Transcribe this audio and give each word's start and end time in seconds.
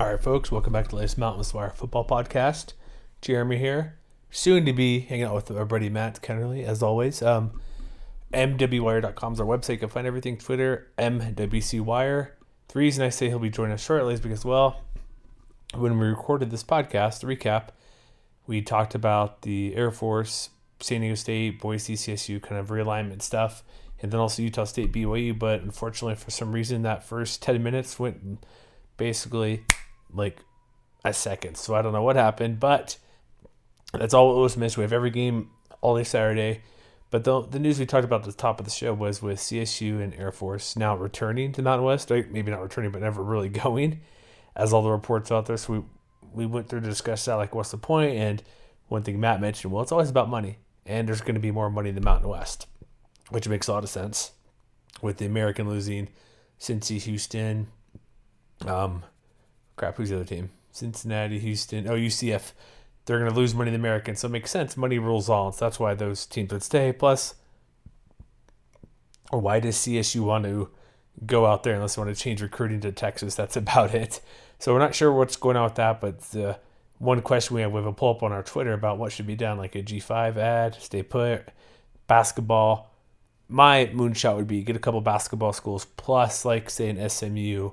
All 0.00 0.08
right, 0.08 0.20
folks, 0.20 0.50
welcome 0.50 0.72
back 0.72 0.86
to 0.86 0.90
the 0.90 0.96
latest 0.96 1.18
Mountain 1.18 1.44
Wire 1.54 1.70
football 1.70 2.04
podcast. 2.04 2.72
Jeremy 3.20 3.58
here, 3.58 3.96
soon 4.28 4.66
to 4.66 4.72
be 4.72 4.98
hanging 4.98 5.26
out 5.26 5.36
with 5.36 5.48
our 5.52 5.64
buddy 5.64 5.88
Matt 5.88 6.20
Kennerly, 6.20 6.64
as 6.64 6.82
always. 6.82 7.22
Um, 7.22 7.60
MWWire.com 8.32 9.34
is 9.34 9.40
our 9.40 9.46
website. 9.46 9.74
You 9.74 9.78
can 9.78 9.88
find 9.90 10.04
everything 10.04 10.36
Twitter, 10.36 10.88
MWC 10.98 11.80
Wire. 11.80 12.36
The 12.66 12.78
reason 12.80 13.04
I 13.04 13.08
say 13.08 13.28
he'll 13.28 13.38
be 13.38 13.50
joining 13.50 13.74
us 13.74 13.84
shortly 13.84 14.14
is 14.14 14.20
because, 14.20 14.44
well, 14.44 14.80
when 15.76 15.96
we 15.96 16.08
recorded 16.08 16.50
this 16.50 16.64
podcast, 16.64 17.20
the 17.20 17.28
recap, 17.28 17.68
we 18.48 18.62
talked 18.62 18.96
about 18.96 19.42
the 19.42 19.76
Air 19.76 19.92
Force, 19.92 20.50
San 20.80 21.02
Diego 21.02 21.14
State, 21.14 21.60
Boise, 21.60 21.94
CSU 21.94 22.42
kind 22.42 22.60
of 22.60 22.66
realignment 22.66 23.22
stuff, 23.22 23.62
and 24.02 24.10
then 24.10 24.18
also 24.18 24.42
Utah 24.42 24.64
State, 24.64 24.92
BYU. 24.92 25.38
But 25.38 25.60
unfortunately, 25.60 26.16
for 26.16 26.32
some 26.32 26.50
reason, 26.50 26.82
that 26.82 27.04
first 27.04 27.42
10 27.42 27.62
minutes 27.62 27.96
went 28.00 28.44
basically 28.96 29.64
like 30.14 30.44
a 31.04 31.12
second. 31.12 31.56
So 31.56 31.74
I 31.74 31.82
don't 31.82 31.92
know 31.92 32.02
what 32.02 32.16
happened, 32.16 32.60
but 32.60 32.96
that's 33.92 34.14
all 34.14 34.36
it 34.36 34.40
was 34.40 34.56
missed. 34.56 34.76
We 34.76 34.82
have 34.82 34.92
every 34.92 35.10
game 35.10 35.50
all 35.80 35.96
day 35.96 36.04
Saturday. 36.04 36.62
But 37.10 37.24
the, 37.24 37.42
the 37.42 37.60
news 37.60 37.78
we 37.78 37.86
talked 37.86 38.04
about 38.04 38.22
at 38.22 38.26
the 38.26 38.32
top 38.32 38.58
of 38.58 38.64
the 38.64 38.72
show 38.72 38.92
was 38.92 39.22
with 39.22 39.38
CSU 39.38 40.02
and 40.02 40.14
Air 40.14 40.32
Force 40.32 40.76
now 40.76 40.96
returning 40.96 41.52
to 41.52 41.62
Mountain 41.62 41.84
West. 41.84 42.10
Right? 42.10 42.28
Maybe 42.30 42.50
not 42.50 42.62
returning, 42.62 42.90
but 42.90 43.02
never 43.02 43.22
really 43.22 43.48
going, 43.64 44.00
as 44.56 44.72
all 44.72 44.82
the 44.82 44.90
reports 44.90 45.30
out 45.30 45.46
there. 45.46 45.56
So 45.56 45.72
we 45.74 45.82
we 46.32 46.46
went 46.46 46.68
through 46.68 46.80
to 46.80 46.88
discuss 46.88 47.24
that, 47.26 47.34
like 47.34 47.54
what's 47.54 47.70
the 47.70 47.78
point? 47.78 48.16
And 48.16 48.42
one 48.88 49.02
thing 49.02 49.20
Matt 49.20 49.40
mentioned, 49.40 49.72
well, 49.72 49.82
it's 49.82 49.92
always 49.92 50.10
about 50.10 50.28
money, 50.28 50.58
and 50.84 51.06
there's 51.06 51.20
going 51.20 51.34
to 51.34 51.40
be 51.40 51.52
more 51.52 51.70
money 51.70 51.90
in 51.90 51.94
the 51.94 52.00
Mountain 52.00 52.28
West, 52.28 52.66
which 53.30 53.48
makes 53.48 53.68
a 53.68 53.72
lot 53.72 53.84
of 53.84 53.90
sense 53.90 54.32
with 55.00 55.18
the 55.18 55.26
American 55.26 55.68
losing 55.68 56.08
Cincy, 56.58 57.00
Houston, 57.02 57.68
um, 58.66 59.04
crap, 59.76 59.96
who's 59.96 60.10
the 60.10 60.16
other 60.16 60.24
team? 60.24 60.50
Cincinnati, 60.70 61.38
Houston, 61.38 61.86
oh 61.88 61.96
UCF. 61.96 62.52
They're 63.06 63.18
going 63.18 63.30
to 63.30 63.36
lose 63.36 63.54
money 63.54 63.68
in 63.68 63.74
the 63.74 63.78
American, 63.78 64.16
so 64.16 64.26
it 64.26 64.30
makes 64.30 64.50
sense. 64.50 64.76
Money 64.76 64.98
rules 64.98 65.28
all, 65.28 65.52
so 65.52 65.66
that's 65.66 65.78
why 65.78 65.94
those 65.94 66.24
teams 66.24 66.52
would 66.52 66.62
stay. 66.62 66.92
Plus, 66.92 67.34
or 69.30 69.40
why 69.40 69.60
does 69.60 69.76
CSU 69.76 70.20
want 70.20 70.44
to 70.44 70.70
go 71.26 71.46
out 71.46 71.62
there 71.62 71.74
unless 71.74 71.96
they 71.96 72.02
want 72.02 72.14
to 72.14 72.20
change 72.20 72.40
recruiting 72.40 72.80
to 72.80 72.92
Texas? 72.92 73.34
That's 73.34 73.56
about 73.56 73.94
it. 73.94 74.20
So 74.58 74.72
we're 74.72 74.78
not 74.78 74.94
sure 74.94 75.12
what's 75.12 75.36
going 75.36 75.56
on 75.56 75.64
with 75.64 75.74
that, 75.74 76.00
but 76.00 76.20
the 76.30 76.58
one 76.98 77.20
question 77.20 77.56
we 77.56 77.62
have, 77.62 77.72
we 77.72 77.76
have 77.76 77.86
a 77.86 77.92
pull 77.92 78.10
up 78.10 78.22
on 78.22 78.32
our 78.32 78.42
Twitter 78.42 78.72
about 78.72 78.98
what 78.98 79.12
should 79.12 79.26
be 79.26 79.36
done, 79.36 79.58
like 79.58 79.74
a 79.74 79.82
G5 79.82 80.36
ad, 80.36 80.74
stay 80.80 81.02
put, 81.02 81.48
basketball. 82.06 82.90
My 83.48 83.86
moonshot 83.92 84.36
would 84.36 84.48
be 84.48 84.62
get 84.62 84.76
a 84.76 84.80
couple 84.80 85.00
basketball 85.02 85.52
schools 85.52 85.84
plus, 85.96 86.44
like 86.44 86.70
say 86.70 86.88
an 86.88 87.10
SMU, 87.10 87.70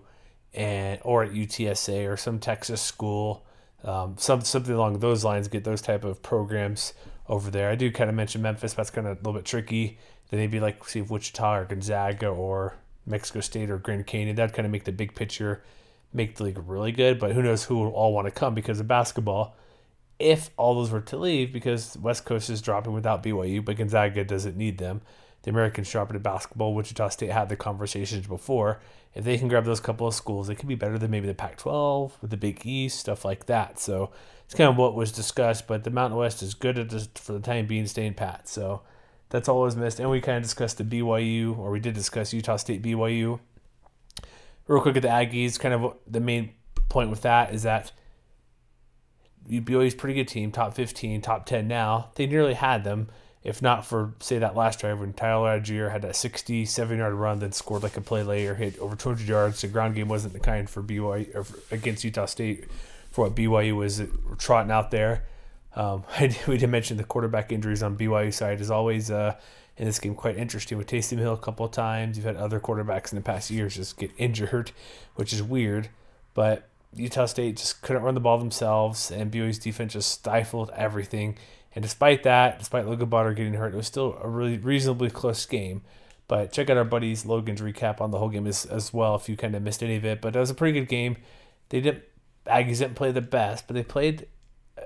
and 0.53 0.99
or 1.03 1.23
at 1.23 1.31
UTSA 1.31 2.11
or 2.11 2.17
some 2.17 2.39
Texas 2.39 2.81
school, 2.81 3.45
um, 3.83 4.15
some 4.17 4.41
something 4.41 4.73
along 4.73 4.99
those 4.99 5.23
lines. 5.23 5.47
Get 5.47 5.63
those 5.63 5.81
type 5.81 6.03
of 6.03 6.21
programs 6.21 6.93
over 7.27 7.49
there. 7.49 7.69
I 7.69 7.75
do 7.75 7.91
kind 7.91 8.09
of 8.09 8.15
mention 8.15 8.41
Memphis, 8.41 8.73
but 8.73 8.77
that's 8.77 8.89
kind 8.89 9.07
of 9.07 9.17
a 9.17 9.19
little 9.19 9.33
bit 9.33 9.45
tricky. 9.45 9.97
Then 10.29 10.39
maybe 10.39 10.59
like 10.59 10.83
see 10.87 10.99
if 10.99 11.09
Wichita 11.09 11.55
or 11.55 11.65
Gonzaga 11.65 12.27
or 12.27 12.75
Mexico 13.05 13.39
State 13.39 13.69
or 13.69 13.77
Grand 13.77 14.05
Canyon. 14.07 14.35
That'd 14.35 14.55
kind 14.55 14.65
of 14.65 14.71
make 14.71 14.83
the 14.83 14.91
big 14.91 15.15
picture, 15.15 15.63
make 16.13 16.35
the 16.35 16.43
league 16.43 16.61
really 16.65 16.91
good. 16.91 17.19
But 17.19 17.31
who 17.33 17.41
knows 17.41 17.65
who 17.65 17.77
will 17.77 17.91
all 17.91 18.13
want 18.13 18.27
to 18.27 18.31
come 18.31 18.53
because 18.53 18.79
of 18.79 18.87
basketball. 18.87 19.55
If 20.19 20.51
all 20.55 20.75
those 20.75 20.91
were 20.91 21.01
to 21.01 21.17
leave, 21.17 21.51
because 21.51 21.97
West 21.97 22.25
Coast 22.25 22.49
is 22.49 22.61
dropping 22.61 22.93
without 22.93 23.23
BYU, 23.23 23.65
but 23.65 23.77
Gonzaga 23.77 24.23
doesn't 24.23 24.55
need 24.55 24.77
them. 24.77 25.01
The 25.43 25.49
Americans 25.49 25.89
dropping 25.89 26.13
to 26.13 26.19
basketball. 26.19 26.75
Wichita 26.75 27.09
State 27.09 27.31
had 27.31 27.49
the 27.49 27.55
conversations 27.55 28.27
before. 28.27 28.79
If 29.13 29.25
they 29.25 29.37
can 29.37 29.49
grab 29.49 29.65
those 29.65 29.79
couple 29.79 30.07
of 30.07 30.13
schools, 30.13 30.47
it 30.47 30.55
could 30.55 30.69
be 30.69 30.75
better 30.75 30.97
than 30.97 31.11
maybe 31.11 31.27
the 31.27 31.33
Pac 31.33 31.57
12 31.57 32.17
with 32.21 32.31
the 32.31 32.37
Big 32.37 32.65
East, 32.65 32.99
stuff 32.99 33.25
like 33.25 33.47
that. 33.47 33.77
So 33.79 34.11
it's 34.45 34.53
kind 34.53 34.69
of 34.69 34.77
what 34.77 34.95
was 34.95 35.11
discussed, 35.11 35.67
but 35.67 35.83
the 35.83 35.89
Mountain 35.89 36.17
West 36.17 36.41
is 36.41 36.53
good 36.53 36.79
at 36.79 36.89
this, 36.89 37.09
for 37.15 37.33
the 37.33 37.39
time 37.39 37.67
being 37.67 37.87
staying 37.87 38.13
pat. 38.13 38.47
So 38.47 38.81
that's 39.29 39.49
all 39.49 39.61
was 39.61 39.75
missed. 39.75 39.99
And 39.99 40.09
we 40.09 40.21
kind 40.21 40.37
of 40.37 40.43
discussed 40.43 40.77
the 40.77 40.85
BYU, 40.85 41.57
or 41.57 41.71
we 41.71 41.79
did 41.79 41.93
discuss 41.93 42.33
Utah 42.33 42.55
State 42.55 42.81
BYU. 42.81 43.39
Real 44.67 44.81
quick 44.81 44.95
at 44.95 45.01
the 45.01 45.09
Aggies, 45.09 45.59
kind 45.59 45.73
of 45.73 45.97
the 46.07 46.21
main 46.21 46.53
point 46.87 47.09
with 47.09 47.21
that 47.23 47.53
is 47.53 47.63
that 47.63 47.91
BYU's 49.49 49.95
pretty 49.95 50.13
good 50.13 50.27
team, 50.27 50.51
top 50.51 50.73
15, 50.73 51.21
top 51.21 51.45
10 51.45 51.67
now. 51.67 52.11
They 52.15 52.27
nearly 52.27 52.53
had 52.53 52.85
them 52.85 53.09
if 53.43 53.61
not 53.61 53.85
for 53.85 54.13
say 54.19 54.37
that 54.37 54.55
last 54.55 54.79
drive 54.79 54.99
when 54.99 55.13
Tyler 55.13 55.59
Allgeier 55.59 55.91
had 55.91 56.05
a 56.05 56.13
67 56.13 56.97
yard 56.97 57.13
run, 57.13 57.39
then 57.39 57.51
scored 57.51 57.83
like 57.83 57.97
a 57.97 58.01
play 58.01 58.23
later, 58.23 58.55
hit 58.55 58.77
over 58.79 58.95
200 58.95 59.27
yards. 59.27 59.61
The 59.61 59.67
ground 59.67 59.95
game 59.95 60.07
wasn't 60.07 60.33
the 60.33 60.39
kind 60.39 60.69
for 60.69 60.83
BYU 60.83 61.35
or 61.35 61.43
for, 61.43 61.73
against 61.73 62.03
Utah 62.03 62.27
State 62.27 62.65
for 63.09 63.25
what 63.25 63.35
BYU 63.35 63.75
was 63.75 64.01
trotting 64.37 64.71
out 64.71 64.91
there. 64.91 65.23
Um, 65.75 66.03
we 66.47 66.57
did 66.57 66.69
mention 66.69 66.97
the 66.97 67.03
quarterback 67.03 67.51
injuries 67.51 67.81
on 67.81 67.97
BYU 67.97 68.33
side 68.33 68.61
is 68.61 68.69
always 68.69 69.09
uh, 69.09 69.35
in 69.77 69.85
this 69.85 69.99
game 69.99 70.13
quite 70.13 70.37
interesting. 70.37 70.77
With 70.77 70.87
Taysom 70.87 71.17
Hill 71.17 71.33
a 71.33 71.37
couple 71.37 71.65
of 71.65 71.71
times, 71.71 72.17
you've 72.17 72.25
had 72.25 72.37
other 72.37 72.59
quarterbacks 72.59 73.11
in 73.11 73.15
the 73.15 73.23
past 73.23 73.49
years 73.49 73.75
just 73.75 73.97
get 73.97 74.11
injured, 74.17 74.71
which 75.15 75.33
is 75.33 75.41
weird. 75.41 75.89
But 76.35 76.67
Utah 76.93 77.25
State 77.25 77.57
just 77.57 77.81
couldn't 77.81 78.03
run 78.03 78.13
the 78.13 78.19
ball 78.19 78.37
themselves, 78.37 79.11
and 79.11 79.31
BYU's 79.31 79.57
defense 79.59 79.93
just 79.93 80.11
stifled 80.11 80.69
everything. 80.75 81.37
And 81.73 81.83
despite 81.83 82.23
that, 82.23 82.59
despite 82.59 82.87
Logan 82.87 83.09
Bonner 83.09 83.33
getting 83.33 83.53
hurt, 83.53 83.73
it 83.73 83.77
was 83.77 83.87
still 83.87 84.17
a 84.21 84.27
really 84.27 84.57
reasonably 84.57 85.09
close 85.09 85.45
game. 85.45 85.81
But 86.27 86.51
check 86.51 86.69
out 86.69 86.77
our 86.77 86.85
buddies 86.85 87.25
Logan's 87.25 87.61
recap 87.61 88.01
on 88.01 88.11
the 88.11 88.19
whole 88.19 88.29
game 88.29 88.47
as, 88.47 88.65
as 88.65 88.93
well 88.93 89.15
if 89.15 89.27
you 89.27 89.35
kind 89.35 89.55
of 89.55 89.61
missed 89.61 89.83
any 89.83 89.95
of 89.95 90.05
it. 90.05 90.21
But 90.21 90.35
it 90.35 90.39
was 90.39 90.49
a 90.49 90.55
pretty 90.55 90.79
good 90.79 90.87
game. 90.87 91.17
They 91.69 91.81
didn't 91.81 92.03
Aggies 92.45 92.79
didn't 92.79 92.95
play 92.95 93.11
the 93.11 93.21
best, 93.21 93.67
but 93.67 93.75
they 93.75 93.83
played 93.83 94.27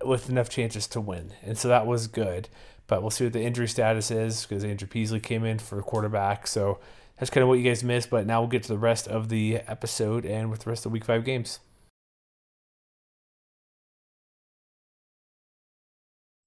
with 0.03 0.29
enough 0.29 0.49
chances 0.49 0.87
to 0.87 0.99
win, 0.99 1.33
and 1.41 1.57
so 1.57 1.67
that 1.69 1.87
was 1.87 2.07
good. 2.07 2.49
But 2.87 3.01
we'll 3.01 3.11
see 3.11 3.23
what 3.23 3.33
the 3.33 3.41
injury 3.41 3.67
status 3.67 4.11
is 4.11 4.45
because 4.45 4.63
Andrew 4.63 4.87
Peasley 4.87 5.19
came 5.19 5.43
in 5.43 5.57
for 5.57 5.81
quarterback. 5.81 6.45
So 6.45 6.79
that's 7.17 7.31
kind 7.31 7.41
of 7.41 7.47
what 7.47 7.57
you 7.57 7.63
guys 7.63 7.83
missed. 7.83 8.11
But 8.11 8.27
now 8.27 8.41
we'll 8.41 8.49
get 8.49 8.61
to 8.63 8.69
the 8.69 8.77
rest 8.77 9.07
of 9.07 9.29
the 9.29 9.57
episode 9.67 10.25
and 10.25 10.51
with 10.51 10.61
the 10.61 10.69
rest 10.69 10.85
of 10.85 10.91
the 10.91 10.93
Week 10.93 11.05
Five 11.05 11.25
games. 11.25 11.59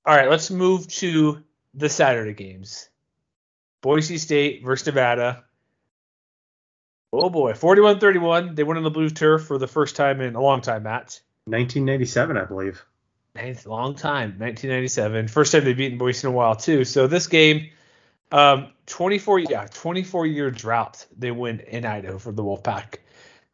All 0.08 0.16
right, 0.16 0.30
let's 0.30 0.50
move 0.50 0.88
to 0.88 1.44
the 1.74 1.90
Saturday 1.90 2.32
games. 2.32 2.88
Boise 3.82 4.16
State 4.16 4.64
versus 4.64 4.86
Nevada. 4.86 5.44
Oh 7.12 7.28
boy, 7.28 7.52
41 7.52 8.00
31. 8.00 8.54
They 8.54 8.64
went 8.64 8.78
on 8.78 8.84
the 8.84 8.90
blue 8.90 9.10
turf 9.10 9.44
for 9.44 9.58
the 9.58 9.66
first 9.66 9.96
time 9.96 10.22
in 10.22 10.34
a 10.34 10.40
long 10.40 10.62
time, 10.62 10.84
Matt. 10.84 11.20
1997, 11.44 12.38
I 12.38 12.44
believe. 12.46 12.82
Nice, 13.34 13.66
long 13.66 13.94
time, 13.94 14.38
1997. 14.38 15.28
First 15.28 15.52
time 15.52 15.64
they've 15.64 15.76
beaten 15.76 15.98
Boise 15.98 16.26
in 16.26 16.32
a 16.32 16.34
while, 16.34 16.56
too. 16.56 16.86
So 16.86 17.06
this 17.06 17.26
game, 17.26 17.68
um, 18.32 18.68
24, 18.86 19.40
yeah, 19.40 19.66
24 19.66 20.24
year 20.24 20.50
drought. 20.50 21.04
They 21.18 21.32
win 21.32 21.60
in 21.60 21.84
Idaho 21.84 22.16
for 22.16 22.32
the 22.32 22.42
Wolfpack. 22.42 22.94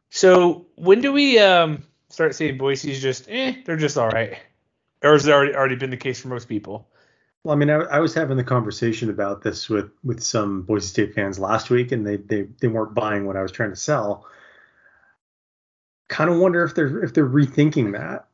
So 0.09 0.67
when 0.75 1.01
do 1.01 1.11
we 1.11 1.37
um, 1.37 1.83
start 2.07 2.33
saying 2.33 2.57
Boise's 2.57 3.01
just, 3.01 3.25
eh, 3.27 3.55
they're 3.65 3.75
just 3.75 3.97
all 3.97 4.07
right? 4.07 4.37
Or 5.05 5.13
has 5.13 5.27
it 5.27 5.31
already 5.31 5.55
already 5.55 5.75
been 5.75 5.89
the 5.89 5.97
case 5.97 6.19
for 6.19 6.27
most 6.27 6.49
people? 6.49 6.87
Well, 7.43 7.53
I 7.53 7.57
mean, 7.57 7.69
I, 7.69 7.75
I, 7.75 7.99
was 7.99 8.15
having 8.15 8.37
the 8.37 8.43
conversation 8.43 9.11
about 9.11 9.43
this 9.43 9.69
with 9.69 9.91
with 10.03 10.23
some 10.23 10.63
Boise 10.63 10.87
State 10.87 11.13
fans 11.13 11.37
last 11.37 11.69
week, 11.69 11.91
and 11.91 12.05
they 12.05 12.17
they 12.17 12.47
they 12.59 12.67
weren't 12.67 12.95
buying 12.95 13.27
what 13.27 13.37
I 13.37 13.43
was 13.43 13.51
trying 13.51 13.69
to 13.69 13.75
sell. 13.75 14.25
Kind 16.07 16.29
of 16.29 16.37
wonder 16.37 16.63
if 16.63 16.73
they're 16.73 17.03
if 17.03 17.13
they're 17.13 17.29
rethinking 17.29 17.93
that. 17.93 18.27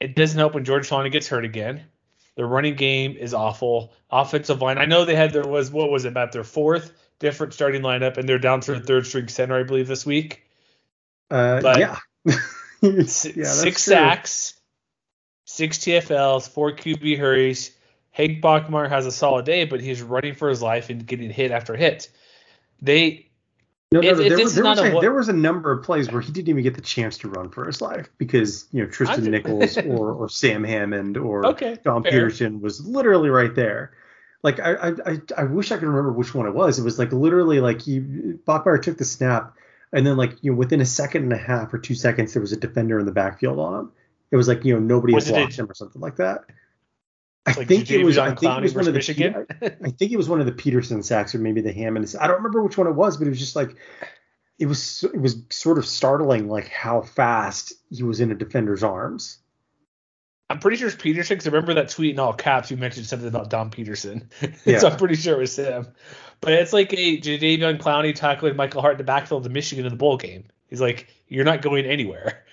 It 0.00 0.16
doesn't 0.16 0.38
help 0.38 0.54
when 0.54 0.64
George 0.64 0.88
Holani 0.88 1.12
gets 1.12 1.28
hurt 1.28 1.44
again. 1.44 1.84
The 2.36 2.46
running 2.46 2.76
game 2.76 3.16
is 3.16 3.34
awful. 3.34 3.92
Offensive 4.10 4.62
line. 4.62 4.78
I 4.78 4.86
know 4.86 5.04
they 5.04 5.16
had 5.16 5.32
there 5.32 5.46
was 5.46 5.70
what 5.70 5.90
was 5.90 6.06
it 6.06 6.08
about 6.08 6.32
their 6.32 6.44
fourth 6.44 6.92
different 7.18 7.52
starting 7.52 7.82
lineup, 7.82 8.16
and 8.16 8.26
they're 8.26 8.38
down 8.38 8.60
to 8.62 8.74
a 8.74 8.80
third 8.80 9.06
string 9.06 9.28
center, 9.28 9.58
I 9.58 9.64
believe, 9.64 9.86
this 9.86 10.06
week. 10.06 10.44
Uh, 11.30 11.60
but 11.60 11.78
yeah. 11.78 11.98
yeah 12.80 13.02
six 13.02 13.84
true. 13.84 13.94
sacks 13.94 14.57
six 15.58 15.78
TFLs, 15.78 16.48
four 16.48 16.70
QB 16.70 17.18
hurries. 17.18 17.72
Hank 18.12 18.40
Bachmeier 18.40 18.88
has 18.88 19.06
a 19.06 19.12
solid 19.12 19.44
day, 19.44 19.64
but 19.64 19.80
he's 19.80 20.00
running 20.00 20.34
for 20.34 20.48
his 20.48 20.62
life 20.62 20.88
and 20.88 21.04
getting 21.04 21.30
hit 21.30 21.50
after 21.50 21.74
hit. 21.74 22.08
They 22.80 23.26
no, 23.90 24.00
no, 24.00 24.10
no 24.10 24.16
there, 24.16 24.38
was, 24.38 24.54
there, 24.54 24.64
was 24.64 24.78
a, 24.78 25.00
there, 25.00 25.12
was 25.12 25.28
a, 25.28 25.32
number 25.32 25.72
of 25.72 25.82
plays 25.82 26.12
where 26.12 26.20
he 26.20 26.30
didn't 26.30 26.48
even 26.48 26.62
get 26.62 26.74
the 26.74 26.80
chance 26.80 27.18
to 27.18 27.28
run 27.28 27.48
for 27.48 27.66
his 27.66 27.80
life 27.80 28.08
because 28.18 28.66
you 28.70 28.82
know 28.82 28.88
Tristan 28.88 29.24
Nichols 29.24 29.78
or, 29.86 30.12
or 30.12 30.28
Sam 30.28 30.62
Hammond 30.62 31.16
or 31.16 31.44
okay, 31.46 31.78
Don 31.82 32.02
fair. 32.02 32.12
Peterson 32.12 32.60
was 32.60 32.86
literally 32.86 33.30
right 33.30 33.54
there. 33.54 33.92
Like 34.44 34.60
I, 34.60 34.92
I 35.04 35.20
I 35.36 35.44
wish 35.44 35.72
I 35.72 35.78
could 35.78 35.88
remember 35.88 36.12
which 36.12 36.34
one 36.34 36.46
it 36.46 36.54
was. 36.54 36.78
It 36.78 36.84
was 36.84 36.98
like 37.00 37.12
literally 37.12 37.60
like 37.60 37.82
he 37.82 37.98
Bachmeier 37.98 38.80
took 38.80 38.98
the 38.98 39.04
snap 39.04 39.56
and 39.92 40.06
then 40.06 40.16
like 40.16 40.36
you 40.42 40.52
know 40.52 40.56
within 40.56 40.80
a 40.80 40.86
second 40.86 41.24
and 41.24 41.32
a 41.32 41.38
half 41.38 41.74
or 41.74 41.78
two 41.78 41.96
seconds 41.96 42.32
there 42.32 42.42
was 42.42 42.52
a 42.52 42.56
defender 42.56 43.00
in 43.00 43.06
the 43.06 43.12
backfield 43.12 43.58
on 43.58 43.80
him 43.80 43.92
it 44.30 44.36
was 44.36 44.48
like 44.48 44.64
you 44.64 44.74
know 44.74 44.80
nobody 44.80 45.14
was 45.14 45.26
had 45.26 45.34
blocked 45.34 45.58
him 45.58 45.70
or 45.70 45.74
something 45.74 46.00
like 46.00 46.16
that. 46.16 46.44
I 47.46 47.52
like 47.52 47.68
think 47.68 47.90
it 47.90 48.04
was. 48.04 48.18
I 48.18 48.34
think 48.34 48.58
it 48.58 48.62
was 48.62 48.74
one 48.74 48.86
of 48.86 48.92
the. 48.92 48.98
Michigan? 48.98 49.46
I 49.62 49.90
think 49.90 50.12
it 50.12 50.16
was 50.16 50.28
one 50.28 50.40
of 50.40 50.46
the 50.46 50.52
Peterson 50.52 51.02
sacks 51.02 51.34
or 51.34 51.38
maybe 51.38 51.60
the 51.60 51.72
Hammond. 51.72 52.14
I 52.20 52.26
don't 52.26 52.36
remember 52.36 52.62
which 52.62 52.76
one 52.76 52.86
it 52.86 52.94
was, 52.94 53.16
but 53.16 53.26
it 53.26 53.30
was 53.30 53.38
just 53.38 53.56
like 53.56 53.74
it 54.58 54.66
was. 54.66 55.04
It 55.04 55.20
was 55.20 55.42
sort 55.50 55.78
of 55.78 55.86
startling, 55.86 56.48
like 56.48 56.68
how 56.68 57.00
fast 57.00 57.72
he 57.90 58.02
was 58.02 58.20
in 58.20 58.30
a 58.30 58.34
defender's 58.34 58.82
arms. 58.82 59.38
I'm 60.50 60.58
pretty 60.58 60.78
sure 60.78 60.88
it's 60.88 60.96
Peterson 60.96 61.36
because 61.36 61.46
I 61.46 61.50
remember 61.50 61.74
that 61.74 61.90
tweet 61.90 62.12
in 62.12 62.18
all 62.18 62.32
caps. 62.32 62.70
You 62.70 62.76
mentioned 62.76 63.06
something 63.06 63.28
about 63.28 63.50
Dom 63.50 63.70
Peterson, 63.70 64.30
yeah. 64.64 64.78
so 64.78 64.88
I'm 64.88 64.96
pretty 64.96 65.16
sure 65.16 65.36
it 65.36 65.40
was 65.40 65.56
him. 65.56 65.86
But 66.40 66.52
it's 66.52 66.72
like 66.72 66.92
a 66.92 67.18
Jadeveon 67.18 67.78
Clowney 67.78 68.14
tackling 68.14 68.56
Michael 68.56 68.80
Hart 68.80 68.94
in 68.94 68.98
the 68.98 69.04
backfield 69.04 69.44
of 69.44 69.52
Michigan 69.52 69.84
in 69.84 69.90
the 69.90 69.98
bowl 69.98 70.16
game. 70.16 70.44
He's 70.68 70.80
like, 70.80 71.08
"You're 71.28 71.44
not 71.44 71.62
going 71.62 71.86
anywhere." 71.86 72.44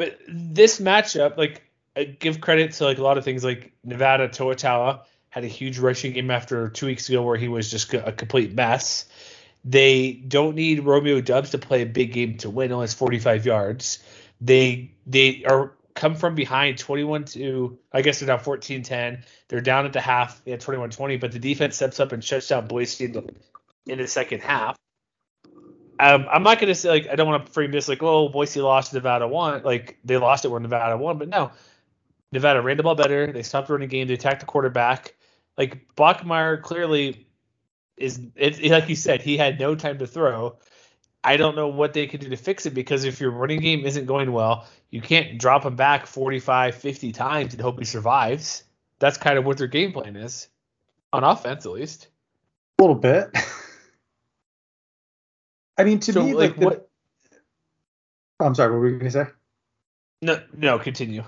But 0.00 0.18
this 0.26 0.80
matchup, 0.80 1.36
like, 1.36 1.62
I 1.94 2.04
give 2.04 2.40
credit 2.40 2.72
to 2.72 2.84
like 2.84 2.96
a 2.96 3.02
lot 3.02 3.18
of 3.18 3.24
things, 3.24 3.44
like 3.44 3.74
Nevada 3.84 4.28
Toa 4.28 4.54
Taua 4.54 5.00
had 5.28 5.44
a 5.44 5.46
huge 5.46 5.78
rushing 5.78 6.14
game 6.14 6.30
after 6.30 6.70
two 6.70 6.86
weeks 6.86 7.10
ago 7.10 7.22
where 7.22 7.36
he 7.36 7.48
was 7.48 7.70
just 7.70 7.92
a 7.92 8.10
complete 8.10 8.54
mess. 8.54 9.04
They 9.62 10.12
don't 10.12 10.56
need 10.56 10.86
Romeo 10.86 11.20
Doubs 11.20 11.50
to 11.50 11.58
play 11.58 11.82
a 11.82 11.86
big 11.86 12.14
game 12.14 12.38
to 12.38 12.48
win, 12.48 12.72
only 12.72 12.86
45 12.86 13.44
yards. 13.44 13.98
They 14.40 14.92
they 15.06 15.44
are 15.44 15.74
come 15.92 16.14
from 16.14 16.34
behind 16.34 16.78
21 16.78 17.26
to 17.36 17.78
I 17.92 18.00
guess 18.00 18.20
they're 18.20 18.28
down 18.28 18.40
14-10. 18.40 19.24
They're 19.48 19.60
down 19.60 19.84
at 19.84 19.92
the 19.92 20.00
half, 20.00 20.42
they 20.44 20.52
had 20.52 20.62
21-20, 20.62 21.20
but 21.20 21.32
the 21.32 21.38
defense 21.38 21.76
steps 21.76 22.00
up 22.00 22.12
and 22.12 22.24
shuts 22.24 22.48
down 22.48 22.68
Boise 22.68 23.04
in 23.04 23.12
the, 23.12 23.34
in 23.84 23.98
the 23.98 24.06
second 24.06 24.40
half. 24.40 24.78
Um, 26.00 26.26
I'm 26.30 26.42
not 26.42 26.58
gonna 26.58 26.74
say 26.74 26.88
like 26.88 27.08
I 27.08 27.14
don't 27.14 27.28
want 27.28 27.44
to 27.44 27.52
frame 27.52 27.70
this 27.70 27.88
like 27.88 28.02
oh 28.02 28.30
Boise 28.30 28.62
lost 28.62 28.94
Nevada 28.94 29.28
won 29.28 29.62
like 29.62 29.98
they 30.02 30.16
lost 30.16 30.46
it 30.46 30.48
where 30.48 30.58
Nevada 30.58 30.96
won, 30.96 31.18
but 31.18 31.28
no, 31.28 31.50
Nevada 32.32 32.62
ran 32.62 32.78
the 32.78 32.82
ball 32.82 32.94
better. 32.94 33.30
They 33.30 33.42
stopped 33.42 33.68
running 33.68 33.88
game. 33.88 34.08
They 34.08 34.14
attacked 34.14 34.40
the 34.40 34.46
quarterback. 34.46 35.14
Like 35.58 35.94
Bachmeier 35.96 36.62
clearly 36.62 37.26
is 37.98 38.20
it, 38.34 38.70
like 38.70 38.88
you 38.88 38.96
said 38.96 39.20
he 39.20 39.36
had 39.36 39.60
no 39.60 39.74
time 39.74 39.98
to 39.98 40.06
throw. 40.06 40.56
I 41.22 41.36
don't 41.36 41.54
know 41.54 41.68
what 41.68 41.92
they 41.92 42.06
could 42.06 42.20
do 42.20 42.30
to 42.30 42.36
fix 42.36 42.64
it 42.64 42.70
because 42.72 43.04
if 43.04 43.20
your 43.20 43.30
running 43.30 43.60
game 43.60 43.84
isn't 43.84 44.06
going 44.06 44.32
well, 44.32 44.66
you 44.88 45.02
can't 45.02 45.38
drop 45.38 45.66
him 45.66 45.76
back 45.76 46.06
45, 46.06 46.74
50 46.74 47.12
times 47.12 47.52
and 47.52 47.60
hope 47.60 47.78
he 47.78 47.84
survives. 47.84 48.64
That's 49.00 49.18
kind 49.18 49.36
of 49.36 49.44
what 49.44 49.58
their 49.58 49.66
game 49.66 49.92
plan 49.92 50.16
is 50.16 50.48
on 51.12 51.22
offense, 51.24 51.66
at 51.66 51.72
least. 51.72 52.08
A 52.78 52.82
little 52.82 52.96
bit. 52.96 53.36
I 55.80 55.84
mean, 55.84 56.00
to 56.00 56.12
so, 56.12 56.22
me, 56.22 56.34
like, 56.34 56.50
like 56.50 56.60
the, 56.60 56.66
what? 56.66 56.90
I'm 58.38 58.54
sorry. 58.54 58.72
What 58.72 58.80
were 58.80 58.88
you 58.88 58.98
gonna 58.98 59.10
say? 59.10 59.26
No, 60.20 60.40
no. 60.54 60.78
Continue. 60.78 61.24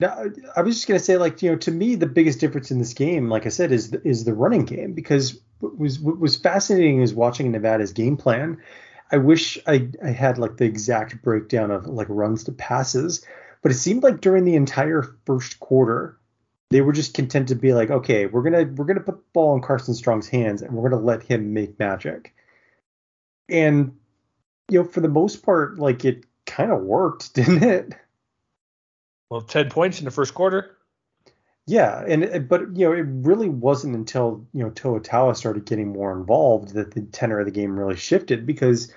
No, 0.00 0.30
I 0.54 0.62
was 0.62 0.74
just 0.74 0.86
gonna 0.86 0.98
say, 0.98 1.16
like, 1.16 1.40
you 1.40 1.52
know, 1.52 1.56
to 1.58 1.70
me, 1.70 1.94
the 1.94 2.06
biggest 2.06 2.40
difference 2.40 2.70
in 2.70 2.78
this 2.78 2.92
game, 2.92 3.30
like 3.30 3.46
I 3.46 3.48
said, 3.48 3.72
is 3.72 3.90
the, 3.90 4.06
is 4.06 4.24
the 4.24 4.34
running 4.34 4.64
game 4.64 4.92
because 4.92 5.40
what 5.60 5.78
was 5.78 5.98
what 5.98 6.18
was 6.18 6.36
fascinating 6.36 7.00
is 7.00 7.14
watching 7.14 7.50
Nevada's 7.52 7.92
game 7.92 8.16
plan. 8.18 8.60
I 9.10 9.16
wish 9.16 9.58
I, 9.66 9.88
I 10.04 10.10
had 10.10 10.36
like 10.36 10.58
the 10.58 10.64
exact 10.64 11.22
breakdown 11.22 11.70
of 11.70 11.86
like 11.86 12.08
runs 12.10 12.44
to 12.44 12.52
passes, 12.52 13.24
but 13.62 13.72
it 13.72 13.76
seemed 13.76 14.02
like 14.02 14.20
during 14.20 14.44
the 14.44 14.56
entire 14.56 15.16
first 15.24 15.58
quarter, 15.60 16.18
they 16.70 16.82
were 16.82 16.92
just 16.92 17.14
content 17.14 17.48
to 17.48 17.54
be 17.54 17.72
like, 17.72 17.90
okay, 17.90 18.26
we're 18.26 18.42
gonna 18.42 18.64
we're 18.64 18.84
gonna 18.84 19.00
put 19.00 19.16
the 19.16 19.24
ball 19.32 19.54
in 19.54 19.62
Carson 19.62 19.94
Strong's 19.94 20.28
hands 20.28 20.60
and 20.60 20.72
we're 20.74 20.90
gonna 20.90 21.02
let 21.02 21.22
him 21.22 21.54
make 21.54 21.78
magic 21.78 22.34
and 23.48 23.96
you 24.68 24.82
know 24.82 24.88
for 24.88 25.00
the 25.00 25.08
most 25.08 25.42
part 25.42 25.78
like 25.78 26.04
it 26.04 26.24
kind 26.46 26.70
of 26.70 26.82
worked 26.82 27.34
didn't 27.34 27.62
it? 27.62 27.94
Well 29.30 29.40
10 29.40 29.70
points 29.70 29.98
in 29.98 30.04
the 30.04 30.10
first 30.10 30.34
quarter. 30.34 30.76
Yeah 31.66 32.04
and 32.06 32.24
uh, 32.24 32.38
but 32.40 32.76
you 32.76 32.86
know 32.86 32.92
it 32.92 33.06
really 33.06 33.48
wasn't 33.48 33.94
until 33.94 34.46
you 34.52 34.62
know 34.62 34.70
Toa 34.70 35.00
Taua 35.00 35.36
started 35.36 35.64
getting 35.64 35.92
more 35.92 36.12
involved 36.12 36.74
that 36.74 36.92
the 36.92 37.02
tenor 37.02 37.40
of 37.40 37.46
the 37.46 37.52
game 37.52 37.78
really 37.78 37.96
shifted 37.96 38.46
because 38.46 38.92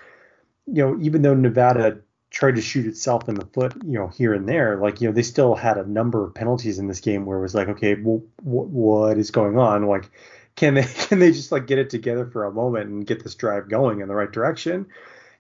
you 0.66 0.84
know 0.84 0.98
even 1.02 1.22
though 1.22 1.34
Nevada 1.34 2.00
tried 2.30 2.56
to 2.56 2.62
shoot 2.62 2.86
itself 2.86 3.30
in 3.30 3.36
the 3.36 3.46
foot 3.46 3.74
you 3.86 3.98
know 3.98 4.08
here 4.10 4.34
and 4.34 4.50
there 4.50 4.78
like 4.78 5.00
you 5.00 5.08
know 5.08 5.14
they 5.14 5.24
still 5.24 5.56
had 5.56 5.78
a 5.78 5.90
number 5.90 6.26
of 6.26 6.36
penalties 6.36 6.78
in 6.78 6.88
this 6.88 7.00
game 7.00 7.26
where 7.26 7.38
it 7.38 7.42
was 7.42 7.56
like 7.56 7.70
okay 7.70 7.96
well 8.02 8.22
what 8.44 9.18
is 9.18 9.32
going 9.32 9.58
on? 9.58 9.88
Like 9.88 10.12
can 10.58 10.74
they 10.74 10.84
can 11.08 11.20
they 11.20 11.32
just 11.32 11.54
like 11.54 11.68
get 11.68 11.80
it 11.80 11.90
together 11.90 12.26
for 12.26 12.44
a 12.44 12.52
moment 12.52 12.90
and 12.90 13.08
get 13.08 13.24
this 13.24 13.36
drive 13.36 13.70
going 13.70 14.02
in 14.02 14.10
the 14.10 14.16
right 14.16 14.32
direction? 14.32 14.88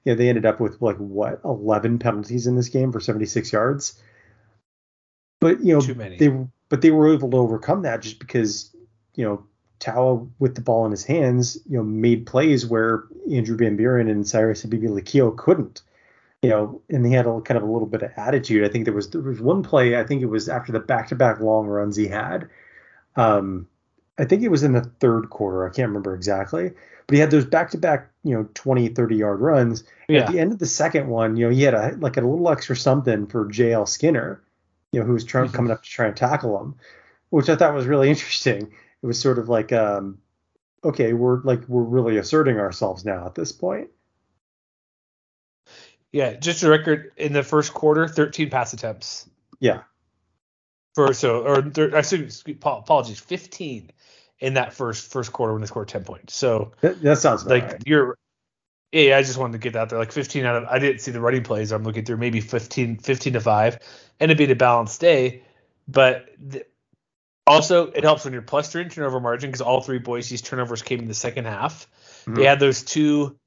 You 0.06 0.14
know, 0.14 0.18
they 0.18 0.30
ended 0.30 0.46
up 0.46 0.62
with 0.62 0.82
like 0.82 0.96
what 0.96 1.42
11 1.44 2.00
penalties 2.00 2.48
in 2.48 2.56
this 2.56 2.70
game 2.70 2.94
for 2.94 3.02
76 3.02 3.52
yards. 3.52 4.02
But 5.42 5.60
you 5.62 5.74
know, 5.74 5.82
they 5.82 6.32
but 6.70 6.82
they 6.82 6.92
were 6.92 7.14
able 7.14 7.30
to 7.32 7.38
overcome 7.38 7.82
that 7.82 8.02
just 8.02 8.20
because 8.20 8.74
you 9.16 9.26
know 9.26 9.46
Taua 9.80 10.30
with 10.40 10.56
the 10.56 10.62
ball 10.62 10.86
in 10.86 10.92
his 10.92 11.04
hands, 11.04 11.58
you 11.68 11.78
know, 11.78 11.84
made 11.84 12.26
plays 12.26 12.66
where 12.66 13.04
Andrew 13.32 13.58
Van 13.58 13.76
Buren 13.76 14.08
and 14.08 14.28
Cyrus 14.28 14.66
Habibi 14.66 15.38
couldn't. 15.38 15.82
You 16.44 16.50
know, 16.50 16.82
and 16.90 17.04
he 17.06 17.14
had 17.14 17.26
a 17.26 17.42
kind 17.42 17.58
of 17.58 17.64
a 17.64 17.72
little 17.72 17.88
bit 17.88 18.04
of 18.04 18.12
attitude. 18.16 18.64
I 18.64 18.70
think 18.70 18.86
there 18.86 18.94
was 18.94 19.10
there 19.10 19.22
was 19.22 19.42
one 19.42 19.64
play. 19.64 20.00
I 20.00 20.04
think 20.04 20.22
it 20.22 20.28
was 20.28 20.48
after 20.48 20.72
the 20.72 20.80
back-to-back 20.80 21.40
long 21.40 21.66
runs 21.66 21.96
he 21.96 22.08
had. 22.08 22.50
Um, 23.16 23.68
I 24.18 24.26
think 24.26 24.44
it 24.44 24.50
was 24.50 24.64
in 24.64 24.74
the 24.74 24.82
third 24.82 25.30
quarter. 25.30 25.66
I 25.66 25.70
can't 25.70 25.90
remember 25.90 26.16
exactly, 26.16 26.72
but 27.06 27.14
he 27.14 27.20
had 27.20 27.32
those 27.32 27.46
back-to-back, 27.46 28.10
you 28.24 28.34
know, 28.34 28.50
20, 28.54 28.90
30 28.90 29.16
yard 29.16 29.40
runs. 29.40 29.84
Yeah. 30.10 30.22
At 30.22 30.32
the 30.32 30.40
end 30.40 30.54
of 30.54 30.60
the 30.60 30.66
second 30.66 31.08
one, 31.08 31.36
you 31.36 31.46
know, 31.46 31.54
he 31.54 31.64
had 31.64 31.74
a 31.74 31.96
like 32.00 32.18
a 32.18 32.22
little 32.22 32.50
extra 32.50 32.76
something 32.76 33.28
for 33.28 33.46
JL 33.46 33.88
Skinner, 33.88 34.42
you 34.92 35.00
know, 35.00 35.06
who 35.06 35.14
was 35.14 35.24
trying 35.24 35.46
mm-hmm. 35.46 35.56
coming 35.56 35.72
up 35.72 35.84
to 35.84 35.90
try 35.90 36.08
and 36.08 36.16
tackle 36.16 36.60
him, 36.60 36.76
which 37.30 37.50
I 37.50 37.56
thought 37.56 37.74
was 37.74 37.86
really 37.86 38.10
interesting 38.12 38.72
it 39.02 39.08
was 39.08 39.20
sort 39.20 39.40
of 39.40 39.50
like 39.50 39.72
um 39.72 40.20
okay 40.84 41.14
we're 41.14 41.42
like 41.42 41.68
we're 41.68 41.84
really 41.84 42.18
asserting 42.18 42.58
ourselves 42.58 43.06
now 43.06 43.26
at 43.26 43.36
this 43.36 43.52
point 43.52 43.90
yeah 46.12 46.34
just 46.34 46.64
a 46.64 46.70
record 46.70 47.12
in 47.18 47.34
the 47.34 47.44
first 47.44 47.74
quarter 47.74 48.08
13 48.08 48.50
pass 48.50 48.74
attempts 48.74 49.30
yeah 49.60 49.82
for 50.98 51.14
so 51.14 51.42
or 51.44 51.58
I 51.96 52.02
apologies 52.66 53.20
15 53.20 53.92
in 54.40 54.54
that 54.56 54.74
first 54.74 55.12
first 55.12 55.32
quarter 55.32 55.54
when 55.54 55.62
they 55.62 55.68
scored 55.68 55.88
10 55.88 56.04
points 56.04 56.34
so 56.34 56.72
that, 56.82 57.00
that 57.04 57.20
sounds 57.20 57.46
like 57.46 57.64
right. 57.64 57.84
you're 57.86 58.18
yeah, 58.94 59.18
I 59.18 59.22
just 59.22 59.38
wanted 59.38 59.52
to 59.52 59.58
get 59.60 59.74
that 59.74 59.90
there. 59.90 60.00
Like 60.00 60.14
15 60.14 60.46
out 60.46 60.56
of, 60.56 60.64
I 60.70 60.80
didn't 60.80 61.02
see 61.02 61.12
the 61.12 61.20
running 61.20 61.44
plays. 61.44 61.74
I'm 61.74 61.84
looking 61.84 62.06
through 62.06 62.18
maybe 62.18 62.40
15, 62.40 63.00
15 63.00 63.34
to 63.34 63.42
five, 63.42 63.80
and 64.18 64.32
it'd 64.32 64.38
be 64.38 64.50
a 64.50 64.56
balanced 64.56 65.02
day. 65.02 65.44
But 65.90 66.30
also, 67.46 67.88
it 67.88 68.06
helps 68.06 68.24
when 68.24 68.32
you're 68.32 68.42
plus 68.42 68.72
three 68.72 68.84
in 68.84 68.90
turnover 68.90 69.20
margin 69.20 69.50
because 69.50 69.60
all 69.60 69.82
three 69.82 70.00
Boise's 70.00 70.42
turnovers 70.42 70.82
came 70.82 71.00
in 71.00 71.08
the 71.10 71.14
second 71.14 71.46
half. 71.46 71.86
Mm-hmm. 72.22 72.36
They 72.36 72.46
had 72.46 72.62
those 72.62 72.82
two 72.82 73.38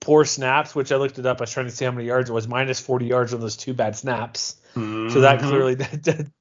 poor 0.00 0.24
snaps, 0.24 0.74
which 0.74 0.90
I 0.90 0.96
looked 0.96 1.18
it 1.18 1.26
up. 1.26 1.38
I 1.40 1.42
was 1.42 1.52
trying 1.52 1.66
to 1.66 1.72
see 1.72 1.84
how 1.84 1.90
many 1.90 2.06
yards 2.06 2.30
it 2.30 2.32
was. 2.32 2.48
Minus 2.48 2.80
40 2.80 3.06
yards 3.06 3.34
on 3.34 3.40
those 3.40 3.58
two 3.58 3.74
bad 3.74 3.94
snaps. 3.94 4.56
Mm-hmm. 4.74 5.10
So 5.12 5.20
that 5.20 5.40
clearly 5.40 5.74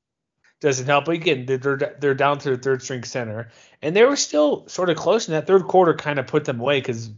doesn't 0.59 0.85
help. 0.85 1.05
But 1.05 1.15
again, 1.15 1.45
they're 1.45 1.95
they're 1.99 2.15
down 2.15 2.39
to 2.39 2.51
the 2.51 2.57
third 2.57 2.81
string 2.81 3.03
center, 3.03 3.49
and 3.81 3.95
they 3.95 4.03
were 4.03 4.15
still 4.15 4.67
sort 4.67 4.89
of 4.89 4.97
close. 4.97 5.27
in 5.27 5.33
that 5.33 5.47
third 5.47 5.63
quarter 5.65 5.93
kind 5.93 6.19
of 6.19 6.27
put 6.27 6.45
them 6.45 6.59
away 6.59 6.79
because 6.79 7.09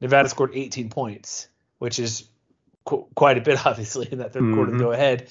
Nevada 0.00 0.28
scored 0.28 0.50
18 0.54 0.90
points, 0.90 1.48
which 1.78 1.98
is 1.98 2.28
qu- 2.84 3.06
quite 3.14 3.38
a 3.38 3.40
bit, 3.40 3.64
obviously, 3.66 4.08
in 4.10 4.18
that 4.18 4.32
3rd 4.32 4.40
mm-hmm. 4.40 4.54
quarter 4.54 4.72
to 4.72 4.78
go 4.78 4.92
ahead. 4.92 5.30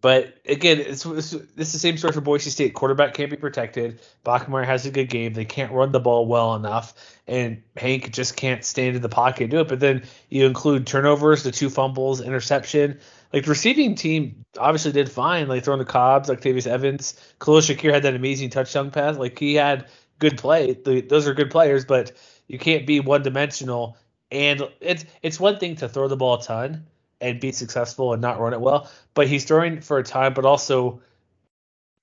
But 0.00 0.34
again, 0.46 0.80
it's, 0.80 1.06
it's, 1.06 1.32
it's 1.32 1.72
the 1.72 1.78
same 1.78 1.96
story 1.96 2.12
for 2.12 2.20
Boise 2.20 2.50
State. 2.50 2.74
Quarterback 2.74 3.14
can't 3.14 3.30
be 3.30 3.36
protected. 3.36 4.00
Bachmeier 4.24 4.66
has 4.66 4.84
a 4.84 4.90
good 4.90 5.08
game. 5.08 5.32
They 5.32 5.44
can't 5.44 5.70
run 5.70 5.92
the 5.92 6.00
ball 6.00 6.26
well 6.26 6.56
enough, 6.56 6.92
and 7.28 7.62
Hank 7.76 8.10
just 8.10 8.36
can't 8.36 8.64
stand 8.64 8.96
in 8.96 9.02
the 9.02 9.08
pocket 9.08 9.44
and 9.44 9.50
do 9.52 9.60
it. 9.60 9.68
But 9.68 9.78
then 9.78 10.02
you 10.28 10.44
include 10.46 10.88
turnovers, 10.88 11.44
the 11.44 11.52
two 11.52 11.70
fumbles, 11.70 12.20
interception. 12.20 12.98
Like 13.32 13.44
the 13.44 13.50
receiving 13.50 13.94
team 13.94 14.44
obviously 14.58 14.92
did 14.92 15.10
fine. 15.10 15.48
Like 15.48 15.64
throwing 15.64 15.78
the 15.78 15.84
Cobbs, 15.84 16.30
Octavius 16.30 16.66
Evans, 16.66 17.14
Khalil 17.40 17.60
Shakir 17.60 17.92
had 17.92 18.02
that 18.02 18.14
amazing 18.14 18.50
touchdown 18.50 18.90
pass. 18.90 19.16
Like 19.16 19.38
he 19.38 19.54
had 19.54 19.86
good 20.18 20.38
play. 20.38 20.74
The, 20.74 21.00
those 21.00 21.26
are 21.26 21.34
good 21.34 21.50
players, 21.50 21.84
but 21.84 22.12
you 22.46 22.58
can't 22.58 22.86
be 22.86 23.00
one 23.00 23.22
dimensional. 23.22 23.96
And 24.30 24.62
it's 24.80 25.04
it's 25.22 25.40
one 25.40 25.58
thing 25.58 25.76
to 25.76 25.88
throw 25.88 26.08
the 26.08 26.16
ball 26.16 26.34
a 26.34 26.42
ton 26.42 26.86
and 27.20 27.40
be 27.40 27.52
successful 27.52 28.12
and 28.12 28.20
not 28.20 28.40
run 28.40 28.52
it 28.52 28.60
well. 28.60 28.90
But 29.14 29.28
he's 29.28 29.44
throwing 29.44 29.80
for 29.80 29.98
a 29.98 30.02
time, 30.04 30.34
but 30.34 30.44
also 30.44 31.00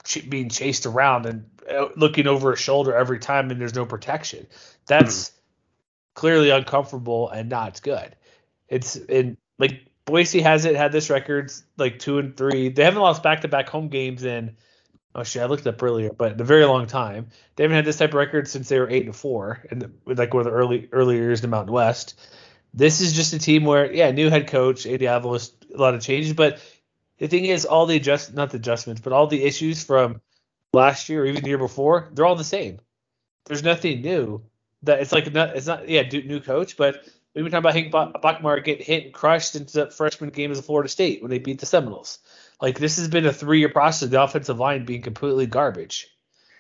ch- 0.03 0.29
being 0.29 0.50
chased 0.50 0.86
around 0.86 1.25
and 1.25 1.45
uh, 1.69 1.89
looking 1.95 2.27
over 2.27 2.51
his 2.51 2.59
shoulder 2.59 2.95
every 2.95 3.19
time, 3.19 3.51
and 3.51 3.59
there's 3.59 3.75
no 3.75 3.86
protection. 3.86 4.48
That's 4.88 5.29
mm 5.29 5.31
clearly 6.19 6.50
uncomfortable 6.50 7.29
and 7.29 7.48
not 7.48 7.81
good. 7.81 8.13
It's 8.67 8.98
in 8.98 9.38
like 9.57 9.86
Boise 10.09 10.41
has 10.41 10.65
it 10.65 10.75
had 10.75 10.91
this 10.91 11.09
record 11.09 11.51
like 11.77 11.99
two 11.99 12.17
and 12.17 12.35
three. 12.35 12.69
They 12.69 12.83
haven't 12.83 13.01
lost 13.01 13.21
back 13.21 13.41
to 13.41 13.47
back 13.47 13.69
home 13.69 13.89
games 13.89 14.23
in 14.23 14.55
oh 15.15 15.23
shit, 15.23 15.41
I 15.41 15.45
looked 15.45 15.67
up 15.67 15.81
earlier, 15.81 16.11
but 16.11 16.33
in 16.33 16.41
a 16.41 16.43
very 16.43 16.65
long 16.65 16.87
time. 16.87 17.27
They 17.55 17.63
haven't 17.63 17.75
had 17.75 17.85
this 17.85 17.97
type 17.97 18.09
of 18.09 18.15
record 18.15 18.47
since 18.47 18.69
they 18.69 18.79
were 18.79 18.89
eight 18.89 19.05
and 19.05 19.15
four 19.15 19.63
and 19.69 19.93
like 20.05 20.33
one 20.33 20.41
of 20.41 20.45
the 20.45 20.57
early 20.57 20.89
early 20.91 21.15
years 21.15 21.39
in 21.39 21.49
the 21.49 21.55
Mountain 21.55 21.73
West. 21.73 22.19
This 22.73 23.01
is 23.01 23.13
just 23.13 23.33
a 23.33 23.39
team 23.39 23.65
where, 23.65 23.91
yeah, 23.91 24.11
new 24.11 24.29
head 24.29 24.47
coach, 24.47 24.85
Andy 24.85 25.05
a 25.05 25.19
lot 25.19 25.95
of 25.95 26.01
changes, 26.01 26.33
but 26.33 26.59
the 27.17 27.27
thing 27.27 27.45
is, 27.45 27.65
all 27.65 27.85
the 27.85 27.95
adjust 27.95 28.33
not 28.33 28.51
the 28.51 28.57
adjustments, 28.57 29.01
but 29.01 29.13
all 29.13 29.27
the 29.27 29.43
issues 29.43 29.83
from 29.83 30.21
last 30.73 31.09
year 31.09 31.23
or 31.23 31.25
even 31.25 31.43
the 31.43 31.49
year 31.49 31.57
before, 31.57 32.09
they're 32.13 32.25
all 32.25 32.35
the 32.35 32.43
same. 32.43 32.79
There's 33.45 33.63
nothing 33.63 34.01
new. 34.01 34.43
That 34.83 35.01
it's 35.01 35.11
like 35.11 35.31
not, 35.33 35.55
it's 35.57 35.67
not 35.67 35.89
yeah 35.89 36.03
new 36.03 36.39
coach, 36.39 36.77
but 36.77 37.05
we've 37.43 37.51
been 37.51 37.62
talking 37.63 37.88
about 37.88 38.01
Hank 38.13 38.22
Bachmeier 38.24 38.63
getting 38.63 38.86
hit 38.86 39.05
and 39.05 39.13
crushed 39.13 39.55
into 39.55 39.86
the 39.86 39.91
freshman 39.91 40.29
game 40.29 40.51
as 40.51 40.60
a 40.60 40.63
Florida 40.63 40.89
State 40.89 41.22
when 41.22 41.31
they 41.31 41.39
beat 41.39 41.60
the 41.60 41.65
Seminoles. 41.65 42.19
Like 42.62 42.79
this 42.79 42.98
has 42.98 43.08
been 43.08 43.25
a 43.25 43.34
three 43.34 43.60
year 43.60 43.69
process. 43.69 44.03
Of 44.03 44.12
the 44.12 44.22
offensive 44.22 44.60
line 44.60 44.86
being 44.86 45.01
completely 45.01 45.46
garbage, 45.46 46.08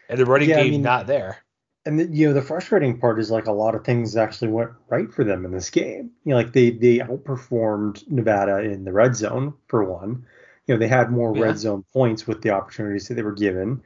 and 0.07 0.19
the 0.19 0.25
running 0.25 0.49
yeah, 0.49 0.57
game 0.57 0.67
I 0.67 0.71
mean, 0.71 0.81
not 0.81 1.07
there 1.07 1.43
and 1.85 1.99
the, 1.99 2.05
you 2.05 2.27
know 2.27 2.33
the 2.33 2.41
frustrating 2.41 2.99
part 2.99 3.19
is 3.19 3.31
like 3.31 3.47
a 3.47 3.51
lot 3.51 3.75
of 3.75 3.83
things 3.83 4.15
actually 4.15 4.49
went 4.49 4.71
right 4.89 5.11
for 5.11 5.23
them 5.23 5.45
in 5.45 5.51
this 5.51 5.69
game. 5.69 6.11
You 6.23 6.31
know, 6.31 6.35
like 6.35 6.53
they 6.53 6.71
they 6.71 6.99
outperformed 6.99 8.07
Nevada 8.09 8.59
in 8.59 8.83
the 8.83 8.91
red 8.91 9.15
zone 9.15 9.53
for 9.67 9.83
one. 9.83 10.25
You 10.67 10.75
know, 10.75 10.79
they 10.79 10.87
had 10.87 11.11
more 11.11 11.35
yeah. 11.35 11.43
red 11.43 11.57
zone 11.57 11.83
points 11.93 12.27
with 12.27 12.41
the 12.41 12.51
opportunities 12.51 13.07
that 13.07 13.15
they 13.15 13.23
were 13.23 13.31
given. 13.31 13.81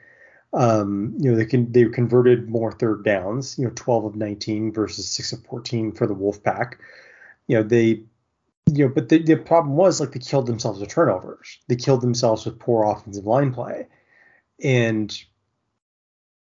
Um, 0.53 1.15
you 1.19 1.31
know, 1.31 1.38
they 1.38 1.45
can 1.45 1.72
they 1.72 1.86
converted 1.86 2.50
more 2.50 2.72
third 2.72 3.03
downs. 3.03 3.57
You 3.57 3.65
know, 3.65 3.74
12 3.75 4.05
of 4.05 4.15
19 4.15 4.72
versus 4.72 5.10
6 5.10 5.33
of 5.33 5.43
14 5.45 5.93
for 5.93 6.05
the 6.05 6.15
Wolfpack. 6.15 6.75
You 7.48 7.57
know, 7.57 7.63
they 7.63 8.03
you 8.72 8.86
know, 8.86 8.93
but 8.93 9.10
the, 9.10 9.22
the 9.22 9.36
problem 9.36 9.75
was 9.75 10.00
like 10.00 10.12
they 10.12 10.19
killed 10.19 10.48
themselves 10.48 10.79
with 10.79 10.89
turnovers. 10.89 11.60
They 11.67 11.75
killed 11.75 12.01
themselves 12.01 12.45
with 12.45 12.60
poor 12.60 12.86
offensive 12.86 13.25
line 13.25 13.53
play. 13.53 13.88
And 14.63 15.15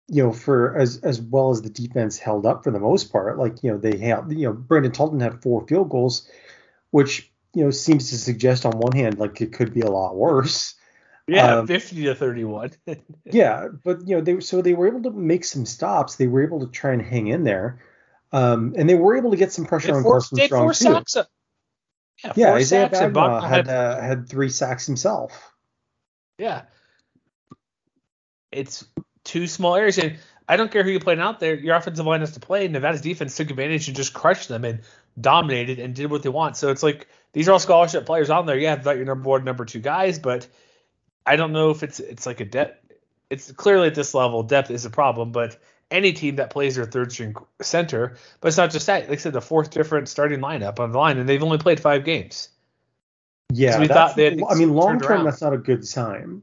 you 0.08 0.24
know, 0.24 0.32
for 0.32 0.76
as 0.76 0.98
as 0.98 1.20
well 1.20 1.50
as 1.50 1.62
the 1.62 1.70
defense 1.70 2.18
held 2.18 2.44
up 2.44 2.64
for 2.64 2.72
the 2.72 2.80
most 2.80 3.12
part, 3.12 3.38
like 3.38 3.62
you 3.62 3.70
know 3.70 3.78
they 3.78 3.96
had, 3.96 4.30
you 4.30 4.46
know, 4.46 4.52
Brandon 4.52 4.90
Talton 4.90 5.20
had 5.20 5.40
four 5.40 5.64
field 5.66 5.88
goals, 5.88 6.28
which 6.90 7.30
you 7.54 7.64
know 7.64 7.70
seems 7.70 8.10
to 8.10 8.18
suggest 8.18 8.66
on 8.66 8.72
one 8.72 8.92
hand 8.92 9.18
like 9.18 9.40
it 9.40 9.52
could 9.52 9.72
be 9.72 9.80
a 9.80 9.90
lot 9.90 10.16
worse. 10.16 10.74
Yeah, 11.30 11.58
um, 11.58 11.66
fifty 11.66 12.02
to 12.04 12.14
thirty-one. 12.14 12.72
yeah, 13.24 13.68
but 13.84 14.06
you 14.06 14.16
know 14.16 14.20
they 14.20 14.40
so 14.40 14.62
they 14.62 14.74
were 14.74 14.88
able 14.88 15.02
to 15.04 15.10
make 15.10 15.44
some 15.44 15.64
stops. 15.64 16.16
They 16.16 16.26
were 16.26 16.42
able 16.42 16.60
to 16.60 16.66
try 16.66 16.92
and 16.92 17.00
hang 17.00 17.28
in 17.28 17.44
there, 17.44 17.80
um, 18.32 18.74
and 18.76 18.88
they 18.88 18.96
were 18.96 19.16
able 19.16 19.30
to 19.30 19.36
get 19.36 19.52
some 19.52 19.64
pressure 19.64 19.94
on 19.94 20.02
Carson 20.02 20.38
Strong 20.38 20.68
too. 20.70 20.74
Sacks 20.74 21.16
yeah, 22.24 22.32
yeah 22.36 22.52
Isaiah 22.54 22.90
Bagnah 22.90 23.48
had 23.48 23.68
uh, 23.68 24.00
had 24.00 24.28
three 24.28 24.48
sacks 24.48 24.86
himself. 24.86 25.52
Yeah, 26.36 26.62
it's 28.50 28.84
two 29.24 29.46
small 29.46 29.76
areas. 29.76 29.98
And 29.98 30.18
I 30.48 30.56
don't 30.56 30.70
care 30.70 30.82
who 30.82 30.90
you 30.90 31.00
played 31.00 31.18
out 31.18 31.40
there, 31.40 31.54
your 31.54 31.76
offensive 31.76 32.06
line 32.06 32.20
has 32.20 32.32
to 32.32 32.40
play. 32.40 32.66
Nevada's 32.68 33.00
defense 33.00 33.36
took 33.36 33.50
advantage 33.50 33.88
and 33.88 33.96
just 33.96 34.12
crushed 34.12 34.48
them 34.48 34.64
and 34.64 34.80
dominated 35.20 35.78
and 35.78 35.94
did 35.94 36.10
what 36.10 36.22
they 36.22 36.28
want. 36.28 36.56
So 36.56 36.70
it's 36.70 36.82
like 36.82 37.08
these 37.32 37.48
are 37.48 37.52
all 37.52 37.58
scholarship 37.58 38.06
players 38.06 38.30
on 38.30 38.46
there. 38.46 38.58
Yeah, 38.58 38.76
thought 38.76 38.96
your 38.96 39.06
number 39.06 39.28
one, 39.28 39.44
number 39.44 39.64
two 39.64 39.80
guys, 39.80 40.18
but 40.18 40.46
I 41.26 41.36
don't 41.36 41.52
know 41.52 41.70
if 41.70 41.82
it's 41.82 42.00
it's 42.00 42.26
like 42.26 42.40
a 42.40 42.44
depth. 42.44 42.92
It's 43.28 43.52
clearly 43.52 43.86
at 43.86 43.94
this 43.94 44.14
level, 44.14 44.42
depth 44.42 44.70
is 44.70 44.84
a 44.84 44.90
problem. 44.90 45.32
But 45.32 45.60
any 45.90 46.12
team 46.12 46.36
that 46.36 46.50
plays 46.50 46.76
their 46.76 46.84
third 46.84 47.12
string 47.12 47.34
center, 47.60 48.16
but 48.40 48.48
it's 48.48 48.56
not 48.56 48.70
just 48.70 48.86
that. 48.86 49.08
Like 49.08 49.18
I 49.18 49.22
said, 49.22 49.32
the 49.32 49.40
fourth 49.40 49.70
different 49.70 50.08
starting 50.08 50.40
lineup 50.40 50.80
on 50.80 50.92
the 50.92 50.98
line, 50.98 51.18
and 51.18 51.28
they've 51.28 51.42
only 51.42 51.58
played 51.58 51.80
five 51.80 52.04
games. 52.04 52.48
Yeah, 53.52 53.72
so 53.72 53.80
we 53.80 53.88
thought 53.88 54.16
they 54.16 54.40
I 54.48 54.54
mean, 54.54 54.74
long 54.74 55.00
term, 55.00 55.24
that's 55.24 55.40
not 55.40 55.52
a 55.52 55.58
good 55.58 55.86
sign 55.86 56.42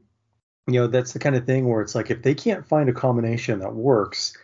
you 0.68 0.74
know 0.74 0.86
that's 0.86 1.14
the 1.14 1.18
kind 1.18 1.34
of 1.34 1.46
thing 1.46 1.66
where 1.66 1.80
it's 1.80 1.94
like 1.94 2.10
if 2.10 2.22
they 2.22 2.34
can't 2.34 2.66
find 2.66 2.88
a 2.88 2.92
combination 2.92 3.60
that 3.60 3.74
works 3.74 4.36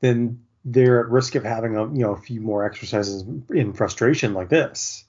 then 0.00 0.44
they're 0.64 1.00
at 1.00 1.08
risk 1.08 1.34
of 1.34 1.42
having 1.42 1.74
a 1.74 1.84
you 1.84 2.00
know 2.00 2.12
a 2.12 2.20
few 2.20 2.40
more 2.40 2.64
exercises 2.64 3.24
in 3.48 3.72
frustration 3.72 4.34
like 4.34 4.50
this 4.50 5.04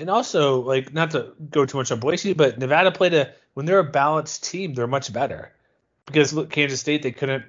and 0.00 0.10
also 0.10 0.60
like 0.60 0.92
not 0.92 1.12
to 1.12 1.32
go 1.50 1.64
too 1.64 1.78
much 1.78 1.92
on 1.92 2.00
Boise 2.00 2.32
but 2.32 2.58
Nevada 2.58 2.90
played 2.90 3.14
a 3.14 3.32
when 3.54 3.66
they're 3.66 3.78
a 3.78 3.84
balanced 3.84 4.44
team 4.44 4.74
they're 4.74 4.86
much 4.86 5.12
better 5.12 5.52
because 6.06 6.32
look 6.32 6.50
Kansas 6.50 6.80
State 6.80 7.02
they 7.02 7.12
couldn't 7.12 7.44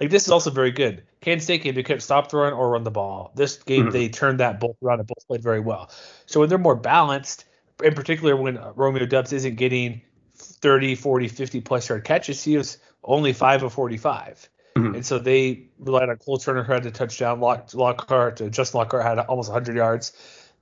like 0.00 0.10
this 0.10 0.24
is 0.24 0.30
also 0.30 0.50
very 0.50 0.70
good 0.70 1.02
Kansas 1.20 1.44
State 1.44 1.62
game 1.62 1.74
they 1.74 1.82
couldn't 1.82 2.00
stop 2.00 2.30
throwing 2.30 2.54
or 2.54 2.70
run 2.70 2.84
the 2.84 2.90
ball 2.90 3.32
this 3.34 3.56
game 3.56 3.82
mm-hmm. 3.82 3.90
they 3.90 4.08
turned 4.08 4.40
that 4.40 4.60
both 4.60 4.76
around 4.82 5.00
and 5.00 5.08
both 5.08 5.26
played 5.26 5.42
very 5.42 5.60
well 5.60 5.90
so 6.26 6.40
when 6.40 6.48
they're 6.48 6.58
more 6.58 6.76
balanced 6.76 7.44
in 7.82 7.94
particular 7.94 8.36
when 8.36 8.58
Romeo 8.74 9.06
Doubs 9.06 9.32
isn't 9.32 9.56
getting 9.56 10.02
30, 10.38 10.94
40, 10.94 11.28
50 11.28 11.60
plus 11.60 11.88
yard 11.88 12.04
catches. 12.04 12.42
He 12.42 12.56
was 12.56 12.78
only 13.04 13.32
five 13.32 13.62
of 13.62 13.72
45. 13.72 14.48
Mm-hmm. 14.76 14.94
And 14.96 15.06
so 15.06 15.18
they 15.18 15.68
relied 15.78 16.08
on 16.08 16.16
Cole 16.16 16.38
Turner, 16.38 16.62
who 16.62 16.72
had 16.72 16.86
a 16.86 16.90
touchdown. 16.90 17.40
Lock, 17.40 17.74
Lockhart, 17.74 18.40
uh, 18.40 18.48
Justin 18.48 18.78
Lockhart 18.78 19.04
had 19.04 19.18
almost 19.18 19.50
100 19.50 19.76
yards. 19.76 20.12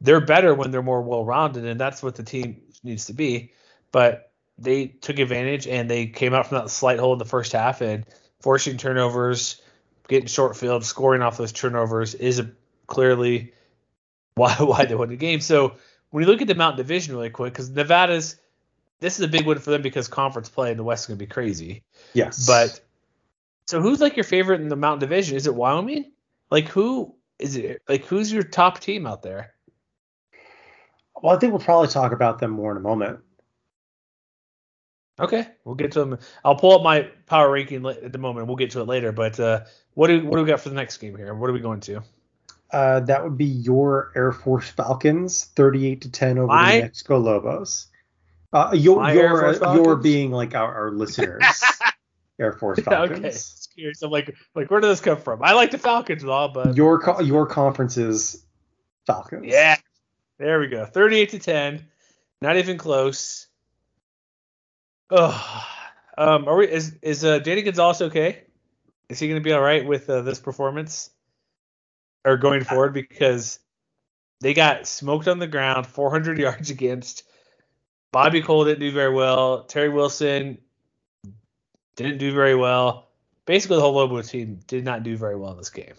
They're 0.00 0.20
better 0.20 0.54
when 0.54 0.70
they're 0.70 0.82
more 0.82 1.02
well 1.02 1.24
rounded, 1.24 1.64
and 1.64 1.80
that's 1.80 2.02
what 2.02 2.16
the 2.16 2.22
team 2.22 2.60
needs 2.82 3.06
to 3.06 3.12
be. 3.12 3.52
But 3.92 4.30
they 4.58 4.86
took 4.86 5.18
advantage 5.18 5.66
and 5.66 5.90
they 5.90 6.06
came 6.06 6.34
out 6.34 6.46
from 6.46 6.58
that 6.58 6.70
slight 6.70 6.98
hole 6.98 7.12
in 7.12 7.18
the 7.18 7.24
first 7.24 7.52
half 7.52 7.80
and 7.80 8.04
forcing 8.40 8.76
turnovers, 8.76 9.60
getting 10.08 10.28
short 10.28 10.56
field, 10.56 10.84
scoring 10.84 11.22
off 11.22 11.36
those 11.36 11.52
turnovers 11.52 12.14
is 12.14 12.38
a, 12.38 12.50
clearly 12.86 13.52
why 14.34 14.54
why 14.54 14.84
they 14.84 14.94
won 14.94 15.08
the 15.08 15.16
game. 15.16 15.40
So 15.40 15.76
when 16.10 16.24
you 16.24 16.30
look 16.30 16.42
at 16.42 16.48
the 16.48 16.54
Mountain 16.54 16.78
Division 16.78 17.14
really 17.14 17.30
quick, 17.30 17.52
because 17.52 17.70
Nevada's 17.70 18.36
this 19.00 19.18
is 19.18 19.24
a 19.24 19.28
big 19.28 19.46
win 19.46 19.58
for 19.58 19.70
them 19.70 19.82
because 19.82 20.08
conference 20.08 20.48
play 20.48 20.70
in 20.70 20.76
the 20.76 20.84
West 20.84 21.04
is 21.04 21.06
gonna 21.08 21.18
be 21.18 21.26
crazy. 21.26 21.82
Yes. 22.14 22.46
But 22.46 22.80
so 23.66 23.80
who's 23.80 24.00
like 24.00 24.16
your 24.16 24.24
favorite 24.24 24.60
in 24.60 24.68
the 24.68 24.76
Mountain 24.76 25.00
Division? 25.00 25.36
Is 25.36 25.46
it 25.46 25.54
Wyoming? 25.54 26.12
Like 26.50 26.68
who 26.68 27.14
is 27.38 27.56
it? 27.56 27.82
Like 27.88 28.04
who's 28.04 28.32
your 28.32 28.42
top 28.42 28.80
team 28.80 29.06
out 29.06 29.22
there? 29.22 29.52
Well, 31.22 31.34
I 31.34 31.38
think 31.38 31.52
we'll 31.52 31.62
probably 31.62 31.88
talk 31.88 32.12
about 32.12 32.38
them 32.38 32.50
more 32.50 32.70
in 32.70 32.76
a 32.76 32.80
moment. 32.80 33.20
Okay, 35.18 35.46
we'll 35.64 35.74
get 35.76 35.92
to 35.92 36.00
them. 36.04 36.18
I'll 36.44 36.56
pull 36.56 36.72
up 36.76 36.82
my 36.82 37.08
power 37.24 37.50
ranking 37.50 37.86
at 37.86 38.12
the 38.12 38.18
moment. 38.18 38.48
We'll 38.48 38.56
get 38.56 38.72
to 38.72 38.80
it 38.80 38.86
later. 38.86 39.12
But 39.12 39.40
uh, 39.40 39.64
what 39.94 40.08
do 40.08 40.22
what 40.26 40.36
do 40.36 40.42
we 40.42 40.48
got 40.48 40.60
for 40.60 40.68
the 40.68 40.74
next 40.74 40.98
game 40.98 41.16
here? 41.16 41.34
What 41.34 41.48
are 41.48 41.54
we 41.54 41.60
going 41.60 41.80
to? 41.80 42.02
Uh, 42.70 43.00
that 43.00 43.24
would 43.24 43.38
be 43.38 43.46
your 43.46 44.12
Air 44.14 44.32
Force 44.32 44.68
Falcons, 44.68 45.44
thirty-eight 45.56 46.02
to 46.02 46.10
ten 46.10 46.36
over 46.36 46.48
My- 46.48 46.76
the 46.76 46.82
Mexico 46.82 47.18
Lobos. 47.18 47.86
Uh, 48.52 48.70
your 48.74 49.00
My 49.00 49.12
your 49.14 49.54
your 49.74 49.96
being 49.96 50.32
like 50.32 50.54
our, 50.54 50.72
our 50.74 50.90
listeners, 50.90 51.42
Air 52.38 52.52
Force 52.52 52.78
Falcons. 52.80 53.18
okay, 53.24 53.74
curious. 53.80 54.02
I'm 54.02 54.10
like, 54.10 54.34
like 54.54 54.70
where 54.70 54.80
did 54.80 54.88
this 54.88 55.00
come 55.00 55.16
from? 55.18 55.42
I 55.42 55.52
like 55.52 55.70
the 55.70 55.78
Falcons 55.78 56.22
and 56.22 56.30
all, 56.30 56.48
but 56.50 56.76
Your 56.76 57.00
co- 57.00 57.20
your 57.20 57.46
conference's 57.46 58.44
Falcons. 59.06 59.46
yeah, 59.46 59.76
there 60.38 60.60
we 60.60 60.68
go. 60.68 60.84
38 60.84 61.30
to 61.30 61.38
10, 61.38 61.86
not 62.40 62.56
even 62.56 62.78
close. 62.78 63.46
Oh, 65.10 65.64
um, 66.18 66.48
are 66.48 66.56
we? 66.56 66.68
Is 66.68 66.96
is 67.02 67.24
uh, 67.24 67.38
Danny 67.38 67.62
Gonzalez 67.62 68.02
okay? 68.02 68.42
Is 69.08 69.18
he 69.18 69.28
going 69.28 69.40
to 69.40 69.44
be 69.44 69.52
all 69.52 69.60
right 69.60 69.86
with 69.86 70.10
uh, 70.10 70.22
this 70.22 70.40
performance 70.40 71.10
or 72.24 72.36
going 72.36 72.64
forward? 72.64 72.92
Because 72.92 73.60
they 74.40 74.52
got 74.52 74.86
smoked 74.86 75.28
on 75.28 75.38
the 75.38 75.46
ground, 75.46 75.86
400 75.86 76.38
yards 76.40 76.70
against. 76.70 77.22
Bobby 78.12 78.42
Cole 78.42 78.64
didn't 78.64 78.80
do 78.80 78.90
very 78.90 79.12
well. 79.12 79.64
Terry 79.64 79.88
Wilson 79.90 80.58
didn't 81.96 82.18
do 82.18 82.32
very 82.32 82.54
well. 82.54 83.08
Basically, 83.44 83.76
the 83.76 83.82
whole 83.82 83.92
Lobo 83.92 84.22
team 84.22 84.60
did 84.66 84.84
not 84.84 85.02
do 85.02 85.16
very 85.16 85.36
well 85.36 85.52
in 85.52 85.58
this 85.58 85.70
game. 85.70 85.94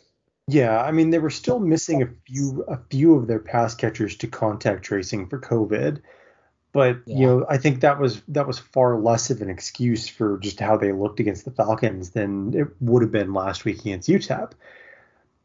Yeah, 0.47 0.81
I 0.81 0.91
mean 0.91 1.09
they 1.09 1.19
were 1.19 1.29
still 1.29 1.59
missing 1.59 2.01
a 2.01 2.07
few 2.25 2.63
a 2.69 2.79
few 2.89 3.15
of 3.15 3.27
their 3.27 3.39
pass 3.39 3.75
catchers 3.75 4.15
to 4.17 4.27
contact 4.27 4.83
tracing 4.83 5.27
for 5.27 5.39
COVID, 5.39 6.01
but 6.71 6.99
you 7.05 7.27
know 7.27 7.45
I 7.49 7.57
think 7.57 7.81
that 7.81 7.99
was 7.99 8.21
that 8.29 8.47
was 8.47 8.57
far 8.57 8.97
less 8.97 9.29
of 9.29 9.41
an 9.41 9.49
excuse 9.49 10.07
for 10.07 10.37
just 10.37 10.61
how 10.61 10.77
they 10.77 10.93
looked 10.93 11.19
against 11.19 11.43
the 11.43 11.51
Falcons 11.51 12.11
than 12.11 12.53
it 12.53 12.67
would 12.79 13.01
have 13.01 13.11
been 13.11 13.33
last 13.33 13.65
week 13.65 13.81
against 13.81 14.07
UTEP. 14.07 14.53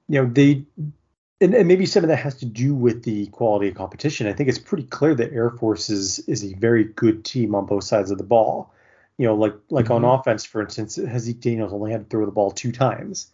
You 0.09 0.23
know 0.23 0.27
they 0.27 0.65
and, 1.41 1.53
and 1.53 1.67
maybe 1.67 1.87
some 1.87 2.05
of 2.05 2.09
that 2.09 2.17
has 2.21 2.37
to 2.37 2.47
do 2.47 2.73
with 2.73 3.03
the 3.03 3.27
quality 3.29 3.67
of 3.69 3.75
competition. 3.75 4.29
I 4.29 4.33
think 4.35 4.49
it's 4.49 4.59
pretty 4.61 4.85
clear 4.85 5.17
that 5.17 5.33
Air 5.33 5.51
Force 5.51 5.91
is 5.91 6.21
is 6.29 6.45
a 6.45 6.55
very 6.55 6.85
good 6.85 7.25
team 7.25 7.57
on 7.57 7.67
both 7.67 7.83
sides 7.83 8.13
of 8.13 8.19
the 8.19 8.25
ball. 8.25 8.73
You 9.19 9.27
know, 9.27 9.35
like 9.35 9.55
like 9.69 9.91
on 9.91 10.03
mm-hmm. 10.03 10.21
offense, 10.21 10.45
for 10.45 10.63
instance, 10.63 10.95
Zeke 10.95 11.41
Daniels 11.41 11.73
only 11.73 11.91
had 11.91 12.05
to 12.05 12.09
throw 12.09 12.25
the 12.25 12.31
ball 12.31 12.53
two 12.53 12.71
times 12.71 13.33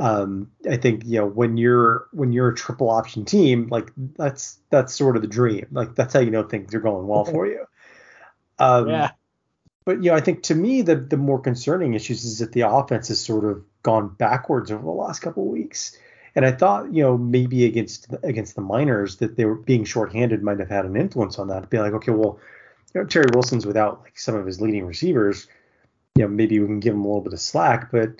um, 0.00 0.50
I 0.68 0.76
think 0.76 1.04
you 1.04 1.18
know 1.18 1.26
when 1.26 1.56
you're 1.56 2.06
when 2.12 2.32
you're 2.32 2.48
a 2.48 2.54
triple 2.54 2.90
option 2.90 3.24
team, 3.24 3.68
like 3.68 3.90
that's 3.96 4.58
that's 4.70 4.94
sort 4.94 5.16
of 5.16 5.22
the 5.22 5.28
dream. 5.28 5.66
Like 5.70 5.94
that's 5.94 6.14
how 6.14 6.20
you 6.20 6.30
know 6.30 6.42
things 6.42 6.74
are 6.74 6.80
going 6.80 7.06
well 7.06 7.24
for 7.24 7.46
you. 7.46 7.66
Um, 8.58 8.88
Yeah. 8.88 9.10
But 9.84 10.02
you 10.02 10.10
know, 10.10 10.16
I 10.16 10.20
think 10.20 10.44
to 10.44 10.54
me 10.54 10.82
the 10.82 10.96
the 10.96 11.16
more 11.16 11.40
concerning 11.40 11.94
issues 11.94 12.24
is 12.24 12.38
that 12.38 12.52
the 12.52 12.62
offense 12.62 13.08
has 13.08 13.20
sort 13.20 13.44
of 13.44 13.64
gone 13.82 14.08
backwards 14.08 14.70
over 14.70 14.82
the 14.82 14.90
last 14.90 15.20
couple 15.20 15.42
of 15.42 15.48
weeks. 15.50 15.96
And 16.34 16.46
I 16.46 16.52
thought, 16.52 16.94
you 16.94 17.02
know, 17.02 17.18
maybe 17.18 17.66
against 17.66 18.06
against 18.22 18.54
the 18.54 18.62
miners 18.62 19.16
that 19.16 19.36
they 19.36 19.44
were 19.44 19.56
being 19.56 19.84
shorthanded 19.84 20.42
might 20.42 20.60
have 20.60 20.70
had 20.70 20.86
an 20.86 20.96
influence 20.96 21.38
on 21.38 21.48
that. 21.48 21.68
Be 21.68 21.78
like, 21.78 21.92
okay, 21.92 22.12
well, 22.12 22.38
you 22.94 23.00
know, 23.00 23.06
Terry 23.06 23.26
Wilson's 23.34 23.66
without 23.66 24.02
like 24.02 24.18
some 24.18 24.36
of 24.36 24.46
his 24.46 24.60
leading 24.60 24.86
receivers. 24.86 25.48
You 26.14 26.22
know, 26.22 26.28
maybe 26.28 26.60
we 26.60 26.66
can 26.66 26.80
give 26.80 26.94
him 26.94 27.00
a 27.00 27.06
little 27.06 27.20
bit 27.20 27.32
of 27.32 27.40
slack, 27.40 27.90
but 27.90 28.16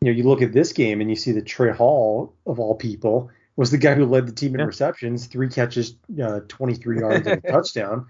you 0.00 0.10
know, 0.12 0.16
you 0.16 0.24
look 0.24 0.42
at 0.42 0.52
this 0.52 0.72
game 0.72 1.00
and 1.00 1.10
you 1.10 1.16
see 1.16 1.32
that 1.32 1.46
Trey 1.46 1.72
Hall, 1.72 2.34
of 2.46 2.60
all 2.60 2.74
people, 2.74 3.30
was 3.56 3.70
the 3.70 3.78
guy 3.78 3.94
who 3.94 4.06
led 4.06 4.26
the 4.26 4.32
team 4.32 4.54
in 4.54 4.64
receptions, 4.64 5.26
three 5.26 5.48
catches, 5.48 5.96
uh, 6.22 6.40
23 6.46 6.98
yards 7.00 7.26
and 7.26 7.44
a 7.44 7.50
touchdown. 7.50 8.06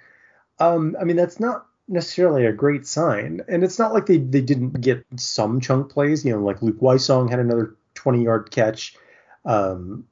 Um, 0.58 0.96
I 1.00 1.04
mean, 1.04 1.16
that's 1.16 1.40
not 1.40 1.66
necessarily 1.88 2.44
a 2.44 2.52
great 2.52 2.86
sign. 2.86 3.40
And 3.48 3.64
it's 3.64 3.78
not 3.78 3.94
like 3.94 4.04
they, 4.04 4.18
they 4.18 4.42
didn't 4.42 4.80
get 4.80 5.06
some 5.16 5.60
chunk 5.60 5.90
plays. 5.90 6.24
You 6.24 6.32
know, 6.32 6.42
like 6.42 6.60
Luke 6.60 6.80
Wysong 6.80 7.30
had 7.30 7.38
another 7.38 7.76
20 7.94 8.22
yard 8.22 8.50
catch. 8.50 8.94
Um, 9.46 10.04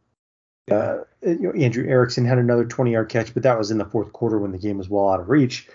uh, 0.70 1.00
you 1.22 1.38
know, 1.40 1.52
Andrew 1.52 1.86
Erickson 1.86 2.24
had 2.24 2.38
another 2.38 2.64
20 2.64 2.92
yard 2.92 3.10
catch, 3.10 3.34
but 3.34 3.42
that 3.42 3.58
was 3.58 3.70
in 3.70 3.76
the 3.76 3.84
fourth 3.84 4.12
quarter 4.14 4.38
when 4.38 4.52
the 4.52 4.58
game 4.58 4.78
was 4.78 4.88
well 4.88 5.10
out 5.10 5.20
of 5.20 5.28
reach. 5.28 5.68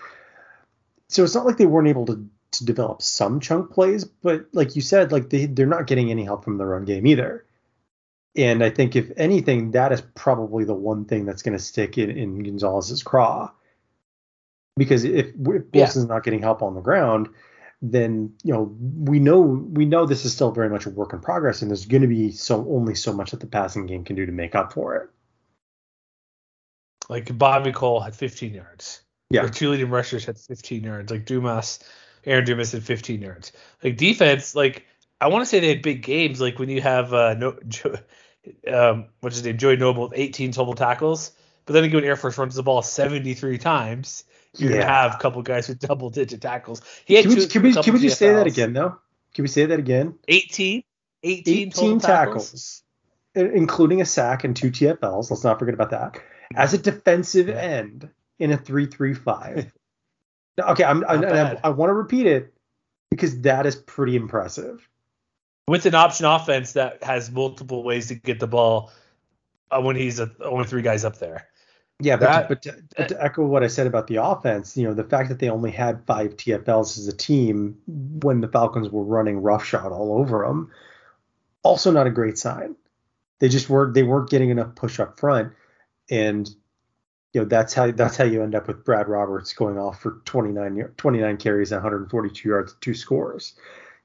So 1.08 1.22
it's 1.22 1.34
not 1.34 1.46
like 1.46 1.58
they 1.58 1.66
weren't 1.66 1.88
able 1.88 2.06
to 2.06 2.26
to 2.52 2.64
develop 2.64 3.02
some 3.02 3.40
chunk 3.40 3.72
plays, 3.72 4.04
but 4.04 4.46
like 4.52 4.76
you 4.76 4.82
said, 4.82 5.12
like 5.12 5.30
they 5.30 5.46
they're 5.46 5.66
not 5.66 5.86
getting 5.86 6.10
any 6.10 6.24
help 6.24 6.44
from 6.44 6.58
the 6.58 6.66
run 6.66 6.84
game 6.84 7.06
either. 7.06 7.44
And 8.36 8.64
I 8.64 8.70
think 8.70 8.96
if 8.96 9.10
anything, 9.16 9.72
that 9.72 9.92
is 9.92 10.00
probably 10.14 10.64
the 10.64 10.74
one 10.74 11.04
thing 11.04 11.26
that's 11.26 11.42
going 11.42 11.56
to 11.56 11.62
stick 11.62 11.98
in, 11.98 12.10
in 12.10 12.42
Gonzalez's 12.42 13.02
craw. 13.02 13.50
Because 14.76 15.04
if, 15.04 15.26
if 15.26 15.34
Yeah. 15.36 15.62
Wilson's 15.74 16.08
not 16.08 16.24
getting 16.24 16.40
help 16.40 16.62
on 16.62 16.74
the 16.74 16.80
ground, 16.80 17.28
then 17.82 18.32
you 18.44 18.52
know 18.52 18.74
we 18.80 19.18
know 19.18 19.40
we 19.40 19.84
know 19.84 20.06
this 20.06 20.24
is 20.24 20.32
still 20.32 20.52
very 20.52 20.70
much 20.70 20.86
a 20.86 20.90
work 20.90 21.12
in 21.12 21.20
progress, 21.20 21.62
and 21.62 21.70
there's 21.70 21.86
going 21.86 22.02
to 22.02 22.08
be 22.08 22.30
so 22.30 22.66
only 22.70 22.94
so 22.94 23.12
much 23.12 23.32
that 23.32 23.40
the 23.40 23.46
passing 23.46 23.86
game 23.86 24.04
can 24.04 24.16
do 24.16 24.24
to 24.24 24.32
make 24.32 24.54
up 24.54 24.72
for 24.72 24.96
it. 24.96 25.10
Like 27.08 27.36
Bobby 27.36 27.72
Cole 27.72 28.00
had 28.00 28.14
15 28.14 28.54
yards. 28.54 29.02
Yeah. 29.30 29.42
Their 29.42 29.50
two 29.50 29.70
leading 29.70 29.90
rushers 29.90 30.24
had 30.24 30.38
15 30.38 30.84
yards. 30.84 31.10
Like 31.10 31.26
Dumas, 31.26 31.80
Aaron 32.24 32.44
Dumas 32.44 32.72
had 32.72 32.82
15 32.84 33.20
yards. 33.22 33.52
Like 33.82 33.96
defense, 33.96 34.54
like 34.54 34.86
I 35.20 35.28
want 35.28 35.42
to 35.42 35.46
say 35.46 35.60
they 35.60 35.68
had 35.68 35.82
big 35.82 36.02
games. 36.02 36.40
Like 36.40 36.58
when 36.58 36.68
you 36.68 36.80
have 36.80 37.12
uh, 37.14 37.34
no, 37.34 37.56
um, 38.72 39.06
what's 39.20 39.36
his 39.36 39.44
name, 39.44 39.58
Joey 39.58 39.76
Noble 39.76 40.04
with 40.08 40.18
18 40.18 40.52
total 40.52 40.74
tackles. 40.74 41.32
But 41.64 41.74
then 41.74 41.84
again, 41.84 41.96
when 41.96 42.04
Air 42.04 42.16
Force 42.16 42.36
runs 42.38 42.54
the 42.56 42.62
ball 42.62 42.82
73 42.82 43.58
times, 43.58 44.24
you're 44.56 44.72
Yeah. 44.74 44.84
have 44.86 45.14
a 45.14 45.18
couple 45.18 45.40
guys 45.42 45.68
with 45.68 45.78
double 45.78 46.10
digit 46.10 46.40
tackles. 46.40 46.82
He 47.04 47.14
had 47.14 47.24
Can 47.24 47.34
we, 47.34 47.40
two, 47.42 47.46
can 47.48 47.62
we, 47.62 47.72
can 47.72 47.94
we 47.94 48.00
just 48.00 48.18
say 48.18 48.32
that 48.32 48.46
again 48.46 48.72
though? 48.72 48.96
Can 49.34 49.42
we 49.44 49.48
say 49.48 49.64
that 49.66 49.78
again? 49.78 50.18
18, 50.28 50.82
18, 51.22 51.56
18 51.56 51.70
total 51.70 52.00
tackles, 52.00 52.82
i- 53.36 53.40
including 53.40 54.00
a 54.00 54.04
sack 54.04 54.44
and 54.44 54.54
two 54.56 54.70
TFLs. 54.70 55.30
Let's 55.30 55.44
not 55.44 55.58
forget 55.58 55.74
about 55.74 55.90
that. 55.90 56.18
As 56.54 56.74
a 56.74 56.78
defensive 56.78 57.48
end 57.48 58.10
in 58.38 58.50
a 58.52 58.58
three-three-five. 58.58 59.72
Okay, 60.60 60.84
I'm, 60.84 61.04
I, 61.08 61.14
I. 61.14 61.60
I 61.64 61.68
want 61.70 61.90
to 61.90 61.94
repeat 61.94 62.26
it 62.26 62.52
because 63.10 63.40
that 63.42 63.66
is 63.66 63.76
pretty 63.76 64.16
impressive. 64.16 64.88
with 65.68 65.86
an 65.86 65.94
option 65.94 66.26
offense 66.26 66.72
that 66.72 67.02
has 67.02 67.30
multiple 67.30 67.82
ways 67.82 68.08
to 68.08 68.14
get 68.14 68.40
the 68.40 68.46
ball 68.46 68.90
uh, 69.70 69.80
when 69.80 69.96
he's 69.96 70.18
a, 70.20 70.30
only 70.42 70.64
three 70.66 70.82
guys 70.82 71.04
up 71.04 71.18
there. 71.18 71.46
Yeah, 72.00 72.16
but, 72.16 72.24
That- 72.26 72.42
to, 72.42 72.48
but, 72.48 72.62
to, 72.62 72.84
but 72.96 73.08
to 73.10 73.24
echo 73.24 73.44
what 73.46 73.62
I 73.62 73.68
said 73.68 73.86
about 73.86 74.08
the 74.08 74.16
offense, 74.16 74.76
you 74.76 74.84
know, 74.88 74.92
the 74.94 75.04
fact 75.04 75.28
that 75.28 75.38
they 75.38 75.48
only 75.48 75.70
had 75.70 76.04
five 76.06 76.36
TFLs 76.36 76.98
as 76.98 77.06
a 77.06 77.16
team 77.16 77.78
when 77.86 78.40
the 78.40 78.48
Falcons 78.48 78.90
were 78.90 79.04
running 79.04 79.38
roughshod 79.40 79.92
all 79.92 80.18
over 80.18 80.44
them, 80.44 80.70
also 81.62 81.90
not 81.92 82.06
a 82.06 82.10
great 82.10 82.38
sign. 82.38 82.74
They 83.38 83.48
just 83.48 83.68
weren't 83.68 83.94
they 83.94 84.02
weren't 84.02 84.30
getting 84.30 84.50
enough 84.50 84.74
push 84.74 84.98
up 85.00 85.18
front, 85.20 85.52
and 86.10 86.48
you 87.32 87.40
know 87.40 87.46
that's 87.46 87.72
how 87.74 87.90
that's 87.90 88.16
how 88.16 88.24
you 88.24 88.42
end 88.42 88.54
up 88.54 88.66
with 88.68 88.84
Brad 88.84 89.08
Roberts 89.08 89.52
going 89.54 89.78
off 89.78 90.00
for 90.00 90.20
29 90.24 90.92
29 90.96 91.36
carries 91.38 91.72
and 91.72 91.82
142 91.82 92.48
yards, 92.48 92.74
two 92.80 92.94
scores. 92.94 93.54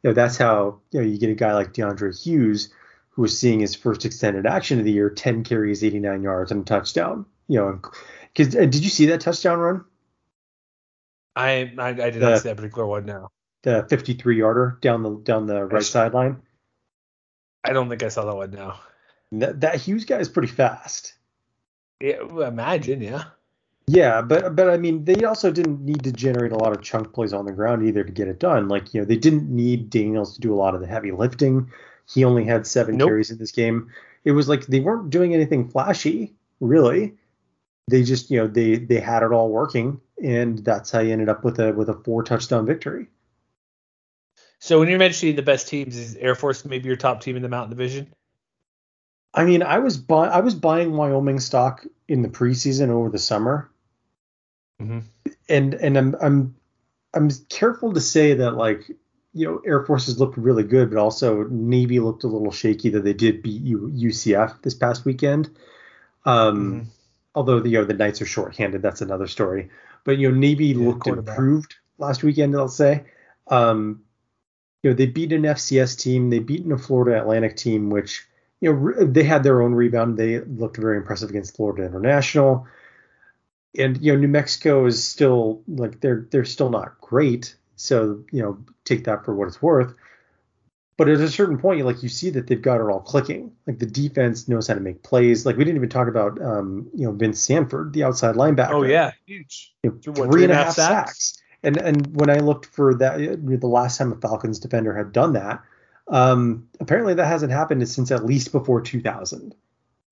You 0.03 0.09
know 0.09 0.13
that's 0.13 0.37
how 0.37 0.79
you 0.91 1.01
know 1.01 1.05
you 1.07 1.17
get 1.17 1.29
a 1.29 1.35
guy 1.35 1.53
like 1.53 1.73
DeAndre 1.73 2.21
Hughes 2.23 2.73
who 3.09 3.21
was 3.23 3.37
seeing 3.37 3.59
his 3.59 3.75
first 3.75 4.05
extended 4.05 4.45
action 4.45 4.77
of 4.79 4.85
the 4.85 4.91
year, 4.91 5.09
10 5.09 5.43
carries, 5.43 5.83
89 5.83 6.21
yards, 6.21 6.51
and 6.51 6.61
a 6.61 6.65
touchdown. 6.65 7.25
You 7.47 7.57
know, 7.59 7.81
because 8.33 8.53
did 8.53 8.75
you 8.75 8.89
see 8.89 9.07
that 9.07 9.21
touchdown 9.21 9.59
run? 9.59 9.85
I 11.35 11.71
I, 11.77 11.87
I 11.89 11.93
did 11.93 12.15
The- 12.15 12.29
not 12.29 12.39
see 12.41 12.49
that 12.49 12.57
particular 12.57 12.85
one 12.87 13.05
now. 13.05 13.29
The 13.63 13.85
53 13.89 14.37
yarder 14.37 14.77
down 14.81 15.03
the 15.03 15.17
down 15.23 15.47
the 15.47 15.65
right 15.65 15.83
sideline. 15.83 16.41
I 17.63 17.73
don't 17.73 17.89
think 17.89 18.03
I 18.03 18.07
saw 18.07 18.23
that 18.25 18.35
one 18.35 18.51
now. 18.51 18.79
That, 19.33 19.59
that 19.61 19.75
Hughes 19.81 20.05
guy 20.05 20.19
is 20.19 20.29
pretty 20.29 20.47
fast. 20.47 21.15
Yeah, 21.99 22.47
imagine, 22.47 23.01
yeah. 23.01 23.23
Yeah, 23.87 24.21
but 24.21 24.55
but 24.55 24.69
I 24.69 24.77
mean, 24.77 25.05
they 25.05 25.23
also 25.23 25.49
didn't 25.49 25.83
need 25.83 26.03
to 26.03 26.11
generate 26.11 26.51
a 26.51 26.57
lot 26.57 26.73
of 26.73 26.81
chunk 26.81 27.13
plays 27.13 27.31
on 27.31 27.45
the 27.45 27.53
ground 27.53 27.87
either 27.87 28.03
to 28.03 28.11
get 28.11 28.27
it 28.27 28.39
done. 28.39 28.67
Like 28.67 28.93
you 28.93 28.99
know, 28.99 29.05
they 29.05 29.15
didn't 29.15 29.49
need 29.49 29.89
Daniels 29.89 30.35
to 30.35 30.41
do 30.41 30.53
a 30.53 30.57
lot 30.57 30.75
of 30.75 30.81
the 30.81 30.87
heavy 30.87 31.11
lifting. 31.11 31.71
He 32.05 32.25
only 32.25 32.43
had 32.43 32.67
seven 32.67 32.97
Nope. 32.97 33.09
carries 33.09 33.31
in 33.31 33.37
this 33.37 33.51
game. 33.51 33.89
It 34.25 34.31
was 34.31 34.49
like 34.49 34.67
they 34.67 34.81
weren't 34.81 35.09
doing 35.09 35.33
anything 35.33 35.69
flashy, 35.69 36.33
really. 36.59 37.15
They 37.87 38.03
just 38.03 38.29
you 38.29 38.39
know 38.39 38.47
they 38.47 38.75
they 38.75 38.99
had 38.99 39.23
it 39.23 39.31
all 39.31 39.49
working, 39.49 40.01
and 40.21 40.59
that's 40.59 40.91
how 40.91 40.99
you 40.99 41.13
ended 41.13 41.29
up 41.29 41.45
with 41.45 41.57
a 41.59 41.71
with 41.71 41.87
a 41.87 41.93
four 41.93 42.23
touchdown 42.23 42.65
victory. 42.65 43.07
So 44.59 44.79
when 44.79 44.89
you're 44.89 44.99
mentioning 44.99 45.37
the 45.37 45.43
best 45.43 45.69
teams, 45.69 45.95
is 45.95 46.15
Air 46.15 46.35
Force 46.35 46.65
maybe 46.65 46.87
your 46.87 46.97
top 46.97 47.21
team 47.21 47.37
in 47.37 47.41
the 47.41 47.49
Mountain 47.49 47.77
Division? 47.77 48.13
I 49.33 49.45
mean, 49.45 49.61
I 49.61 49.79
was 49.79 49.97
buy- 49.97 50.29
I 50.29 50.39
was 50.39 50.55
buying 50.55 50.93
Wyoming 50.93 51.39
stock 51.39 51.85
in 52.07 52.21
the 52.21 52.29
preseason 52.29 52.89
over 52.89 53.09
the 53.09 53.19
summer, 53.19 53.69
mm-hmm. 54.81 54.99
and 55.49 55.73
and 55.73 55.97
I'm 55.97 56.15
I'm 56.21 56.55
I'm 57.13 57.29
careful 57.49 57.93
to 57.93 58.01
say 58.01 58.33
that 58.35 58.51
like 58.51 58.89
you 59.33 59.45
know 59.47 59.61
Air 59.65 59.85
Forces 59.85 60.19
looked 60.19 60.37
really 60.37 60.63
good, 60.63 60.89
but 60.89 60.99
also 60.99 61.43
Navy 61.43 61.99
looked 61.99 62.23
a 62.23 62.27
little 62.27 62.51
shaky 62.51 62.89
that 62.89 63.03
they 63.03 63.13
did 63.13 63.43
beat 63.43 63.61
U- 63.61 63.91
UCF 63.93 64.61
this 64.61 64.73
past 64.73 65.05
weekend. 65.05 65.49
Um, 66.25 66.57
mm-hmm. 66.57 66.89
Although 67.35 67.59
the 67.59 67.69
you 67.69 67.77
know 67.79 67.85
the 67.85 67.93
Knights 67.93 68.21
are 68.21 68.25
shorthanded, 68.25 68.81
that's 68.81 69.01
another 69.01 69.27
story. 69.27 69.69
But 70.03 70.17
you 70.17 70.31
know 70.31 70.37
Navy 70.37 70.67
yeah, 70.67 70.87
looked 70.87 71.07
improved 71.07 71.75
last 71.97 72.23
weekend, 72.23 72.55
I'll 72.55 72.67
say. 72.67 73.03
Um, 73.47 74.03
you 74.81 74.89
know 74.89 74.95
they 74.95 75.05
beat 75.05 75.33
an 75.33 75.43
FCS 75.43 75.99
team, 75.99 76.29
they 76.29 76.39
beat 76.39 76.69
a 76.71 76.77
Florida 76.77 77.19
Atlantic 77.19 77.55
team, 77.55 77.89
which 77.89 78.25
you 78.61 78.73
know 78.73 79.05
they 79.05 79.23
had 79.23 79.43
their 79.43 79.61
own 79.61 79.73
rebound. 79.73 80.17
They 80.17 80.39
looked 80.39 80.77
very 80.77 80.97
impressive 80.97 81.29
against 81.29 81.55
Florida 81.55 81.85
International. 81.85 82.67
And 83.77 84.01
you 84.01 84.13
know 84.13 84.19
New 84.19 84.27
Mexico 84.27 84.85
is 84.85 85.03
still 85.03 85.61
like 85.67 85.99
they're 85.99 86.27
they're 86.31 86.45
still 86.45 86.69
not 86.69 86.99
great, 86.99 87.55
so 87.75 88.23
you 88.31 88.41
know 88.41 88.57
take 88.85 89.03
that 89.03 89.25
for 89.25 89.35
what 89.35 89.47
it's 89.47 89.61
worth. 89.61 89.93
But 90.97 91.09
at 91.09 91.19
a 91.19 91.29
certain 91.29 91.59
point, 91.59 91.85
like 91.85 92.01
you 92.01 92.09
see 92.09 92.31
that 92.31 92.47
they've 92.47 92.61
got 92.61 92.81
it 92.81 92.89
all 92.89 92.99
clicking. 92.99 93.51
Like 93.67 93.77
the 93.77 93.85
defense 93.85 94.47
knows 94.47 94.67
how 94.67 94.73
to 94.73 94.79
make 94.79 95.03
plays. 95.03 95.45
Like 95.45 95.55
we 95.55 95.63
didn't 95.63 95.77
even 95.77 95.89
talk 95.89 96.07
about, 96.07 96.41
um, 96.41 96.89
you 96.95 97.05
know, 97.05 97.11
Vince 97.11 97.39
Sanford, 97.39 97.93
the 97.93 98.03
outside 98.03 98.33
linebacker. 98.33 98.73
Oh 98.73 98.83
yeah, 98.83 99.11
huge. 99.27 99.75
You 99.83 99.91
know, 99.91 100.13
what, 100.13 100.31
three 100.31 100.43
and 100.43 100.51
a 100.51 100.55
half 100.55 100.73
sacks. 100.73 101.33
sacks. 101.33 101.43
And 101.61 101.77
and 101.77 102.19
when 102.19 102.31
I 102.31 102.39
looked 102.39 102.65
for 102.65 102.95
that, 102.95 103.19
the 103.19 103.67
last 103.67 103.99
time 103.99 104.11
a 104.11 104.15
Falcons 104.15 104.57
defender 104.57 104.95
had 104.95 105.11
done 105.11 105.33
that, 105.33 105.61
um, 106.07 106.67
apparently 106.79 107.13
that 107.15 107.25
hasn't 107.25 107.51
happened 107.51 107.87
since 107.87 108.11
at 108.11 108.25
least 108.25 108.51
before 108.51 108.81
2000. 108.81 109.55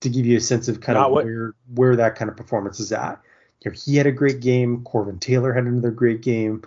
To 0.01 0.09
give 0.09 0.25
you 0.25 0.37
a 0.37 0.41
sense 0.41 0.67
of 0.67 0.81
kind 0.81 0.97
Not 0.97 1.07
of 1.07 1.11
what, 1.13 1.25
where 1.25 1.55
where 1.73 1.95
that 1.95 2.15
kind 2.15 2.29
of 2.29 2.37
performance 2.37 2.79
is 2.79 2.91
at. 2.91 3.21
You 3.61 3.71
know, 3.71 3.77
he 3.83 3.95
had 3.95 4.05
a 4.05 4.11
great 4.11 4.39
game. 4.39 4.83
Corvin 4.83 5.19
Taylor 5.19 5.53
had 5.53 5.63
another 5.63 5.89
great 5.89 6.21
game 6.21 6.63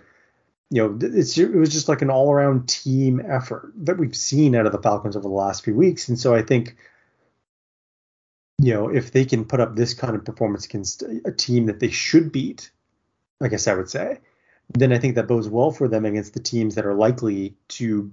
you 0.71 0.83
know, 0.83 0.99
it's 1.01 1.39
it 1.39 1.55
was 1.55 1.73
just 1.73 1.89
like 1.89 2.03
an 2.03 2.11
all 2.11 2.31
around 2.31 2.69
team 2.69 3.23
effort 3.27 3.73
that 3.77 3.97
we've 3.97 4.17
seen 4.17 4.55
out 4.55 4.67
of 4.67 4.73
the 4.73 4.83
Falcons 4.83 5.17
over 5.17 5.27
the 5.27 5.35
last 5.35 5.65
few 5.65 5.75
weeks, 5.75 6.09
and 6.09 6.19
so 6.19 6.35
I 6.35 6.43
think, 6.43 6.77
you 8.61 8.75
know, 8.75 8.89
if 8.89 9.13
they 9.13 9.25
can 9.25 9.47
put 9.47 9.61
up 9.61 9.77
this 9.77 9.95
kind 9.95 10.15
of 10.15 10.25
performance 10.25 10.67
against 10.67 11.03
a 11.03 11.33
team 11.33 11.67
that 11.67 11.81
they 11.81 11.91
should 11.91 12.33
beat, 12.33 12.71
I 13.41 13.49
guess 13.49 13.67
I 13.67 13.75
would 13.75 13.89
say, 13.89 14.19
then 14.77 14.93
I 14.93 14.99
think 14.99 15.15
that 15.15 15.27
bodes 15.27 15.49
well 15.49 15.71
for 15.71 15.89
them 15.89 16.05
against 16.05 16.35
the 16.35 16.41
teams 16.41 16.75
that 16.75 16.85
are 16.85 16.95
likely 16.95 17.55
to 17.69 18.13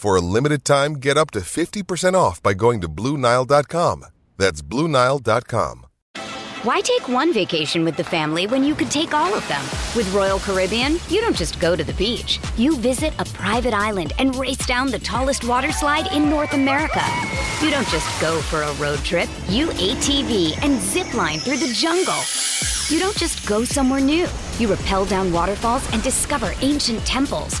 For 0.00 0.16
a 0.16 0.22
limited 0.22 0.64
time, 0.64 0.94
get 0.94 1.18
up 1.18 1.30
to 1.32 1.40
50% 1.40 2.14
off 2.14 2.42
by 2.42 2.54
going 2.54 2.80
to 2.80 2.88
BlueNile.com. 2.88 4.06
That's 4.38 4.62
BlueNile.com. 4.62 5.86
Why 6.62 6.80
take 6.80 7.06
one 7.06 7.34
vacation 7.34 7.84
with 7.84 7.98
the 7.98 8.04
family 8.04 8.46
when 8.46 8.64
you 8.64 8.74
could 8.74 8.90
take 8.90 9.12
all 9.12 9.34
of 9.34 9.46
them? 9.46 9.60
With 9.94 10.10
Royal 10.14 10.38
Caribbean, 10.38 10.96
you 11.08 11.20
don't 11.20 11.36
just 11.36 11.60
go 11.60 11.76
to 11.76 11.84
the 11.84 11.92
beach. 11.92 12.40
You 12.56 12.78
visit 12.78 13.12
a 13.18 13.26
private 13.26 13.74
island 13.74 14.14
and 14.18 14.34
race 14.36 14.64
down 14.66 14.90
the 14.90 14.98
tallest 14.98 15.44
water 15.44 15.70
slide 15.70 16.10
in 16.14 16.30
North 16.30 16.54
America. 16.54 17.04
You 17.62 17.70
don't 17.70 17.88
just 17.88 18.08
go 18.22 18.40
for 18.40 18.62
a 18.62 18.72
road 18.76 19.00
trip. 19.00 19.28
You 19.50 19.66
ATV 19.66 20.64
and 20.64 20.80
zip 20.80 21.12
line 21.12 21.40
through 21.40 21.58
the 21.58 21.74
jungle. 21.74 22.22
You 22.88 22.98
don't 22.98 23.18
just 23.18 23.46
go 23.46 23.64
somewhere 23.64 24.00
new. 24.00 24.26
You 24.58 24.72
rappel 24.72 25.04
down 25.04 25.30
waterfalls 25.30 25.86
and 25.92 26.02
discover 26.02 26.54
ancient 26.62 27.04
temples. 27.04 27.60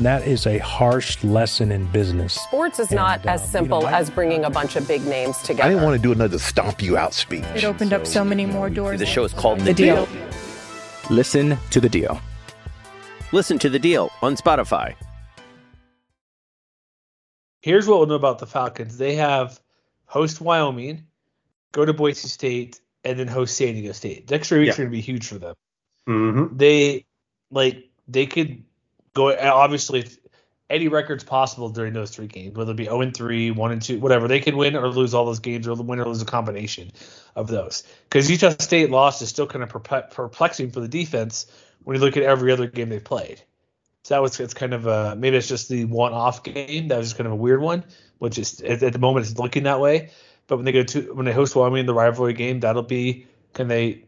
That 0.00 0.26
is 0.26 0.46
a 0.46 0.58
harsh 0.58 1.24
lesson 1.24 1.72
in 1.72 1.86
business. 1.86 2.34
Sports 2.34 2.78
is 2.78 2.88
and, 2.88 2.96
not 2.96 3.24
uh, 3.24 3.30
as 3.30 3.50
simple 3.50 3.80
you 3.80 3.86
know, 3.86 3.96
as 3.96 4.10
bringing 4.10 4.44
a 4.44 4.50
bunch 4.50 4.76
of 4.76 4.86
big 4.86 5.06
names 5.06 5.38
together. 5.38 5.62
I 5.62 5.68
didn't 5.70 5.84
want 5.84 5.96
to 5.96 6.02
do 6.02 6.12
another 6.12 6.38
stomp 6.38 6.82
you 6.82 6.98
out 6.98 7.14
speech. 7.14 7.44
It 7.54 7.64
opened 7.64 7.90
so, 7.90 7.96
up 7.96 8.06
so 8.06 8.22
many 8.22 8.44
more 8.44 8.68
doors. 8.68 9.00
The 9.00 9.06
show 9.06 9.24
is 9.24 9.32
called 9.32 9.60
The, 9.60 9.64
the 9.64 9.74
deal. 9.74 10.04
deal. 10.04 10.28
Listen 11.08 11.56
to 11.70 11.80
the 11.80 11.88
deal. 11.88 12.20
Listen 13.32 13.58
to 13.58 13.70
the 13.70 13.78
deal 13.78 14.10
on 14.20 14.36
Spotify. 14.36 14.94
Here's 17.62 17.86
what 17.86 17.98
we'll 17.98 18.08
know 18.08 18.14
about 18.16 18.38
the 18.38 18.46
Falcons. 18.46 18.98
They 18.98 19.14
have 19.14 19.58
host 20.04 20.42
Wyoming, 20.42 21.06
go 21.72 21.86
to 21.86 21.94
Boise 21.94 22.28
State, 22.28 22.80
and 23.02 23.18
then 23.18 23.28
host 23.28 23.56
San 23.56 23.72
Diego 23.72 23.92
State. 23.92 24.30
Next 24.30 24.48
three 24.48 24.60
weeks 24.60 24.68
yeah. 24.68 24.84
are 24.84 24.84
going 24.84 24.90
to 24.90 24.96
be 24.96 25.00
huge 25.00 25.26
for 25.26 25.38
them. 25.38 25.54
Mm-hmm. 26.06 26.56
They 26.56 27.06
like 27.50 27.88
they 28.06 28.26
could 28.26 28.62
go 29.16 29.36
obviously 29.36 30.06
any 30.68 30.88
records 30.88 31.24
possible 31.24 31.68
during 31.68 31.92
those 31.92 32.10
three 32.10 32.26
games, 32.26 32.56
whether 32.56 32.72
it 32.72 32.76
be 32.76 32.84
0 32.84 33.00
and 33.00 33.16
3, 33.16 33.52
1 33.52 33.72
and 33.72 33.82
2, 33.82 34.00
whatever. 34.00 34.26
They 34.28 34.40
can 34.40 34.56
win 34.56 34.76
or 34.76 34.88
lose 34.88 35.14
all 35.14 35.24
those 35.24 35.38
games, 35.38 35.66
or 35.66 35.74
win 35.74 36.00
or 36.00 36.06
lose 36.06 36.22
a 36.22 36.26
combination 36.26 36.90
of 37.36 37.46
those. 37.48 37.84
Because 38.04 38.30
Utah 38.30 38.54
State 38.58 38.90
loss 38.90 39.22
is 39.22 39.28
still 39.28 39.46
kind 39.46 39.62
of 39.62 39.70
perplexing 39.70 40.70
for 40.70 40.80
the 40.80 40.88
defense 40.88 41.46
when 41.84 41.96
you 41.96 42.02
look 42.02 42.16
at 42.16 42.22
every 42.22 42.52
other 42.52 42.66
game 42.66 42.88
they 42.88 42.98
played. 42.98 43.40
So 44.02 44.14
that 44.14 44.22
was 44.22 44.38
it's 44.38 44.54
kind 44.54 44.72
of 44.72 44.86
a 44.86 45.16
maybe 45.16 45.36
it's 45.36 45.48
just 45.48 45.68
the 45.68 45.84
one-off 45.84 46.44
game 46.44 46.88
that 46.88 46.98
was 46.98 47.08
just 47.08 47.16
kind 47.16 47.26
of 47.26 47.32
a 47.32 47.36
weird 47.36 47.60
one, 47.60 47.84
which 48.18 48.38
is 48.38 48.60
at, 48.60 48.82
at 48.82 48.92
the 48.92 49.00
moment 49.00 49.26
it's 49.26 49.38
looking 49.38 49.64
that 49.64 49.80
way. 49.80 50.10
But 50.46 50.56
when 50.56 50.64
they 50.64 50.72
go 50.72 50.84
to 50.84 51.14
when 51.14 51.26
they 51.26 51.32
host 51.32 51.56
Wyoming 51.56 51.80
in 51.80 51.86
the 51.86 51.94
rivalry 51.94 52.32
game, 52.32 52.60
that'll 52.60 52.82
be 52.82 53.26
can 53.52 53.66
they 53.66 54.04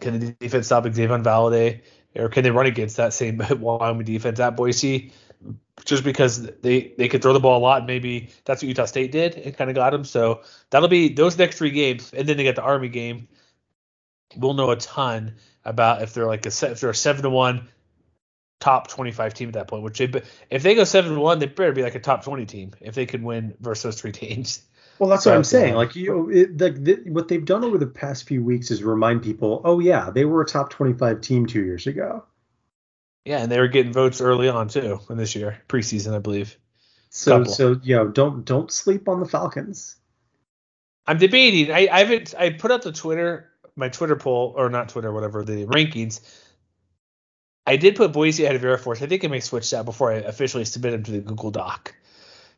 can 0.00 0.18
the 0.18 0.32
defense 0.32 0.66
stop 0.66 0.84
Xavier 0.84 1.18
Valladay 1.18 1.82
or 2.16 2.28
can 2.28 2.44
they 2.44 2.50
run 2.50 2.66
against 2.66 2.96
that 2.96 3.12
same 3.12 3.38
Wyoming 3.60 4.04
defense 4.04 4.40
at 4.40 4.56
Boise? 4.56 5.12
Just 5.84 6.04
because 6.04 6.46
they 6.60 6.94
they 6.96 7.08
could 7.08 7.22
throw 7.22 7.32
the 7.32 7.40
ball 7.40 7.58
a 7.58 7.62
lot, 7.62 7.86
maybe 7.86 8.30
that's 8.44 8.62
what 8.62 8.68
Utah 8.68 8.84
State 8.84 9.10
did 9.10 9.34
and 9.34 9.56
kind 9.56 9.68
of 9.70 9.74
got 9.74 9.90
them. 9.90 10.04
So 10.04 10.42
that'll 10.70 10.88
be 10.88 11.08
those 11.08 11.36
next 11.36 11.58
three 11.58 11.70
games, 11.70 12.12
and 12.12 12.28
then 12.28 12.36
they 12.36 12.44
get 12.44 12.54
the 12.56 12.62
Army 12.62 12.88
game. 12.88 13.26
We'll 14.36 14.54
know 14.54 14.70
a 14.70 14.76
ton 14.76 15.34
about 15.64 16.02
if 16.02 16.14
they're 16.14 16.26
like 16.26 16.46
a 16.46 16.48
if 16.48 16.80
they're 16.80 16.90
a 16.90 16.94
seven 16.94 17.22
to 17.22 17.30
one 17.30 17.68
top 18.62 18.86
25 18.86 19.34
team 19.34 19.48
at 19.48 19.54
that 19.54 19.66
point. 19.66 19.82
Which 19.82 19.98
they, 19.98 20.22
if 20.48 20.62
they 20.62 20.74
go 20.76 20.84
seven 20.84 21.14
to 21.14 21.20
one, 21.20 21.40
they 21.40 21.46
better 21.46 21.72
be 21.72 21.82
like 21.82 21.96
a 21.96 22.00
top 22.00 22.24
20 22.24 22.46
team 22.46 22.72
if 22.80 22.94
they 22.94 23.06
could 23.06 23.22
win 23.22 23.54
versus 23.60 23.82
those 23.82 24.00
three 24.00 24.12
teams. 24.24 24.62
Well, 24.98 25.08
that's 25.08 25.26
what 25.26 25.34
I'm 25.34 25.44
saying. 25.44 25.74
Like 25.74 25.96
you, 25.96 26.46
the, 26.54 27.02
what 27.06 27.28
they've 27.28 27.44
done 27.44 27.64
over 27.64 27.78
the 27.78 27.86
past 27.86 28.26
few 28.28 28.42
weeks 28.44 28.70
is 28.70 28.82
remind 28.82 29.22
people, 29.22 29.60
oh 29.64 29.80
yeah, 29.80 30.10
they 30.10 30.24
were 30.24 30.42
a 30.42 30.46
top 30.46 30.70
25 30.70 31.20
team 31.20 31.46
two 31.46 31.64
years 31.64 31.86
ago. 31.86 32.24
Yeah, 33.24 33.38
and 33.38 33.50
they 33.50 33.58
were 33.58 33.68
getting 33.68 33.92
votes 33.92 34.20
early 34.20 34.48
on 34.48 34.68
too 34.68 35.00
in 35.08 35.16
this 35.16 35.34
year 35.34 35.62
preseason, 35.68 36.14
I 36.14 36.18
believe. 36.18 36.56
So, 37.10 37.38
Couple. 37.38 37.52
so 37.52 37.80
you 37.82 37.96
know, 37.96 38.08
don't 38.08 38.44
don't 38.44 38.70
sleep 38.70 39.08
on 39.08 39.20
the 39.20 39.26
Falcons. 39.26 39.96
I'm 41.06 41.18
debating. 41.18 41.72
I, 41.72 41.88
I 41.90 41.98
haven't. 42.00 42.34
I 42.38 42.50
put 42.50 42.70
out 42.70 42.82
the 42.82 42.92
Twitter, 42.92 43.50
my 43.76 43.88
Twitter 43.88 44.16
poll, 44.16 44.54
or 44.56 44.70
not 44.70 44.88
Twitter, 44.88 45.12
whatever 45.12 45.44
the 45.44 45.66
rankings 45.66 46.20
I 47.66 47.76
did 47.76 47.96
put 47.96 48.12
Boise 48.12 48.44
ahead 48.44 48.56
of 48.56 48.64
Air 48.64 48.78
Force. 48.78 49.02
I 49.02 49.06
think 49.06 49.24
I 49.24 49.28
may 49.28 49.40
switch 49.40 49.70
that 49.70 49.84
before 49.84 50.12
I 50.12 50.16
officially 50.16 50.64
submit 50.64 50.92
them 50.92 51.02
to 51.04 51.12
the 51.12 51.20
Google 51.20 51.50
Doc. 51.50 51.94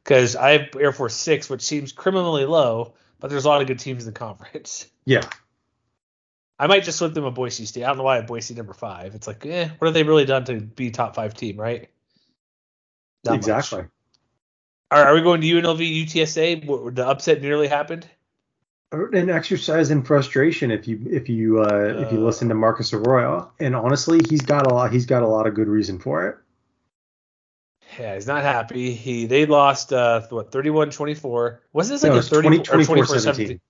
Because 0.04 0.36
I 0.36 0.50
have 0.58 0.68
Air 0.78 0.92
Force 0.92 1.14
6, 1.14 1.48
which 1.48 1.62
seems 1.62 1.92
criminally 1.92 2.44
low, 2.44 2.94
but 3.20 3.30
there's 3.30 3.46
a 3.46 3.48
lot 3.48 3.62
of 3.62 3.66
good 3.66 3.78
teams 3.78 4.06
in 4.06 4.12
the 4.12 4.18
conference. 4.18 4.86
Yeah. 5.06 5.28
I 6.58 6.66
might 6.66 6.84
just 6.84 6.96
slip 6.96 7.12
them 7.12 7.24
a 7.24 7.30
Boise 7.30 7.66
State. 7.66 7.84
I 7.84 7.88
don't 7.88 7.98
know 7.98 8.04
why 8.04 8.16
have 8.16 8.26
Boise 8.26 8.54
number 8.54 8.72
five. 8.72 9.14
It's 9.14 9.26
like, 9.26 9.44
eh, 9.44 9.68
what 9.76 9.86
have 9.86 9.92
they 9.92 10.02
really 10.02 10.24
done 10.24 10.44
to 10.46 10.60
be 10.60 10.90
top 10.90 11.14
five 11.14 11.34
team, 11.34 11.60
right? 11.60 11.90
Not 13.24 13.34
exactly. 13.34 13.84
Are, 14.90 15.04
are, 15.04 15.14
we 15.14 15.22
going 15.22 15.40
to 15.40 15.46
UNLV 15.46 16.06
UTSA? 16.06 16.94
The 16.94 17.06
upset 17.06 17.42
nearly 17.42 17.66
happened. 17.68 18.06
an 18.92 19.30
exercise 19.30 19.90
in 19.90 20.02
frustration 20.02 20.70
if 20.70 20.86
you 20.86 21.00
if 21.10 21.28
you 21.28 21.60
uh, 21.60 21.64
uh, 21.64 22.02
if 22.02 22.12
you 22.12 22.24
listen 22.24 22.48
to 22.50 22.54
Marcus 22.54 22.92
Arroyo. 22.92 23.50
And 23.58 23.74
honestly, 23.74 24.20
he's 24.28 24.42
got 24.42 24.66
a 24.66 24.74
lot 24.74 24.92
he's 24.92 25.06
got 25.06 25.22
a 25.22 25.28
lot 25.28 25.46
of 25.46 25.54
good 25.54 25.68
reason 25.68 25.98
for 25.98 26.28
it. 26.28 26.36
Yeah, 27.98 28.14
he's 28.14 28.26
not 28.26 28.42
happy. 28.42 28.92
He 28.92 29.26
they 29.26 29.46
lost 29.46 29.92
uh 29.92 30.22
what 30.30 30.50
31-24. 30.50 31.58
Wasn't 31.72 31.94
this 31.94 32.02
like 32.02 32.12
no, 32.12 32.18
a 32.18 32.22
30 32.22 32.62
20, 32.62 32.84
24 32.84 33.18
17? 33.18 33.60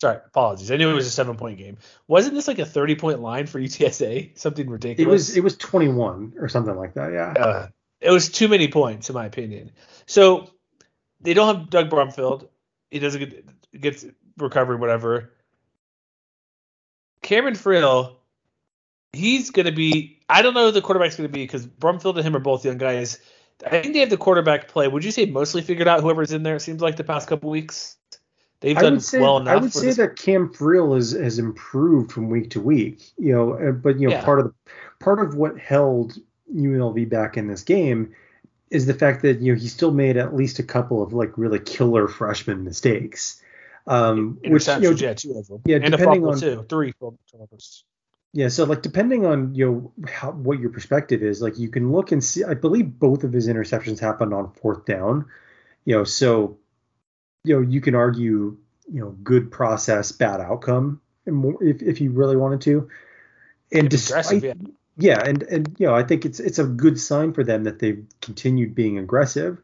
Sorry, 0.00 0.18
apologies. 0.26 0.70
I 0.70 0.76
knew 0.76 0.90
it 0.90 0.94
was 0.94 1.06
a 1.06 1.10
seven 1.10 1.36
point 1.36 1.58
game. 1.58 1.78
Wasn't 2.06 2.34
this 2.34 2.46
like 2.46 2.58
a 2.58 2.64
30 2.64 2.94
point 2.96 3.20
line 3.20 3.46
for 3.46 3.60
UTSA? 3.60 4.30
Something 4.38 4.68
ridiculous. 4.68 5.06
It 5.06 5.10
was 5.10 5.36
it 5.36 5.44
was 5.44 5.56
21 5.56 6.34
or 6.38 6.48
something 6.48 6.76
like 6.76 6.94
that, 6.94 7.12
yeah. 7.12 7.32
Uh, 7.32 7.68
it 8.00 8.10
was 8.10 8.28
too 8.28 8.48
many 8.48 8.68
points 8.68 9.08
in 9.08 9.14
my 9.14 9.26
opinion. 9.26 9.72
So 10.06 10.50
they 11.20 11.34
don't 11.34 11.54
have 11.54 11.70
Doug 11.70 11.90
Brumfield. 11.90 12.48
He 12.90 13.00
doesn't 13.00 13.20
get 13.20 13.80
gets 13.80 14.06
recovery, 14.36 14.76
whatever. 14.76 15.32
Cameron 17.22 17.54
Friel, 17.54 18.16
he's 19.12 19.50
gonna 19.50 19.72
be. 19.72 20.20
I 20.28 20.42
don't 20.42 20.54
know 20.54 20.66
who 20.66 20.72
the 20.72 20.80
quarterback's 20.80 21.16
gonna 21.16 21.28
be 21.28 21.42
because 21.42 21.66
Brumfield 21.66 22.16
and 22.16 22.24
him 22.24 22.36
are 22.36 22.40
both 22.40 22.64
young 22.64 22.78
guys. 22.78 23.18
I 23.66 23.82
think 23.82 23.94
they 23.94 24.00
have 24.00 24.10
the 24.10 24.16
quarterback 24.16 24.68
play. 24.68 24.88
Would 24.88 25.04
you 25.04 25.10
say 25.10 25.26
mostly 25.26 25.62
figured 25.62 25.88
out 25.88 26.00
whoever's 26.00 26.32
in 26.32 26.42
there? 26.42 26.56
It 26.56 26.60
seems 26.60 26.80
like 26.80 26.96
the 26.96 27.04
past 27.04 27.28
couple 27.28 27.50
weeks. 27.50 27.96
They've 28.60 28.76
done 28.76 28.84
I 28.84 28.90
would 28.90 29.02
say, 29.02 29.20
well 29.20 29.38
enough. 29.38 29.52
I 29.52 29.56
would 29.56 29.72
say 29.72 29.86
this. 29.86 29.96
that 29.96 30.16
Cam 30.16 30.52
Friel 30.52 30.96
is, 30.96 31.12
has 31.12 31.38
improved 31.38 32.10
from 32.10 32.28
week 32.28 32.50
to 32.50 32.60
week. 32.60 33.12
You 33.16 33.32
know, 33.32 33.72
but 33.72 34.00
you 34.00 34.08
know, 34.08 34.14
yeah. 34.14 34.24
part 34.24 34.40
of 34.40 34.46
the 34.46 34.54
part 35.00 35.20
of 35.20 35.36
what 35.36 35.58
held 35.58 36.18
UNLV 36.54 37.08
back 37.08 37.36
in 37.36 37.46
this 37.46 37.62
game 37.62 38.14
is 38.70 38.86
the 38.86 38.94
fact 38.94 39.22
that 39.22 39.40
you 39.40 39.52
know 39.52 39.58
he 39.58 39.68
still 39.68 39.92
made 39.92 40.16
at 40.16 40.34
least 40.34 40.58
a 40.58 40.62
couple 40.62 41.02
of 41.02 41.12
like 41.12 41.36
really 41.36 41.60
killer 41.60 42.08
freshman 42.08 42.64
mistakes. 42.64 43.40
Um, 43.86 44.38
which 44.44 44.66
you 44.66 44.80
know, 44.80 44.90
yeah, 44.90 45.14
two 45.14 45.32
of 45.38 45.46
them. 45.46 45.62
Yeah, 45.64 45.76
and 45.76 45.92
depending 45.92 46.26
on 46.26 46.38
two, 46.38 46.66
three 46.68 46.92
turnovers. 47.30 47.84
Yeah, 48.32 48.48
so 48.48 48.64
like 48.64 48.82
depending 48.82 49.24
on 49.24 49.54
you 49.54 49.66
know 49.66 50.06
how, 50.08 50.32
what 50.32 50.58
your 50.58 50.70
perspective 50.70 51.22
is, 51.22 51.40
like 51.40 51.58
you 51.58 51.68
can 51.68 51.92
look 51.92 52.12
and 52.12 52.22
see. 52.22 52.44
I 52.44 52.54
believe 52.54 52.98
both 52.98 53.24
of 53.24 53.32
his 53.32 53.48
interceptions 53.48 53.98
happened 53.98 54.34
on 54.34 54.52
fourth 54.52 54.84
down. 54.84 55.26
You 55.84 55.96
know, 55.96 56.04
so 56.04 56.58
you 57.44 57.56
know 57.56 57.62
you 57.62 57.80
can 57.80 57.94
argue 57.94 58.56
you 58.90 59.00
know 59.00 59.10
good 59.22 59.50
process, 59.50 60.12
bad 60.12 60.40
outcome, 60.40 61.00
if 61.26 61.82
if 61.82 62.00
you 62.00 62.10
really 62.10 62.36
wanted 62.36 62.60
to. 62.62 62.90
And 63.72 63.88
despite 63.88 64.42
yeah. 64.42 64.54
yeah, 64.98 65.22
and 65.24 65.42
and 65.44 65.76
you 65.78 65.86
know 65.86 65.94
I 65.94 66.02
think 66.02 66.26
it's 66.26 66.38
it's 66.38 66.58
a 66.58 66.64
good 66.64 67.00
sign 67.00 67.32
for 67.32 67.42
them 67.42 67.64
that 67.64 67.78
they've 67.78 68.04
continued 68.20 68.74
being 68.74 68.98
aggressive 68.98 69.58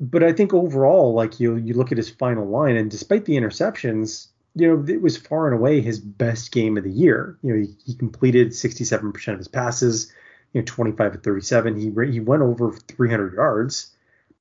but 0.00 0.22
I 0.22 0.32
think 0.32 0.54
overall, 0.54 1.12
like 1.12 1.38
you 1.38 1.56
you 1.56 1.74
look 1.74 1.92
at 1.92 1.98
his 1.98 2.08
final 2.08 2.48
line, 2.48 2.76
and 2.76 2.90
despite 2.90 3.26
the 3.26 3.36
interceptions, 3.36 4.28
you 4.54 4.68
know, 4.68 4.84
it 4.92 5.00
was 5.00 5.16
far 5.16 5.46
and 5.46 5.56
away 5.56 5.80
his 5.80 5.98
best 5.98 6.52
game 6.52 6.76
of 6.76 6.84
the 6.84 6.90
year. 6.90 7.38
You 7.42 7.54
know, 7.54 7.60
he, 7.60 7.74
he 7.84 7.94
completed 7.94 8.48
67% 8.48 9.28
of 9.28 9.38
his 9.38 9.48
passes, 9.48 10.12
you 10.52 10.60
know, 10.60 10.64
25 10.66 11.12
to 11.12 11.18
37. 11.18 11.76
He 11.76 12.12
he 12.12 12.20
went 12.20 12.42
over 12.42 12.72
300 12.72 13.34
yards, 13.34 13.94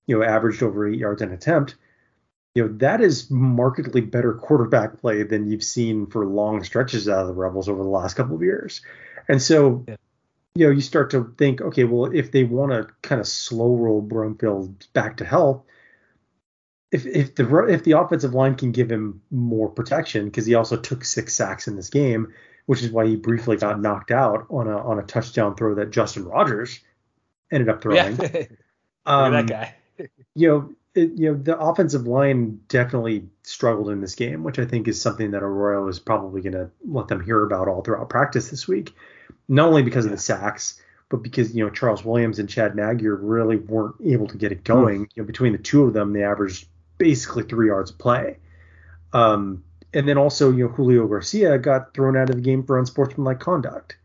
you 0.06 0.18
know, 0.18 0.26
averaged 0.26 0.64
over 0.64 0.88
eight 0.88 1.00
yards 1.00 1.22
an 1.22 1.32
attempt. 1.32 1.76
You 2.56 2.64
know, 2.64 2.74
that 2.78 3.02
is 3.02 3.30
markedly 3.30 4.02
better 4.02 4.34
quarterback 4.34 5.00
play 5.00 5.24
than 5.24 5.50
you've 5.50 5.64
seen 5.64 6.08
for 6.08 6.26
long 6.26 6.64
stretches 6.64 7.08
out 7.08 7.22
of 7.22 7.28
the 7.28 7.34
Rebels 7.34 7.70
over 7.70 7.84
the 7.84 7.90
last 7.90 8.16
couple 8.16 8.36
of 8.36 8.42
years. 8.42 8.82
And 9.28 9.42
so, 9.42 9.86
yeah 9.88 9.96
you 10.56 10.66
know, 10.66 10.72
you 10.72 10.82
start 10.82 11.12
to 11.12 11.34
think, 11.38 11.62
okay, 11.62 11.84
well, 11.84 12.12
if 12.14 12.32
they 12.32 12.44
want 12.44 12.72
to 12.72 12.94
kind 13.02 13.22
of 13.22 13.28
slow 13.28 13.76
roll 13.76 14.02
Brumfield 14.02 14.92
back 14.94 15.18
to 15.18 15.26
health, 15.26 15.64
if 16.92 17.06
if 17.06 17.36
the 17.36 17.66
if 17.66 17.84
the 17.84 17.92
offensive 17.94 18.34
line 18.34 18.56
can 18.56 18.72
give 18.72 18.92
him 18.92 19.22
more 19.32 19.70
protection, 19.70 20.26
because 20.26 20.46
he 20.46 20.56
also 20.56 20.78
took 20.78 21.06
six 21.06 21.36
sacks 21.36 21.68
in 21.68 21.76
this 21.76 21.90
game, 21.90 22.34
which 22.66 22.82
is 22.82 22.92
why 22.92 23.06
he 23.06 23.16
briefly 23.16 23.58
got 23.58 23.80
knocked 23.80 24.12
out 24.12 24.48
on 24.50 24.68
a 24.68 24.78
on 24.78 25.00
a 25.00 25.04
touchdown 25.04 25.56
throw 25.56 25.76
that 25.76 25.92
Justin 25.92 26.26
Rogers 26.26 26.80
ended 27.52 27.70
up 27.70 27.82
throwing. 27.82 28.18
Yeah. 28.18 28.44
um, 29.06 29.34
that 29.34 29.48
guy. 29.48 29.76
you 30.36 30.48
know, 30.48 30.74
it, 30.96 31.12
you 31.16 31.32
know, 31.32 31.38
the 31.38 31.58
offensive 31.58 32.08
line 32.08 32.62
definitely 32.68 33.28
struggled 33.44 33.90
in 33.90 34.02
this 34.02 34.16
game, 34.16 34.44
which 34.44 34.60
I 34.60 34.66
think 34.66 34.88
is 34.88 35.02
something 35.02 35.32
that 35.32 35.44
Arroyo 35.44 35.88
is 35.88 36.00
probably 36.00 36.42
going 36.42 36.54
to 36.54 36.72
let 36.88 37.08
them 37.08 37.24
hear 37.24 37.44
about 37.44 37.68
all 37.68 37.82
throughout 37.82 38.10
practice 38.10 38.50
this 38.50 38.68
week 38.68 38.94
not 39.50 39.68
only 39.68 39.82
because 39.82 40.06
of 40.06 40.12
the 40.12 40.18
sacks, 40.18 40.80
but 41.10 41.18
because 41.18 41.54
you 41.54 41.66
know 41.66 41.72
Charles 41.72 42.06
Williams 42.06 42.40
and 42.40 42.48
Chad 42.48 42.76
Magyar 42.76 43.16
really 43.16 43.58
weren't 43.58 43.96
able 44.06 44.28
to 44.28 44.38
get 44.38 44.52
it 44.52 44.64
going. 44.64 45.06
Mm. 45.06 45.10
You 45.16 45.24
know, 45.24 45.28
between 45.28 45.52
the 45.52 45.58
two 45.58 45.84
of 45.84 45.94
them, 45.94 46.14
they 46.14 46.24
averaged 46.24 46.68
basically 47.00 47.44
three 47.44 47.68
yards 47.68 47.90
of 47.90 47.98
play. 47.98 48.38
Um, 49.12 49.64
and 49.92 50.08
then 50.08 50.20
also, 50.20 50.52
you 50.52 50.66
know, 50.66 50.70
Julio 50.70 51.08
Garcia 51.08 51.58
got 51.58 51.96
thrown 51.96 52.16
out 52.16 52.30
of 52.30 52.36
the 52.36 52.44
game 52.44 52.64
for 52.64 52.78
unsportsmanlike 52.78 53.40
conduct. 53.40 53.98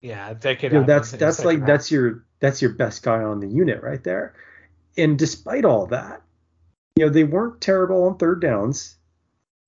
Yeah, 0.00 0.34
that 0.34 0.60
could. 0.60 0.70
You 0.70 0.80
know, 0.80 0.84
that's 0.84 1.10
that's 1.10 1.44
like 1.44 1.66
that's 1.66 1.90
your 1.90 2.24
that's 2.38 2.62
your 2.62 2.72
best 2.72 3.02
guy 3.02 3.22
on 3.22 3.40
the 3.40 3.48
unit 3.48 3.82
right 3.82 4.04
there. 4.04 4.34
And 4.96 5.18
despite 5.18 5.64
all 5.64 5.86
that, 5.86 6.22
you 6.94 7.06
know, 7.06 7.10
they 7.10 7.24
weren't 7.24 7.60
terrible 7.60 8.04
on 8.04 8.18
third 8.18 8.40
downs. 8.40 8.96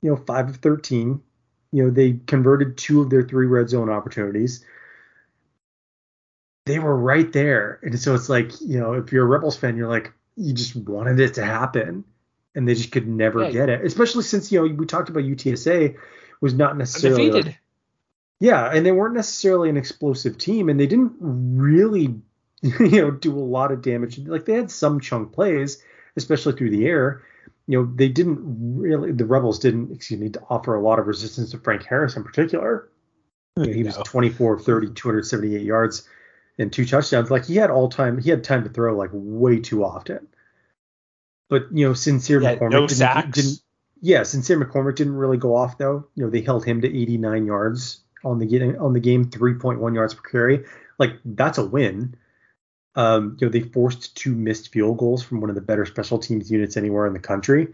You 0.02 0.10
know, 0.10 0.16
five 0.16 0.48
of 0.48 0.56
thirteen. 0.56 1.22
You 1.72 1.84
know, 1.84 1.90
they 1.90 2.20
converted 2.26 2.76
two 2.76 3.00
of 3.02 3.10
their 3.10 3.22
three 3.22 3.46
red 3.46 3.68
zone 3.68 3.90
opportunities 3.90 4.64
they 6.66 6.80
were 6.80 6.96
right 6.96 7.32
there. 7.32 7.78
And 7.82 7.98
so 7.98 8.14
it's 8.14 8.28
like, 8.28 8.60
you 8.60 8.78
know, 8.78 8.92
if 8.94 9.12
you're 9.12 9.24
a 9.24 9.28
Rebels 9.28 9.56
fan, 9.56 9.76
you're 9.76 9.88
like, 9.88 10.12
you 10.36 10.52
just 10.52 10.76
wanted 10.76 11.18
it 11.20 11.34
to 11.34 11.44
happen. 11.44 12.04
And 12.56 12.66
they 12.66 12.74
just 12.74 12.90
could 12.90 13.06
never 13.06 13.44
yeah. 13.44 13.50
get 13.50 13.68
it. 13.68 13.84
Especially 13.84 14.24
since, 14.24 14.50
you 14.50 14.66
know, 14.66 14.74
we 14.74 14.86
talked 14.86 15.08
about 15.08 15.22
UTSA 15.22 15.96
was 16.40 16.54
not 16.54 16.76
necessarily. 16.76 17.30
Like, 17.30 17.60
yeah, 18.40 18.70
and 18.72 18.84
they 18.84 18.92
weren't 18.92 19.14
necessarily 19.14 19.68
an 19.68 19.76
explosive 19.76 20.36
team, 20.36 20.68
and 20.68 20.80
they 20.80 20.86
didn't 20.86 21.14
really, 21.20 22.14
you 22.62 23.02
know, 23.02 23.10
do 23.10 23.36
a 23.36 23.40
lot 23.40 23.72
of 23.72 23.82
damage. 23.82 24.18
Like 24.18 24.46
they 24.46 24.54
had 24.54 24.70
some 24.70 25.00
chunk 25.00 25.32
plays, 25.32 25.82
especially 26.16 26.54
through 26.54 26.70
the 26.70 26.86
air. 26.86 27.22
You 27.66 27.80
know, 27.80 27.92
they 27.94 28.08
didn't 28.08 28.40
really. 28.80 29.12
The 29.12 29.24
Rebels 29.24 29.58
didn't, 29.58 29.92
excuse 29.92 30.20
me, 30.20 30.30
to 30.30 30.42
offer 30.50 30.74
a 30.74 30.82
lot 30.82 30.98
of 30.98 31.06
resistance 31.06 31.50
to 31.50 31.58
Frank 31.58 31.84
Harris 31.84 32.16
in 32.16 32.24
particular. 32.24 32.88
You 33.56 33.66
know, 33.66 33.72
he 33.72 33.84
was 33.84 33.96
24 33.96 34.60
30, 34.60 34.88
278 34.92 35.62
yards 35.62 36.08
and 36.58 36.72
two 36.72 36.84
touchdowns. 36.84 37.30
Like 37.30 37.46
he 37.46 37.56
had 37.56 37.70
all 37.70 37.88
time, 37.88 38.18
he 38.18 38.30
had 38.30 38.44
time 38.44 38.64
to 38.64 38.68
throw 38.68 38.96
like 38.96 39.10
way 39.12 39.60
too 39.60 39.84
often. 39.84 40.26
But 41.48 41.66
you 41.72 41.86
know, 41.86 41.94
Sincere 41.94 42.42
yeah, 42.42 42.56
McCormick 42.56 42.70
no 42.70 42.86
didn't, 42.86 43.34
didn't, 43.34 43.60
yeah, 44.00 44.22
Sincere 44.24 44.58
McCormick 44.58 44.96
didn't 44.96 45.16
really 45.16 45.38
go 45.38 45.54
off 45.54 45.78
though. 45.78 46.06
You 46.14 46.24
know, 46.24 46.30
they 46.30 46.40
held 46.40 46.64
him 46.64 46.80
to 46.82 46.88
89 46.88 47.46
yards 47.46 48.00
on 48.24 48.38
the 48.38 48.76
on 48.78 48.92
the 48.92 49.00
game, 49.00 49.26
3.1 49.26 49.94
yards 49.94 50.14
per 50.14 50.28
carry. 50.28 50.64
Like 50.98 51.12
that's 51.24 51.58
a 51.58 51.64
win. 51.64 52.16
Um, 52.94 53.36
you 53.38 53.46
know, 53.46 53.52
they 53.52 53.60
forced 53.60 54.16
two 54.16 54.34
missed 54.34 54.72
field 54.72 54.98
goals 54.98 55.22
from 55.22 55.40
one 55.40 55.50
of 55.50 55.54
the 55.54 55.62
better 55.62 55.84
special 55.84 56.18
teams 56.18 56.50
units 56.50 56.76
anywhere 56.76 57.06
in 57.06 57.12
the 57.12 57.18
country. 57.18 57.68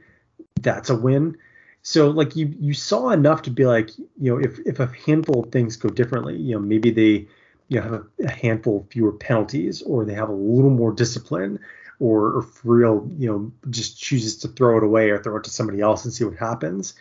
That's 0.60 0.90
a 0.90 0.96
win. 0.96 1.38
So 1.82 2.10
like 2.10 2.36
you 2.36 2.54
you 2.60 2.74
saw 2.74 3.10
enough 3.10 3.42
to 3.42 3.50
be 3.50 3.64
like, 3.64 3.90
you 3.98 4.32
know, 4.32 4.38
if 4.38 4.58
if 4.66 4.80
a 4.80 4.92
handful 5.06 5.44
of 5.44 5.52
things 5.52 5.76
go 5.76 5.88
differently, 5.88 6.36
you 6.36 6.54
know, 6.54 6.60
maybe 6.60 6.90
they 6.90 7.28
you 7.68 7.80
know, 7.80 7.82
have 7.82 7.92
a, 7.92 8.04
a 8.24 8.30
handful 8.30 8.86
fewer 8.90 9.12
penalties, 9.12 9.82
or 9.82 10.04
they 10.04 10.14
have 10.14 10.28
a 10.28 10.32
little 10.32 10.70
more 10.70 10.92
discipline, 10.92 11.58
or, 12.02 12.32
or 12.32 12.46
real, 12.64 13.08
you 13.16 13.30
know, 13.30 13.52
just 13.70 14.00
chooses 14.00 14.38
to 14.38 14.48
throw 14.48 14.76
it 14.76 14.82
away 14.82 15.10
or 15.10 15.22
throw 15.22 15.36
it 15.36 15.44
to 15.44 15.50
somebody 15.50 15.80
else 15.80 16.04
and 16.04 16.12
see 16.12 16.24
what 16.24 16.36
happens. 16.36 16.94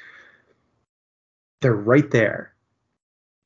They're 1.62 1.74
right 1.74 2.10
there. 2.12 2.54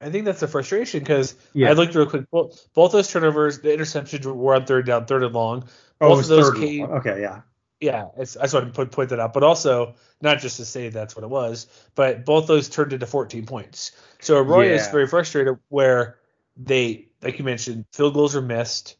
I 0.02 0.10
think 0.10 0.26
that's 0.26 0.42
the 0.42 0.50
frustration 0.50 1.00
because 1.00 1.36
yeah. 1.54 1.70
I 1.70 1.74
looked 1.74 1.96
real 1.96 2.06
quick. 2.06 2.30
Both, 2.30 2.68
both 2.74 2.92
those 2.92 3.10
turnovers, 3.10 3.60
the 3.60 3.70
interceptions 3.70 4.26
were 4.26 4.56
on 4.56 4.66
third 4.66 4.86
down, 4.86 5.06
third 5.06 5.24
and 5.24 5.34
long. 5.34 5.64
Oh, 6.02 6.10
both 6.10 6.18
oh, 6.18 6.20
of 6.20 6.28
those 6.28 6.54
came. 6.60 6.86
Okay, 6.86 7.22
yeah. 7.22 7.42
Yeah, 7.80 8.08
I 8.16 8.22
just 8.22 8.54
want 8.54 8.68
to 8.68 8.72
put, 8.72 8.92
point 8.92 9.10
that 9.10 9.20
out, 9.20 9.34
but 9.34 9.44
also 9.44 9.96
not 10.22 10.40
just 10.40 10.58
to 10.58 10.66
say 10.66 10.90
that's 10.90 11.16
what 11.16 11.24
it 11.24 11.30
was, 11.30 11.68
but 11.94 12.26
both 12.26 12.48
those 12.48 12.68
turned 12.70 12.94
into 12.94 13.06
14 13.06 13.46
points. 13.46 13.92
So 14.20 14.38
Arroyo 14.38 14.70
yeah. 14.70 14.76
is 14.76 14.88
very 14.88 15.08
frustrated 15.08 15.58
where 15.70 16.18
they 16.58 17.10
like 17.22 17.40
you 17.40 17.46
mentioned, 17.46 17.86
field 17.92 18.14
goals 18.14 18.36
are 18.36 18.42
missed. 18.42 18.98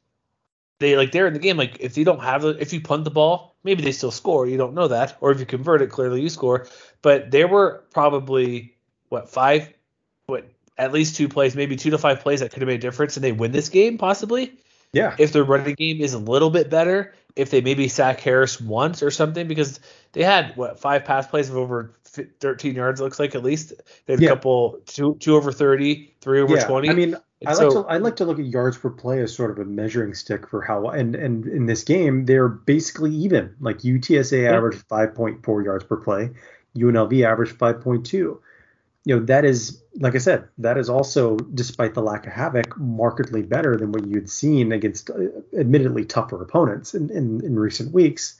They 0.80 0.98
like 0.98 1.12
they're 1.12 1.28
in 1.28 1.34
the 1.34 1.40
game. 1.40 1.58
Like 1.58 1.78
if 1.80 1.98
you 1.98 2.06
don't 2.06 2.22
have 2.22 2.42
the 2.42 2.50
if 2.50 2.74
you 2.74 2.82
punt 2.82 3.06
the 3.06 3.12
ball, 3.12 3.56
maybe 3.64 3.82
they 3.84 3.92
still 3.92 4.12
score. 4.12 4.48
You 4.48 4.58
don't 4.58 4.74
know 4.74 4.90
that. 4.90 5.18
Or 5.22 5.32
if 5.32 5.40
you 5.40 5.46
convert 5.46 5.82
it, 5.82 5.90
clearly 5.90 6.22
you 6.22 6.30
score. 6.30 6.68
But 7.02 7.32
there 7.32 7.48
were 7.48 7.84
probably 7.94 8.76
what 9.10 9.30
five, 9.30 9.74
what 10.26 10.50
at 10.78 10.92
least 10.92 11.16
two 11.16 11.30
plays, 11.30 11.56
maybe 11.56 11.76
two 11.76 11.92
to 11.92 11.98
five 11.98 12.20
plays 12.20 12.42
that 12.42 12.52
could 12.52 12.62
have 12.62 12.68
made 12.68 12.76
a 12.76 12.80
difference, 12.80 13.16
and 13.16 13.24
they 13.24 13.32
win 13.32 13.52
this 13.52 13.70
game 13.70 13.98
possibly. 13.98 14.54
Yeah. 14.92 15.16
If 15.18 15.34
their 15.34 15.44
running 15.44 15.76
game 15.76 16.02
is 16.02 16.14
a 16.14 16.20
little 16.20 16.50
bit 16.50 16.70
better, 16.70 17.14
if 17.36 17.52
they 17.52 17.62
maybe 17.62 17.88
sack 17.88 18.20
Harris 18.22 18.62
once 18.62 19.04
or 19.04 19.12
something, 19.12 19.48
because 19.48 19.80
they 20.14 20.24
had 20.24 20.56
what 20.56 20.80
five 20.80 21.04
pass 21.04 21.28
plays 21.28 21.50
of 21.50 21.58
over 21.58 21.96
13 22.04 22.76
yards 22.76 23.02
looks 23.02 23.20
like 23.20 23.36
at 23.36 23.44
least. 23.44 23.74
They 24.06 24.14
had 24.14 24.22
yeah. 24.22 24.30
a 24.30 24.32
couple 24.34 24.80
two 24.86 25.16
two 25.20 25.36
over 25.36 25.52
30, 25.52 26.16
three 26.22 26.42
over 26.42 26.56
yeah. 26.56 26.66
20. 26.66 26.90
I 26.90 26.94
mean, 26.94 27.18
I 27.46 27.50
like 27.50 27.72
so, 27.72 27.84
to 27.84 27.90
I 27.90 27.98
like 27.98 28.16
to 28.18 28.26
look 28.26 28.40
at 28.40 28.46
yards 28.46 28.78
per 28.78 28.90
play 28.90 29.22
as 29.22 29.36
sort 29.36 29.52
of 29.52 29.60
a 29.60 29.66
measuring 29.66 30.14
stick 30.14 30.48
for 30.48 30.62
how 30.62 30.88
and 30.88 31.16
and 31.16 31.46
in 31.46 31.66
this 31.66 31.84
game 31.84 32.26
they're 32.26 32.48
basically 32.48 33.12
even. 33.12 33.56
Like 33.60 33.80
UTSA 33.80 34.44
yeah. 34.44 34.56
averaged 34.56 34.88
5.4 34.88 35.66
yards 35.66 35.84
per 35.84 35.98
play, 35.98 36.30
UNLV 36.78 37.26
averaged 37.26 37.58
5.2. 37.58 38.40
You 39.08 39.20
know, 39.20 39.26
that 39.26 39.46
is, 39.46 39.84
like 40.00 40.16
I 40.16 40.18
said, 40.18 40.48
that 40.58 40.80
is 40.80 40.90
also, 40.90 41.38
despite 41.38 41.94
the 41.94 42.02
lack 42.02 42.26
of 42.26 42.34
havoc, 42.34 42.76
markedly 42.80 43.44
better 43.44 43.78
than 43.78 43.92
what 43.92 44.08
you'd 44.08 44.30
seen 44.30 44.72
against 44.72 45.12
uh, 45.12 45.28
admittedly 45.56 46.06
tougher 46.06 46.42
opponents 46.42 46.96
in, 46.96 47.12
in, 47.12 47.46
in 47.46 47.60
recent 47.60 47.94
weeks. 47.94 48.40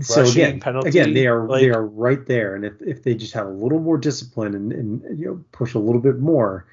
So 0.00 0.22
again, 0.22 0.60
penalty, 0.60 0.88
again, 0.88 1.14
they 1.14 1.26
are 1.26 1.46
like, 1.46 1.60
they 1.60 1.70
are 1.70 1.84
right 1.84 2.26
there, 2.26 2.54
and 2.54 2.64
if, 2.64 2.80
if 2.82 3.02
they 3.02 3.14
just 3.14 3.32
have 3.34 3.46
a 3.46 3.50
little 3.50 3.78
more 3.78 3.96
discipline 3.96 4.54
and, 4.54 4.72
and 4.72 5.18
you 5.18 5.26
know 5.26 5.44
push 5.52 5.74
a 5.74 5.78
little 5.78 6.00
bit 6.00 6.18
more, 6.18 6.66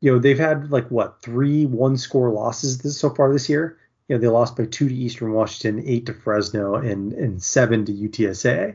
you 0.00 0.12
know 0.12 0.18
they've 0.18 0.38
had 0.38 0.70
like 0.70 0.90
what 0.90 1.20
three 1.22 1.66
one 1.66 1.96
score 1.96 2.30
losses 2.30 2.78
this, 2.78 2.98
so 2.98 3.10
far 3.10 3.32
this 3.32 3.48
year. 3.48 3.78
You 4.08 4.16
know 4.16 4.20
they 4.20 4.28
lost 4.28 4.56
by 4.56 4.66
two 4.66 4.88
to 4.88 4.94
Eastern 4.94 5.32
Washington, 5.32 5.84
eight 5.86 6.06
to 6.06 6.14
Fresno, 6.14 6.76
and 6.76 7.12
and 7.12 7.42
seven 7.42 7.84
to 7.84 7.92
UTSA. 7.92 8.74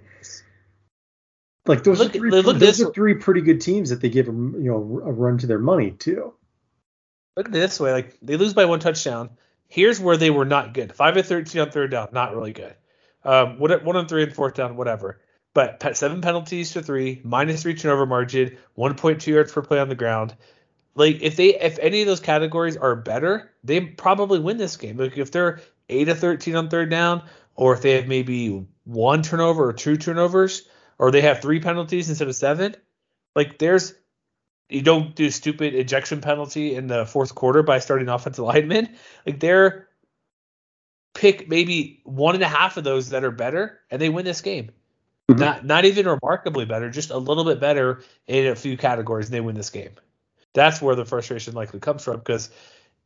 Like 1.65 1.83
those 1.83 1.99
look, 1.99 2.09
are 2.15 2.19
three, 2.19 2.29
look 2.29 2.57
those 2.57 2.81
are 2.81 2.93
three 2.93 3.15
pretty 3.15 3.41
good 3.41 3.61
teams 3.61 3.89
that 3.89 4.01
they 4.01 4.09
give 4.09 4.27
them 4.27 4.55
you 4.61 4.69
know 4.71 4.77
a 4.77 5.11
run 5.11 5.39
to 5.39 5.47
their 5.47 5.59
money 5.59 5.91
too. 5.91 6.33
Look 7.35 7.47
at 7.47 7.51
this 7.51 7.79
way: 7.79 7.91
like 7.93 8.17
they 8.21 8.37
lose 8.37 8.53
by 8.53 8.65
one 8.65 8.79
touchdown 8.79 9.31
Here's 9.67 9.99
where 9.99 10.17
they 10.17 10.29
were 10.29 10.45
not 10.45 10.73
good. 10.73 10.93
Five 10.93 11.17
of 11.17 11.25
thirteen 11.25 11.61
on 11.61 11.71
third 11.71 11.91
down, 11.91 12.09
not 12.11 12.35
really 12.35 12.53
good. 12.53 12.75
Um, 13.23 13.59
one, 13.59 13.71
one 13.83 13.95
on 13.95 14.07
three 14.07 14.23
and 14.23 14.33
fourth 14.33 14.53
down, 14.53 14.77
whatever. 14.77 15.19
But 15.53 15.95
seven 15.95 16.21
penalties 16.21 16.71
to 16.73 16.83
three, 16.83 17.21
minus 17.23 17.63
three 17.63 17.75
turnover 17.75 18.05
margin, 18.05 18.57
1.2 18.77 19.25
yards 19.27 19.53
per 19.53 19.61
play 19.61 19.79
on 19.79 19.87
the 19.87 19.95
ground. 19.95 20.35
Like 20.95 21.21
if 21.21 21.37
they 21.37 21.55
if 21.55 21.79
any 21.79 22.01
of 22.01 22.07
those 22.07 22.19
categories 22.19 22.77
are 22.77 22.95
better, 22.95 23.51
they 23.63 23.81
probably 23.81 24.39
win 24.39 24.57
this 24.57 24.77
game. 24.77 24.97
Like 24.97 25.17
if 25.17 25.31
they're 25.31 25.61
eight 25.89 26.09
of 26.09 26.19
13 26.19 26.55
on 26.55 26.69
third 26.69 26.89
down, 26.89 27.23
or 27.55 27.73
if 27.73 27.81
they 27.81 27.91
have 27.91 28.07
maybe 28.07 28.65
one 28.83 29.21
turnover 29.21 29.67
or 29.67 29.73
two 29.73 29.97
turnovers, 29.97 30.63
or 30.99 31.11
they 31.11 31.21
have 31.21 31.41
three 31.41 31.59
penalties 31.59 32.09
instead 32.09 32.27
of 32.27 32.35
seven, 32.35 32.75
like 33.35 33.57
there's 33.57 33.93
you 34.69 34.81
don't 34.81 35.15
do 35.15 35.29
stupid 35.29 35.75
ejection 35.75 36.21
penalty 36.21 36.75
in 36.75 36.87
the 36.87 37.05
fourth 37.05 37.35
quarter 37.35 37.63
by 37.63 37.79
starting 37.79 38.09
offensive 38.09 38.45
linemen. 38.45 38.95
Like 39.25 39.39
they're 39.39 39.87
pick 41.13 41.47
maybe 41.47 42.01
one 42.03 42.35
and 42.35 42.43
a 42.43 42.47
half 42.47 42.77
of 42.77 42.83
those 42.83 43.09
that 43.09 43.23
are 43.23 43.31
better, 43.31 43.79
and 43.89 44.01
they 44.01 44.09
win 44.09 44.25
this 44.25 44.41
game. 44.41 44.71
Mm-hmm. 45.29 45.39
Not 45.39 45.65
not 45.65 45.85
even 45.85 46.07
remarkably 46.07 46.65
better, 46.65 46.89
just 46.89 47.09
a 47.09 47.17
little 47.17 47.45
bit 47.45 47.59
better 47.59 48.03
in 48.27 48.47
a 48.47 48.55
few 48.55 48.77
categories, 48.77 49.27
and 49.27 49.33
they 49.33 49.41
win 49.41 49.55
this 49.55 49.71
game. 49.71 49.91
That's 50.53 50.81
where 50.81 50.95
the 50.95 51.05
frustration 51.05 51.53
likely 51.55 51.79
comes 51.79 52.03
from 52.03 52.17
because 52.17 52.51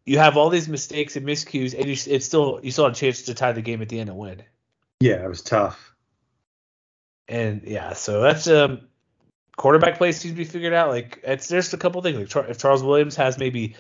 you 0.06 0.18
have 0.18 0.38
all 0.38 0.50
these 0.50 0.68
mistakes 0.68 1.16
and 1.16 1.26
miscues, 1.26 1.74
and 1.74 1.86
you, 1.86 1.96
it's 2.14 2.26
still 2.26 2.60
you 2.62 2.72
still 2.72 2.86
have 2.86 2.94
a 2.94 2.96
chance 2.96 3.24
to 3.24 3.34
tie 3.34 3.54
the 3.54 3.62
game 3.62 3.82
at 3.82 3.90
the 3.90 4.00
end 4.00 4.10
and 4.10 4.18
win. 4.18 4.44
Yeah, 5.00 5.24
it 5.24 5.30
was 5.30 5.42
tough. 5.42 5.94
And 7.30 7.62
yeah, 7.64 7.94
so 7.94 8.22
that's 8.22 8.48
um 8.48 8.89
quarterback 9.60 9.98
play 9.98 10.14
seems 10.14 10.32
to 10.32 10.38
be 10.38 10.46
figured 10.46 10.74
out. 10.74 10.90
Like 10.90 11.20
it's 11.24 11.50
there's 11.50 11.72
a 11.74 11.78
couple 11.78 12.02
things. 12.02 12.34
Like 12.34 12.50
if 12.50 12.58
Charles 12.58 12.82
Williams 12.82 13.16
has 13.18 13.38
maybe 13.38 13.76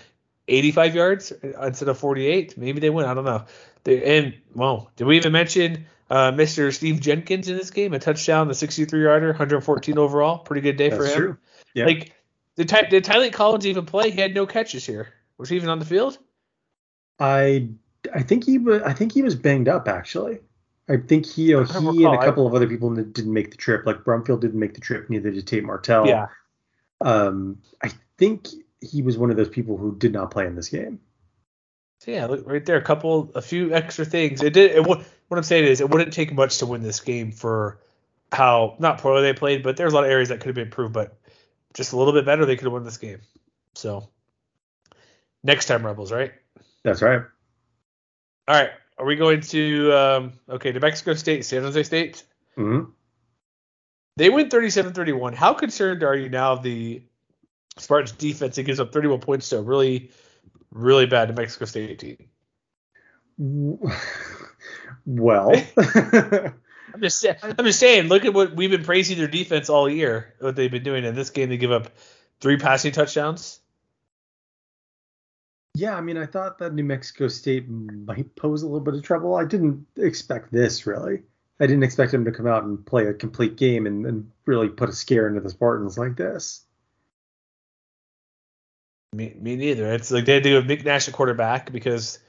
85 0.48 0.94
yards 0.94 1.32
instead 1.32 1.88
of 1.88 1.98
48, 1.98 2.58
maybe 2.58 2.80
they 2.82 2.90
win. 2.90 3.06
I 3.06 3.14
don't 3.14 3.24
know. 3.24 3.46
They, 3.86 4.18
and 4.18 4.36
well, 4.54 4.92
did 4.98 5.08
we 5.08 5.16
even 5.16 5.32
mention 5.32 5.86
uh, 6.10 6.34
Mr. 6.34 6.74
Steve 6.74 7.00
Jenkins 7.00 7.48
in 7.48 7.56
this 7.56 7.72
game? 7.72 7.94
A 7.94 8.00
touchdown, 8.00 8.50
the 8.50 8.54
63 8.54 9.02
yarder, 9.02 9.28
114 9.28 9.98
overall. 9.98 10.40
Pretty 10.40 10.62
good 10.62 10.76
day 10.76 10.90
That's 10.90 11.02
for 11.02 11.08
him. 11.08 11.18
True. 11.18 11.38
Yeah. 11.74 11.86
Like 11.86 12.14
did, 12.58 12.68
Ty, 12.68 12.82
did 12.84 13.06
Tyler 13.06 13.30
Collins 13.30 13.66
even 13.66 13.86
play? 13.86 14.12
He 14.12 14.20
had 14.20 14.36
no 14.36 14.46
catches 14.46 14.86
here. 14.86 15.14
Was 15.38 15.48
he 15.48 15.56
even 15.56 15.70
on 15.70 15.80
the 15.80 15.86
field? 15.86 16.18
I 17.20 17.70
I 18.14 18.22
think 18.24 18.44
he 18.44 18.58
was 18.58 18.82
I 18.82 18.92
think 18.92 19.14
he 19.14 19.22
was 19.22 19.36
banged 19.36 19.70
up 19.70 19.88
actually. 19.88 20.40
I 20.90 20.98
think 20.98 21.26
he, 21.26 21.54
uh, 21.54 21.66
he 21.66 22.04
and 22.04 22.16
a 22.16 22.18
couple 22.18 22.48
of 22.48 22.56
other 22.56 22.68
people 22.68 22.94
didn't 22.94 23.32
make 23.32 23.52
the 23.52 23.58
trip. 23.58 23.86
Like 23.86 23.98
Brumfield 23.98 24.42
didn't 24.42 24.60
make 24.60 24.74
the 24.74 24.82
trip, 24.82 25.10
neither 25.10 25.30
did 25.30 25.46
Tate 25.46 25.64
Martell. 25.64 26.08
Yeah. 26.08 26.28
Um, 27.00 27.62
I 27.84 27.92
think 28.18 28.48
he 28.82 29.02
was 29.02 29.18
one 29.18 29.30
of 29.30 29.38
those 29.38 29.50
people 29.50 29.78
who 29.78 29.96
did 29.96 30.12
not 30.12 30.32
play 30.32 30.48
in 30.48 30.56
this 30.56 30.70
game. 30.70 31.00
So 32.00 32.12
yeah, 32.12 32.26
look 32.26 32.48
right 32.48 32.66
there, 32.66 32.78
a 32.78 32.82
couple, 32.82 33.32
a 33.36 33.42
few 33.42 33.74
extra 33.74 34.06
things. 34.06 34.42
It 34.42 34.54
did. 34.54 34.72
It, 34.72 34.86
what 34.86 35.06
I'm 35.32 35.44
saying 35.44 35.66
is, 35.66 35.82
it 35.82 35.90
wouldn't 35.90 36.14
take 36.14 36.34
much 36.34 36.58
to 36.60 36.66
win 36.66 36.82
this 36.82 37.02
game 37.02 37.32
for 37.32 37.82
how 38.32 38.76
not 38.80 39.00
poorly 39.00 39.22
they 39.22 39.34
played, 39.34 39.64
but 39.64 39.78
there's 39.78 39.92
a 39.94 39.96
lot 39.96 40.06
of 40.06 40.10
areas 40.10 40.30
that 40.30 40.40
could 40.40 40.48
have 40.48 40.56
been 40.56 40.68
improved. 40.68 40.94
But 40.94 41.18
just 41.74 41.94
a 41.94 41.98
little 41.98 42.14
bit 42.14 42.26
better, 42.26 42.46
they 42.46 42.56
could 42.56 42.66
have 42.66 42.74
won 42.74 42.84
this 42.84 42.98
game. 42.98 43.20
So 43.76 44.10
next 45.44 45.66
time, 45.66 45.86
Rebels, 45.86 46.12
right? 46.12 46.32
That's 46.84 47.02
right. 47.02 47.22
All 48.48 48.56
right. 48.56 48.72
Are 49.00 49.06
we 49.06 49.16
going 49.16 49.42
to 49.42 49.94
um, 49.94 50.34
okay, 50.50 50.72
New 50.72 50.80
Mexico 50.80 51.14
State, 51.14 51.46
San 51.46 51.64
Jose 51.64 51.84
State? 51.84 52.24
Mm-hmm. 52.58 52.92
They 54.18 54.30
win 54.30 54.50
37-31. 54.50 55.34
How 55.34 55.54
concerned 55.54 56.04
are 56.04 56.16
you 56.16 56.28
now 56.28 56.54
of 56.54 56.64
the 56.64 57.02
Spartans 57.78 58.12
defense? 58.12 58.58
It 58.58 58.64
gives 58.64 58.82
up 58.82 58.92
31 58.92 59.22
points 59.22 59.48
to 59.50 59.60
a 59.60 59.62
really, 59.62 60.12
really 60.72 61.06
bad 61.06 61.30
New 61.30 61.36
Mexico 61.36 61.64
State 61.66 62.00
team. 62.00 62.28
Well, 65.06 65.54
I'm 65.78 67.02
just 67.02 67.26
I'm 67.42 67.66
just 67.66 67.80
saying. 67.80 68.10
Look 68.10 68.26
at 68.26 68.34
what 68.34 68.56
we've 68.56 68.70
been 68.70 68.84
praising 68.84 69.18
their 69.18 69.28
defense 69.28 69.70
all 69.70 69.90
year. 69.90 70.36
What 70.40 70.56
they've 70.56 70.70
been 70.70 70.84
doing 70.84 71.04
in 71.04 71.16
this 71.16 71.30
game, 71.30 71.50
they 71.50 71.58
give 71.58 71.72
up 71.72 71.90
three 72.40 72.58
passing 72.58 72.92
touchdowns. 72.92 73.60
Yeah, 75.76 75.96
I 75.96 76.02
mean, 76.02 76.18
I 76.18 76.26
thought 76.26 76.58
that 76.60 76.74
New 76.74 76.84
Mexico 76.84 77.28
State 77.28 77.70
might 77.70 78.36
pose 78.36 78.64
a 78.64 78.66
little 78.66 78.80
bit 78.80 78.96
of 78.96 79.04
trouble. 79.04 79.36
I 79.36 79.46
didn't 79.46 79.86
expect 79.98 80.52
this 80.52 80.86
really. 80.86 81.24
I 81.60 81.68
didn't 81.68 81.84
expect 81.84 82.12
them 82.12 82.26
to 82.26 82.32
come 82.32 82.48
out 82.48 82.64
and 82.64 82.86
play 82.86 83.06
a 83.06 83.14
complete 83.14 83.58
game 83.58 83.86
and, 83.86 84.06
and 84.06 84.32
really 84.46 84.70
put 84.70 84.90
a 84.90 84.94
scare 84.94 85.28
into 85.28 85.42
the 85.42 85.50
Spartans 85.50 85.98
like 85.98 86.16
this. 86.16 86.66
Me, 89.14 89.36
me 89.40 89.56
neither. 89.56 89.92
It's 89.92 90.12
like 90.12 90.26
they 90.26 90.36
had 90.36 90.44
to 90.44 90.62
go 90.62 90.62
Nick 90.62 90.86
Nash 90.86 91.08
at 91.08 91.14
quarterback 91.14 91.72
because 91.72 92.20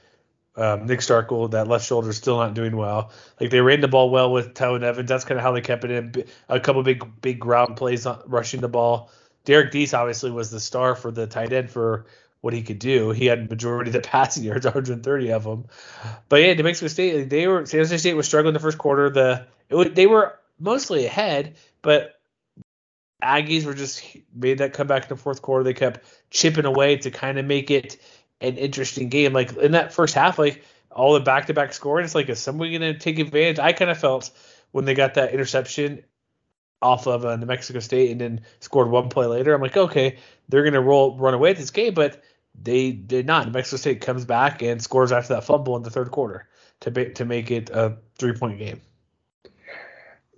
um, 0.55 0.85
Nick 0.85 0.99
Starkel, 0.99 1.51
that 1.51 1.67
left 1.67 1.85
shoulder, 1.85 2.09
is 2.09 2.17
still 2.17 2.37
not 2.37 2.53
doing 2.53 2.75
well. 2.75 3.11
Like 3.39 3.51
they 3.51 3.61
ran 3.61 3.81
the 3.81 3.87
ball 3.87 4.09
well 4.09 4.31
with 4.31 4.53
Tyler 4.53 4.79
Nevens. 4.79 5.07
That's 5.07 5.23
kind 5.23 5.37
of 5.37 5.43
how 5.43 5.51
they 5.51 5.61
kept 5.61 5.85
it 5.85 5.91
in. 5.91 6.25
A 6.49 6.59
couple 6.59 6.83
big 6.83 7.21
big 7.21 7.39
ground 7.39 7.77
plays, 7.77 8.05
on, 8.05 8.21
rushing 8.25 8.61
the 8.61 8.67
ball. 8.67 9.11
Derek 9.45 9.71
Deese 9.71 9.93
obviously 9.93 10.31
was 10.31 10.51
the 10.51 10.59
star 10.59 10.95
for 10.95 11.11
the 11.11 11.25
tight 11.25 11.53
end 11.53 11.71
for 11.71 12.05
what 12.41 12.53
he 12.53 12.63
could 12.63 12.79
do. 12.79 13.11
He 13.11 13.27
had 13.27 13.49
majority 13.49 13.89
of 13.89 13.93
the 13.93 14.01
passing 14.07 14.43
yards, 14.43 14.65
130 14.65 15.31
of 15.31 15.43
them. 15.43 15.65
But 16.27 16.41
yeah, 16.41 16.53
New 16.53 16.63
Mexico 16.63 16.87
State, 16.87 17.29
they 17.29 17.47
were 17.47 17.65
San 17.65 17.79
Jose 17.79 17.97
State 17.97 18.15
was 18.15 18.25
struggling 18.25 18.53
the 18.53 18.59
first 18.59 18.77
quarter. 18.77 19.09
The 19.09 19.47
it, 19.69 19.95
they 19.95 20.07
were 20.07 20.37
mostly 20.59 21.05
ahead, 21.05 21.55
but 21.81 22.19
Aggies 23.23 23.65
were 23.65 23.73
just 23.73 24.03
made 24.33 24.57
that 24.57 24.73
comeback 24.73 25.03
in 25.03 25.09
the 25.09 25.15
fourth 25.15 25.41
quarter. 25.41 25.63
They 25.63 25.73
kept 25.73 26.01
chipping 26.31 26.65
away 26.65 26.97
to 26.97 27.11
kind 27.11 27.37
of 27.37 27.45
make 27.45 27.69
it 27.69 27.97
an 28.41 28.57
interesting 28.57 29.09
game. 29.09 29.33
Like 29.33 29.55
in 29.57 29.73
that 29.73 29.93
first 29.93 30.15
half, 30.15 30.39
like 30.39 30.63
all 30.89 31.13
the 31.13 31.19
back-to-back 31.19 31.73
scoring, 31.73 32.03
it's 32.03 32.15
like 32.15 32.29
is 32.29 32.39
somebody 32.39 32.77
going 32.77 32.93
to 32.93 32.99
take 32.99 33.19
advantage? 33.19 33.59
I 33.59 33.73
kind 33.73 33.91
of 33.91 33.99
felt 33.99 34.31
when 34.71 34.85
they 34.85 34.95
got 34.95 35.13
that 35.13 35.33
interception 35.33 36.03
off 36.81 37.05
of 37.05 37.25
uh, 37.25 37.35
New 37.35 37.45
Mexico 37.45 37.79
State 37.79 38.11
and 38.11 38.19
then 38.19 38.41
scored 38.59 38.89
one 38.89 39.09
play 39.09 39.27
later. 39.27 39.53
I'm 39.53 39.61
like, 39.61 39.77
okay, 39.77 40.17
they're 40.49 40.63
going 40.63 40.73
to 40.73 40.81
roll 40.81 41.15
run 41.17 41.35
away 41.35 41.51
with 41.51 41.59
this 41.59 41.69
game, 41.69 41.93
but 41.93 42.23
they 42.59 42.91
did 42.91 43.25
not. 43.25 43.45
New 43.45 43.53
Mexico 43.53 43.77
State 43.77 44.01
comes 44.01 44.25
back 44.25 44.61
and 44.61 44.81
scores 44.81 45.11
after 45.11 45.35
that 45.35 45.43
fumble 45.43 45.75
in 45.77 45.83
the 45.83 45.89
third 45.89 46.11
quarter 46.11 46.47
to 46.81 46.91
be, 46.91 47.05
to 47.11 47.25
make 47.25 47.51
it 47.51 47.69
a 47.69 47.97
three 48.17 48.33
point 48.33 48.59
game. 48.59 48.81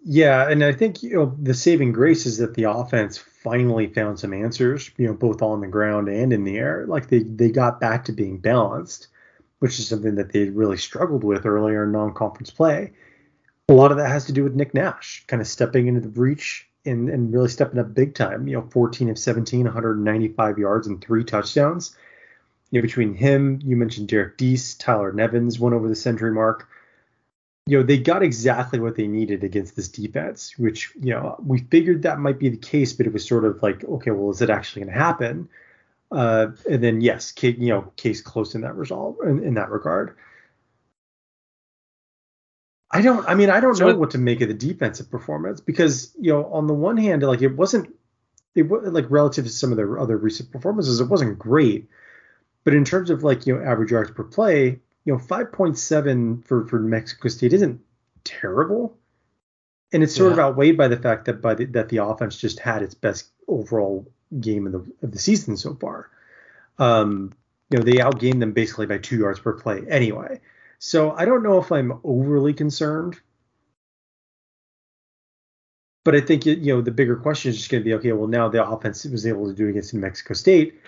Yeah, 0.05 0.49
and 0.49 0.64
I 0.64 0.74
think 0.74 1.01
you 1.01 1.16
know 1.16 1.36
the 1.41 1.53
saving 1.53 1.93
grace 1.93 2.26
is 2.26 2.38
that 2.38 2.55
the 2.55 2.66
offense 2.66 3.18
finally 3.18 3.88
found 3.88 4.20
some 4.20 4.34
answers, 4.34 4.91
you 4.97 5.07
know, 5.07 5.14
both 5.14 5.41
on 5.41 5.61
the 5.61 5.68
ground 5.68 6.09
and 6.09 6.34
in 6.34 6.43
the 6.43 6.57
air. 6.57 6.86
Like 6.88 7.07
they 7.07 7.20
they 7.20 7.49
got 7.49 7.80
back 7.80 8.05
to 8.05 8.11
being 8.11 8.38
balanced, 8.38 9.07
which 9.59 9.80
is 9.80 9.88
something 9.88 10.16
that 10.16 10.34
they 10.34 10.49
really 10.49 10.78
struggled 10.78 11.24
with 11.24 11.45
earlier 11.45 11.86
in 11.86 11.93
non-conference 11.93 12.51
play. 12.51 12.91
A 13.70 13.74
lot 13.74 13.91
of 13.91 13.97
that 13.97 14.09
has 14.09 14.26
to 14.26 14.34
do 14.34 14.43
with 14.43 14.55
Nick 14.55 14.74
Nash 14.74 15.24
kind 15.28 15.41
of 15.41 15.47
stepping 15.47 15.88
into 15.88 16.01
the 16.01 16.09
breach 16.09 16.68
and, 16.86 17.09
and 17.09 17.34
really 17.34 17.49
stepping 17.49 17.79
up 17.79 17.93
big 17.93 18.15
time. 18.15 18.47
You 18.47 18.57
know, 18.57 18.67
14 18.69 19.09
of 19.09 19.17
17, 19.17 19.65
195 19.65 20.57
yards 20.57 20.88
and 20.88 21.01
three 21.01 21.23
touchdowns. 21.23 21.95
You 22.71 22.79
know, 22.79 22.84
between 22.84 23.13
him, 23.13 23.59
you 23.63 23.75
mentioned 23.75 24.07
Derek 24.07 24.38
Deese, 24.38 24.75
Tyler 24.75 25.11
Nevens 25.11 25.59
went 25.59 25.75
over 25.75 25.88
the 25.88 25.95
century 25.95 26.31
mark 26.31 26.67
you 27.65 27.77
know, 27.77 27.84
they 27.84 27.97
got 27.97 28.23
exactly 28.23 28.79
what 28.79 28.95
they 28.95 29.07
needed 29.07 29.43
against 29.43 29.75
this 29.75 29.88
defense, 29.88 30.57
which, 30.57 30.91
you 30.99 31.13
know, 31.13 31.38
we 31.45 31.59
figured 31.59 32.01
that 32.01 32.19
might 32.19 32.38
be 32.38 32.49
the 32.49 32.57
case, 32.57 32.91
but 32.91 33.05
it 33.05 33.13
was 33.13 33.25
sort 33.25 33.45
of 33.45 33.63
like, 33.63 33.84
okay, 33.86 34.11
well, 34.11 34.31
is 34.31 34.41
it 34.41 34.49
actually 34.49 34.84
going 34.84 34.93
to 34.93 34.99
happen? 34.99 35.49
Uh, 36.11 36.47
and 36.69 36.84
then, 36.84 36.99
yes, 36.99 37.34
you 37.41 37.69
know, 37.69 37.91
case 37.95 38.21
close 38.21 38.53
in 38.53 38.61
that 38.61 38.75
result, 38.75 39.17
in, 39.23 39.43
in 39.43 39.53
that 39.53 39.69
regard. 39.69 40.15
I 42.94 43.02
don't, 43.02 43.28
I 43.28 43.34
mean, 43.34 43.50
I 43.50 43.60
don't 43.60 43.76
so 43.76 43.88
know 43.88 43.96
what 43.96 44.12
to 44.12 44.20
make 44.20 44.41
of 44.41 44.48
the 44.48 44.54
defensive 44.54 45.10
performance 45.10 45.60
because, 45.60 46.14
you 46.20 46.32
know, 46.32 46.46
on 46.54 46.68
the 46.68 46.76
one 46.76 46.96
hand, 46.96 47.24
like 47.24 47.41
it 47.41 47.56
wasn't, 47.56 47.94
it 48.54 48.70
was 48.70 48.84
like 48.84 49.10
relative 49.10 49.46
to 49.46 49.52
some 49.52 49.72
of 49.72 49.78
their 49.78 49.98
other 49.98 50.16
recent 50.16 50.52
performances, 50.52 51.00
it 51.00 51.10
wasn't 51.10 51.39
great. 51.39 51.89
But 52.64 52.76
in 52.76 52.86
terms 52.86 53.10
of 53.10 53.24
like, 53.24 53.48
you 53.48 53.56
know, 53.56 53.64
average 53.64 53.91
yards 53.91 54.12
per 54.12 54.24
play, 54.24 54.80
you 55.06 55.14
know, 55.14 55.18
5.7 55.18 56.46
for, 56.46 56.68
for 56.68 56.80
Mexico 56.80 57.30
State 57.30 57.52
isn't 57.54 57.82
terrible. 58.24 58.96
And 59.91 60.04
it's 60.04 60.16
sort 60.16 60.30
yeah. 60.30 60.34
of 60.34 60.39
outweighed 60.39 60.78
by 60.78 60.88
the 60.88 60.98
fact 60.98 61.26
that 61.26 61.41
by 61.41 61.56
the, 61.56 61.66
that 61.66 61.89
the 61.89 61.98
offense 61.98 62.38
just 62.38 62.60
had 62.60 62.84
its 62.84 62.94
best 62.94 63.30
overall 63.48 64.08
game 64.39 64.68
of 64.68 64.72
the 64.72 64.86
of 65.02 65.12
the 65.12 65.20
season 65.20 65.58
so 65.58 65.76
far. 65.76 66.10
Um, 66.80 67.34
you 67.70 67.80
know, 67.80 67.84
they 67.84 67.98
outgained 67.98 68.39
them 68.39 68.54
basically 68.54 68.86
by 68.86 69.00
two 69.00 69.18
yards 69.18 69.39
per 69.39 69.54
play 69.54 69.84
anyway. 69.88 70.39
So 70.86 71.11
I 71.11 71.23
don't 71.23 71.43
know 71.43 71.59
if 71.59 71.71
I'm 71.71 71.97
overly 72.03 72.53
concerned. 72.53 73.17
But 76.03 76.13
I 76.13 76.19
think 76.19 76.45
you 76.45 76.57
know 76.57 76.81
the 76.81 76.91
bigger 76.91 77.15
question 77.15 77.51
is 77.51 77.57
just 77.57 77.71
going 77.71 77.81
to 77.81 77.86
be 77.86 77.93
okay. 77.93 78.11
Well, 78.11 78.27
now 78.27 78.49
the 78.49 78.67
offense 78.67 79.05
was 79.05 79.25
able 79.25 79.47
to 79.47 79.53
do 79.53 79.69
against 79.69 79.93
New 79.93 80.01
Mexico 80.01 80.34
State. 80.34 80.81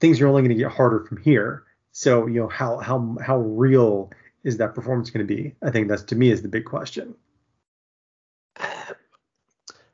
Things 0.00 0.22
are 0.22 0.26
only 0.26 0.40
going 0.40 0.56
to 0.56 0.62
get 0.62 0.72
harder 0.72 1.04
from 1.04 1.18
here. 1.18 1.64
So 1.90 2.26
you 2.28 2.40
know 2.40 2.48
how 2.48 2.78
how 2.78 3.18
how 3.20 3.40
real 3.40 4.10
is 4.42 4.56
that 4.56 4.74
performance 4.74 5.10
going 5.10 5.26
to 5.26 5.34
be? 5.34 5.54
I 5.62 5.70
think 5.70 5.88
that's 5.88 6.04
to 6.04 6.16
me 6.16 6.30
is 6.30 6.40
the 6.40 6.48
big 6.48 6.64
question. 6.64 7.14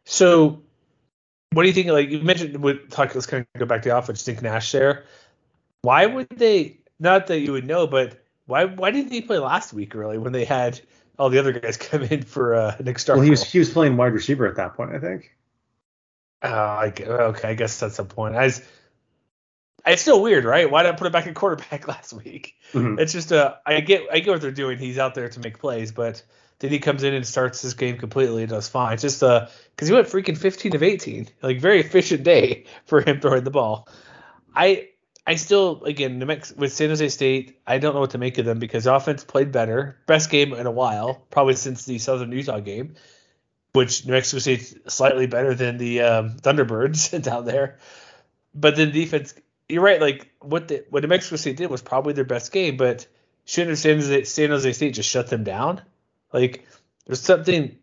So, 0.04 0.62
what 1.50 1.64
do 1.64 1.68
you 1.68 1.74
think? 1.74 1.88
Like 1.88 2.10
you 2.10 2.20
mentioned, 2.20 2.62
with 2.62 2.90
talk, 2.90 3.12
let's 3.12 3.26
kind 3.26 3.44
of 3.56 3.58
go 3.58 3.66
back 3.66 3.82
to 3.82 3.88
the 3.88 3.98
offense. 3.98 4.22
Think 4.22 4.40
Nash 4.40 4.70
there. 4.70 5.06
Why 5.82 6.06
would 6.06 6.28
they? 6.30 6.78
Not 7.00 7.26
that 7.26 7.40
you 7.40 7.50
would 7.50 7.66
know, 7.66 7.88
but 7.88 8.22
why 8.48 8.64
why 8.64 8.90
didn't 8.90 9.12
he 9.12 9.20
play 9.20 9.38
last 9.38 9.74
week? 9.74 9.94
Really, 9.94 10.16
when 10.16 10.32
they 10.32 10.46
had 10.46 10.80
all 11.18 11.28
the 11.28 11.38
other 11.38 11.52
guys 11.52 11.76
come 11.76 12.02
in 12.02 12.22
for 12.22 12.54
uh, 12.54 12.76
Nick 12.80 12.96
Starkel? 12.96 13.16
Well, 13.16 13.24
he 13.24 13.30
was 13.30 13.44
he 13.44 13.58
was 13.58 13.70
playing 13.70 13.96
wide 13.96 14.14
receiver 14.14 14.46
at 14.46 14.56
that 14.56 14.74
point, 14.74 14.94
I 14.94 14.98
think. 14.98 15.36
Uh, 16.42 16.46
I, 16.46 16.92
okay, 17.06 17.48
I 17.50 17.54
guess 17.54 17.78
that's 17.78 17.96
the 17.96 18.04
point. 18.04 18.36
I 18.36 18.44
was, 18.44 18.62
it's 19.84 20.02
still 20.02 20.22
weird, 20.22 20.44
right? 20.44 20.70
Why 20.70 20.84
did 20.84 20.94
I 20.94 20.96
put 20.96 21.06
him 21.06 21.12
back 21.12 21.26
at 21.26 21.34
quarterback 21.34 21.86
last 21.88 22.12
week? 22.12 22.54
Mm-hmm. 22.72 22.98
It's 22.98 23.12
just 23.12 23.32
uh, 23.32 23.56
I 23.66 23.80
get 23.80 24.02
I 24.10 24.20
get 24.20 24.30
what 24.30 24.40
they're 24.40 24.50
doing. 24.50 24.78
He's 24.78 24.98
out 24.98 25.14
there 25.14 25.28
to 25.28 25.40
make 25.40 25.58
plays, 25.58 25.92
but 25.92 26.22
then 26.60 26.70
he 26.70 26.78
comes 26.78 27.02
in 27.02 27.12
and 27.12 27.26
starts 27.26 27.60
this 27.60 27.74
game 27.74 27.98
completely 27.98 28.42
and 28.42 28.50
does 28.50 28.68
fine. 28.68 28.94
It's 28.94 29.02
just 29.02 29.22
uh, 29.22 29.48
because 29.76 29.88
he 29.88 29.94
went 29.94 30.08
freaking 30.08 30.38
15 30.38 30.74
of 30.74 30.82
18, 30.82 31.28
like 31.42 31.60
very 31.60 31.80
efficient 31.80 32.24
day 32.24 32.64
for 32.86 33.02
him 33.02 33.20
throwing 33.20 33.44
the 33.44 33.50
ball. 33.50 33.88
I 34.56 34.88
I 35.28 35.34
still 35.34 35.84
again 35.84 36.18
New 36.18 36.24
Mexico, 36.24 36.58
with 36.58 36.72
San 36.72 36.88
Jose 36.88 37.06
State, 37.10 37.60
I 37.66 37.76
don't 37.76 37.92
know 37.92 38.00
what 38.00 38.12
to 38.12 38.18
make 38.18 38.38
of 38.38 38.46
them 38.46 38.58
because 38.58 38.86
offense 38.86 39.24
played 39.24 39.52
better, 39.52 39.98
best 40.06 40.30
game 40.30 40.54
in 40.54 40.66
a 40.66 40.70
while, 40.70 41.26
probably 41.28 41.54
since 41.54 41.84
the 41.84 41.98
Southern 41.98 42.32
Utah 42.32 42.60
game, 42.60 42.94
which 43.74 44.06
New 44.06 44.12
Mexico 44.12 44.38
State's 44.38 44.74
slightly 44.86 45.26
better 45.26 45.54
than 45.54 45.76
the 45.76 46.00
um, 46.00 46.30
Thunderbirds 46.38 47.22
down 47.22 47.44
there. 47.44 47.76
But 48.54 48.76
then 48.76 48.90
defense 48.90 49.34
you're 49.68 49.82
right. 49.82 50.00
Like 50.00 50.32
what 50.40 50.68
the 50.68 50.86
what 50.88 51.02
New 51.02 51.10
Mexico 51.10 51.36
State 51.36 51.58
did 51.58 51.68
was 51.68 51.82
probably 51.82 52.14
their 52.14 52.24
best 52.24 52.50
game, 52.50 52.78
but 52.78 53.06
shouldn't 53.44 53.76
San 53.76 53.96
Jose, 53.96 54.24
San 54.24 54.48
Jose 54.48 54.72
State 54.72 54.94
just 54.94 55.10
shut 55.10 55.28
them 55.28 55.44
down? 55.44 55.82
Like 56.32 56.66
there's 57.04 57.20
something. 57.20 57.76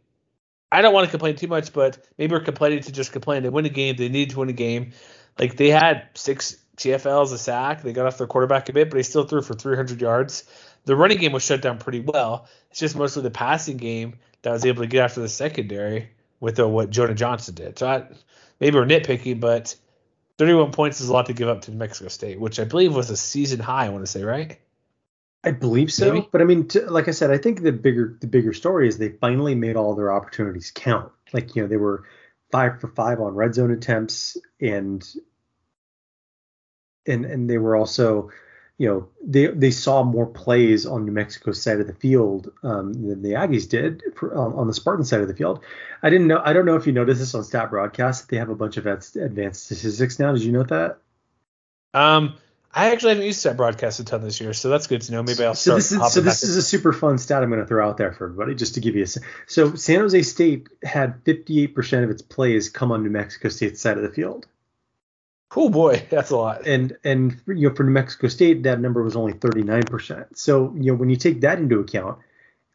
I 0.71 0.81
don't 0.81 0.95
want 0.95 1.05
to 1.05 1.11
complain 1.11 1.35
too 1.35 1.47
much, 1.47 1.73
but 1.73 1.99
maybe 2.17 2.33
we're 2.33 2.41
complaining 2.41 2.81
to 2.81 2.91
just 2.91 3.11
complain. 3.11 3.43
They 3.43 3.49
win 3.49 3.65
a 3.65 3.69
game. 3.69 3.97
They 3.97 4.09
need 4.09 4.31
to 4.31 4.39
win 4.39 4.49
a 4.49 4.53
game. 4.53 4.93
Like 5.37 5.57
they 5.57 5.69
had 5.69 6.09
six 6.15 6.57
TFLs, 6.77 7.33
a 7.33 7.37
sack. 7.37 7.81
They 7.81 7.93
got 7.93 8.05
off 8.05 8.17
their 8.17 8.27
quarterback 8.27 8.69
a 8.69 8.73
bit, 8.73 8.89
but 8.89 8.97
he 8.97 9.03
still 9.03 9.23
threw 9.23 9.41
for 9.41 9.53
300 9.53 10.01
yards. 10.01 10.43
The 10.85 10.95
running 10.95 11.17
game 11.17 11.31
was 11.31 11.43
shut 11.43 11.61
down 11.61 11.77
pretty 11.77 12.01
well. 12.01 12.47
It's 12.69 12.79
just 12.79 12.95
mostly 12.95 13.23
the 13.23 13.31
passing 13.31 13.77
game 13.77 14.15
that 14.41 14.51
was 14.51 14.65
able 14.65 14.83
to 14.83 14.87
get 14.87 15.03
after 15.03 15.21
the 15.21 15.29
secondary 15.29 16.09
with 16.39 16.57
the, 16.57 16.67
what 16.67 16.89
Jonah 16.89 17.15
Johnson 17.15 17.55
did. 17.55 17.79
So 17.79 17.87
I, 17.87 18.05
maybe 18.59 18.77
we're 18.77 18.85
nitpicking, 18.85 19.39
but 19.39 19.75
31 20.37 20.71
points 20.71 21.01
is 21.01 21.09
a 21.09 21.13
lot 21.13 21.27
to 21.27 21.33
give 21.33 21.47
up 21.47 21.61
to 21.61 21.71
New 21.71 21.77
Mexico 21.77 22.09
State, 22.09 22.39
which 22.39 22.59
I 22.59 22.65
believe 22.65 22.95
was 22.95 23.09
a 23.09 23.17
season 23.17 23.59
high. 23.59 23.85
I 23.85 23.89
want 23.89 24.05
to 24.05 24.11
say, 24.11 24.23
right? 24.23 24.59
I 25.43 25.51
believe 25.51 25.93
so. 25.93 26.11
Maybe? 26.11 26.27
But 26.31 26.41
I 26.41 26.43
mean, 26.43 26.67
to, 26.69 26.89
like 26.89 27.07
I 27.07 27.11
said, 27.11 27.31
I 27.31 27.37
think 27.37 27.61
the 27.61 27.71
bigger 27.71 28.17
the 28.19 28.27
bigger 28.27 28.51
story 28.51 28.87
is 28.87 28.97
they 28.97 29.09
finally 29.09 29.53
made 29.53 29.75
all 29.75 29.95
their 29.95 30.11
opportunities 30.11 30.71
count. 30.73 31.11
Like 31.33 31.55
you 31.55 31.61
know, 31.61 31.67
they 31.67 31.77
were 31.77 32.03
five 32.51 32.81
for 32.81 32.87
five 32.89 33.19
on 33.19 33.35
red 33.35 33.53
zone 33.53 33.71
attempts, 33.71 34.37
and 34.59 35.07
and 37.07 37.25
and 37.25 37.49
they 37.49 37.57
were 37.57 37.75
also 37.75 38.31
you 38.77 38.87
know 38.87 39.07
they 39.25 39.47
they 39.47 39.71
saw 39.71 40.03
more 40.03 40.25
plays 40.25 40.85
on 40.85 41.05
New 41.05 41.11
Mexico's 41.11 41.61
side 41.61 41.79
of 41.79 41.87
the 41.87 41.93
field 41.93 42.51
um, 42.63 42.93
than 42.93 43.21
the 43.21 43.31
Aggies 43.31 43.69
did 43.69 44.03
for, 44.15 44.37
um, 44.37 44.55
on 44.55 44.67
the 44.67 44.73
Spartan 44.73 45.05
side 45.05 45.21
of 45.21 45.27
the 45.27 45.35
field. 45.35 45.61
I 46.03 46.09
didn't 46.09 46.27
know. 46.27 46.41
I 46.43 46.53
don't 46.53 46.65
know 46.65 46.75
if 46.75 46.85
you 46.85 46.93
noticed 46.93 47.19
this 47.19 47.35
on 47.35 47.43
Stat 47.43 47.69
Broadcast. 47.69 48.29
They 48.29 48.37
have 48.37 48.49
a 48.49 48.55
bunch 48.55 48.77
of 48.77 48.85
advanced 48.85 49.65
statistics 49.65 50.19
now. 50.19 50.33
Did 50.33 50.43
you 50.43 50.51
note 50.51 50.69
that? 50.69 50.97
Um, 51.93 52.35
I 52.73 52.91
actually 52.91 53.13
haven't 53.13 53.25
used 53.25 53.39
Stat 53.39 53.55
Broadcast 53.55 54.01
a 54.01 54.03
ton 54.03 54.21
this 54.21 54.41
year, 54.41 54.51
so 54.51 54.69
that's 54.69 54.87
good 54.87 55.01
to 55.03 55.13
know. 55.13 55.23
Maybe 55.23 55.45
I'll 55.45 55.55
start. 55.55 55.81
So 55.81 55.95
this 55.95 56.03
is 56.07 56.13
so 56.13 56.19
this 56.19 56.43
is 56.43 56.57
a 56.57 56.61
super 56.61 56.91
fun 56.91 57.17
stat 57.17 57.41
I'm 57.41 57.49
going 57.49 57.61
to 57.61 57.67
throw 57.67 57.87
out 57.87 57.95
there 57.95 58.11
for 58.11 58.25
everybody, 58.25 58.53
just 58.53 58.73
to 58.73 58.81
give 58.81 58.97
you 58.97 59.03
a. 59.03 59.07
So 59.47 59.75
San 59.75 60.01
Jose 60.01 60.21
State 60.23 60.67
had 60.83 61.23
58% 61.23 62.03
of 62.03 62.09
its 62.09 62.21
plays 62.21 62.67
come 62.67 62.91
on 62.91 63.03
New 63.03 63.09
Mexico 63.09 63.47
State's 63.47 63.79
side 63.79 63.95
of 63.95 64.03
the 64.03 64.09
field. 64.09 64.45
Oh 65.55 65.69
boy, 65.69 66.05
that's 66.09 66.31
a 66.31 66.37
lot. 66.37 66.65
And 66.65 66.97
and 67.03 67.41
you 67.47 67.69
know 67.69 67.75
for 67.75 67.83
New 67.83 67.91
Mexico 67.91 68.27
State 68.27 68.63
that 68.63 68.79
number 68.79 69.03
was 69.03 69.15
only 69.15 69.33
39%. 69.33 70.37
So 70.37 70.73
you 70.75 70.91
know 70.91 70.95
when 70.95 71.09
you 71.09 71.15
take 71.15 71.41
that 71.41 71.59
into 71.59 71.79
account, 71.79 72.19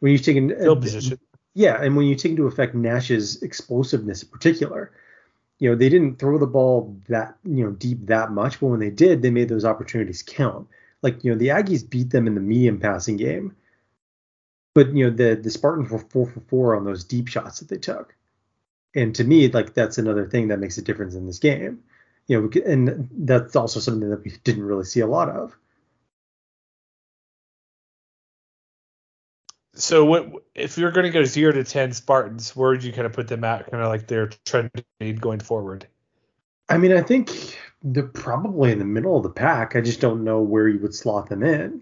when 0.00 0.12
you 0.12 0.18
take 0.18 0.36
in 0.36 0.50
field 0.50 0.78
uh, 0.78 0.80
position, 0.80 1.18
yeah, 1.54 1.82
and 1.82 1.96
when 1.96 2.06
you 2.06 2.14
take 2.14 2.30
into 2.30 2.46
effect 2.46 2.74
Nash's 2.74 3.42
explosiveness 3.42 4.22
in 4.22 4.28
particular, 4.28 4.92
you 5.58 5.70
know 5.70 5.76
they 5.76 5.88
didn't 5.88 6.18
throw 6.18 6.38
the 6.38 6.46
ball 6.46 6.96
that 7.08 7.36
you 7.44 7.64
know 7.64 7.70
deep 7.70 8.06
that 8.06 8.32
much, 8.32 8.60
but 8.60 8.68
when 8.68 8.80
they 8.80 8.90
did, 8.90 9.22
they 9.22 9.30
made 9.30 9.48
those 9.48 9.64
opportunities 9.64 10.22
count. 10.22 10.68
Like 11.02 11.24
you 11.24 11.32
know 11.32 11.38
the 11.38 11.48
Aggies 11.48 11.88
beat 11.88 12.10
them 12.10 12.26
in 12.26 12.34
the 12.34 12.40
medium 12.40 12.78
passing 12.78 13.16
game, 13.16 13.56
but 14.74 14.94
you 14.94 15.04
know 15.04 15.16
the 15.16 15.34
the 15.40 15.50
Spartans 15.50 15.90
were 15.90 15.98
four 15.98 16.26
for 16.26 16.40
four 16.40 16.76
on 16.76 16.84
those 16.84 17.04
deep 17.04 17.28
shots 17.28 17.60
that 17.60 17.68
they 17.68 17.78
took. 17.78 18.14
And 18.94 19.14
to 19.14 19.24
me, 19.24 19.48
like 19.48 19.74
that's 19.74 19.98
another 19.98 20.26
thing 20.26 20.48
that 20.48 20.58
makes 20.58 20.78
a 20.78 20.82
difference 20.82 21.14
in 21.14 21.26
this 21.26 21.38
game 21.38 21.82
you 22.30 22.40
know, 22.40 22.62
and 22.64 23.08
that's 23.12 23.56
also 23.56 23.80
something 23.80 24.08
that 24.08 24.22
we 24.22 24.30
didn't 24.44 24.62
really 24.62 24.84
see 24.84 25.00
a 25.00 25.06
lot 25.06 25.28
of. 25.28 25.56
So, 29.74 30.04
what 30.04 30.30
if 30.54 30.78
you're 30.78 30.92
going 30.92 31.06
to 31.06 31.10
go 31.10 31.24
zero 31.24 31.50
to 31.50 31.64
ten 31.64 31.92
Spartans? 31.92 32.54
Where 32.54 32.70
would 32.70 32.84
you 32.84 32.92
kind 32.92 33.06
of 33.06 33.12
put 33.12 33.26
them 33.26 33.42
at, 33.42 33.68
kind 33.68 33.82
of 33.82 33.88
like 33.88 34.06
their 34.06 34.28
trend 34.44 34.70
going 35.18 35.40
forward? 35.40 35.88
I 36.68 36.78
mean, 36.78 36.92
I 36.92 37.02
think 37.02 37.58
they're 37.82 38.04
probably 38.04 38.70
in 38.70 38.78
the 38.78 38.84
middle 38.84 39.16
of 39.16 39.24
the 39.24 39.30
pack. 39.30 39.74
I 39.74 39.80
just 39.80 40.00
don't 40.00 40.22
know 40.22 40.40
where 40.40 40.68
you 40.68 40.78
would 40.78 40.94
slot 40.94 41.28
them 41.30 41.42
in. 41.42 41.80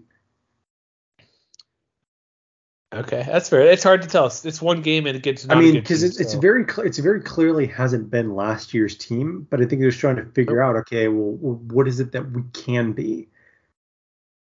Okay, 2.91 3.23
that's 3.27 3.49
fair. 3.49 3.61
It's 3.61 3.83
hard 3.83 4.01
to 4.01 4.07
tell. 4.07 4.25
It's, 4.25 4.61
one 4.61 4.81
game 4.81 5.05
and 5.05 5.15
it 5.15 5.21
gets. 5.21 5.43
Another 5.43 5.61
game. 5.61 5.69
I 5.69 5.73
mean, 5.73 5.81
because 5.81 6.01
it's, 6.01 6.17
so. 6.17 6.23
it's 6.23 6.33
very 6.33 6.63
cl- 6.63 6.87
it's 6.87 6.97
very 6.97 7.21
clearly 7.21 7.67
hasn't 7.67 8.09
been 8.09 8.35
last 8.35 8.73
year's 8.73 8.97
team, 8.97 9.45
but 9.49 9.61
I 9.61 9.65
think 9.65 9.81
they're 9.81 9.91
just 9.91 10.01
trying 10.01 10.15
to 10.15 10.25
figure 10.25 10.61
out. 10.61 10.75
Okay, 10.77 11.07
well, 11.07 11.33
what 11.33 11.87
is 11.87 11.99
it 11.99 12.13
that 12.13 12.31
we 12.31 12.41
can 12.53 12.93
be? 12.93 13.29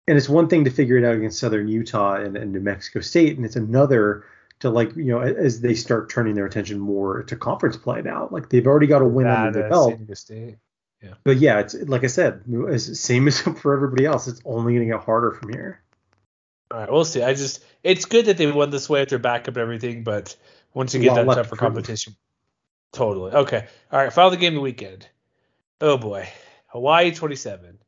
And 0.06 0.16
it's 0.16 0.28
one 0.28 0.48
thing 0.48 0.64
to 0.64 0.70
figure 0.70 0.96
it 0.96 1.04
out 1.04 1.16
against 1.16 1.40
Southern 1.40 1.66
Utah 1.66 2.14
and, 2.14 2.36
and 2.36 2.52
New 2.52 2.60
Mexico 2.60 3.00
State, 3.00 3.36
and 3.36 3.44
it's 3.44 3.56
another 3.56 4.24
to 4.60 4.70
like 4.70 4.94
you 4.94 5.06
know 5.06 5.20
as 5.20 5.60
they 5.60 5.74
start 5.74 6.08
turning 6.08 6.34
their 6.34 6.46
attention 6.46 6.78
more 6.78 7.24
to 7.24 7.34
conference 7.34 7.76
play 7.76 8.02
now. 8.02 8.28
Like 8.30 8.50
they've 8.50 8.66
already 8.66 8.86
got 8.86 9.02
a 9.02 9.04
win 9.04 9.26
under 9.26 9.60
their 9.60 9.68
belt. 9.68 9.98
Yeah. 11.02 11.14
But 11.24 11.38
yeah, 11.38 11.58
it's 11.58 11.74
like 11.74 12.04
I 12.04 12.08
said, 12.08 12.44
same 12.78 13.26
as 13.26 13.40
for 13.60 13.74
everybody 13.74 14.04
else. 14.04 14.28
It's 14.28 14.40
only 14.44 14.74
going 14.74 14.88
to 14.88 14.94
get 14.94 15.04
harder 15.04 15.32
from 15.32 15.52
here. 15.52 15.82
All 16.70 16.80
right, 16.80 16.90
we'll 16.90 17.04
see. 17.04 17.22
I 17.22 17.34
just 17.34 17.64
it's 17.82 18.04
good 18.04 18.26
that 18.26 18.36
they 18.36 18.50
won 18.50 18.70
this 18.70 18.88
way 18.88 19.00
with 19.00 19.08
their 19.08 19.18
backup 19.18 19.56
and 19.56 19.62
everything, 19.62 20.04
but 20.04 20.36
once 20.74 20.94
you 20.94 21.00
get 21.00 21.14
that 21.14 21.24
tougher 21.34 21.56
competition. 21.56 22.14
Totally. 22.92 23.32
Okay. 23.32 23.66
All 23.92 23.98
right. 23.98 24.12
Final 24.12 24.30
the 24.30 24.36
game 24.36 24.52
of 24.52 24.56
the 24.56 24.60
weekend. 24.60 25.06
Oh 25.80 25.96
boy. 25.96 26.28
Hawaii 26.68 27.12
27, 27.12 27.78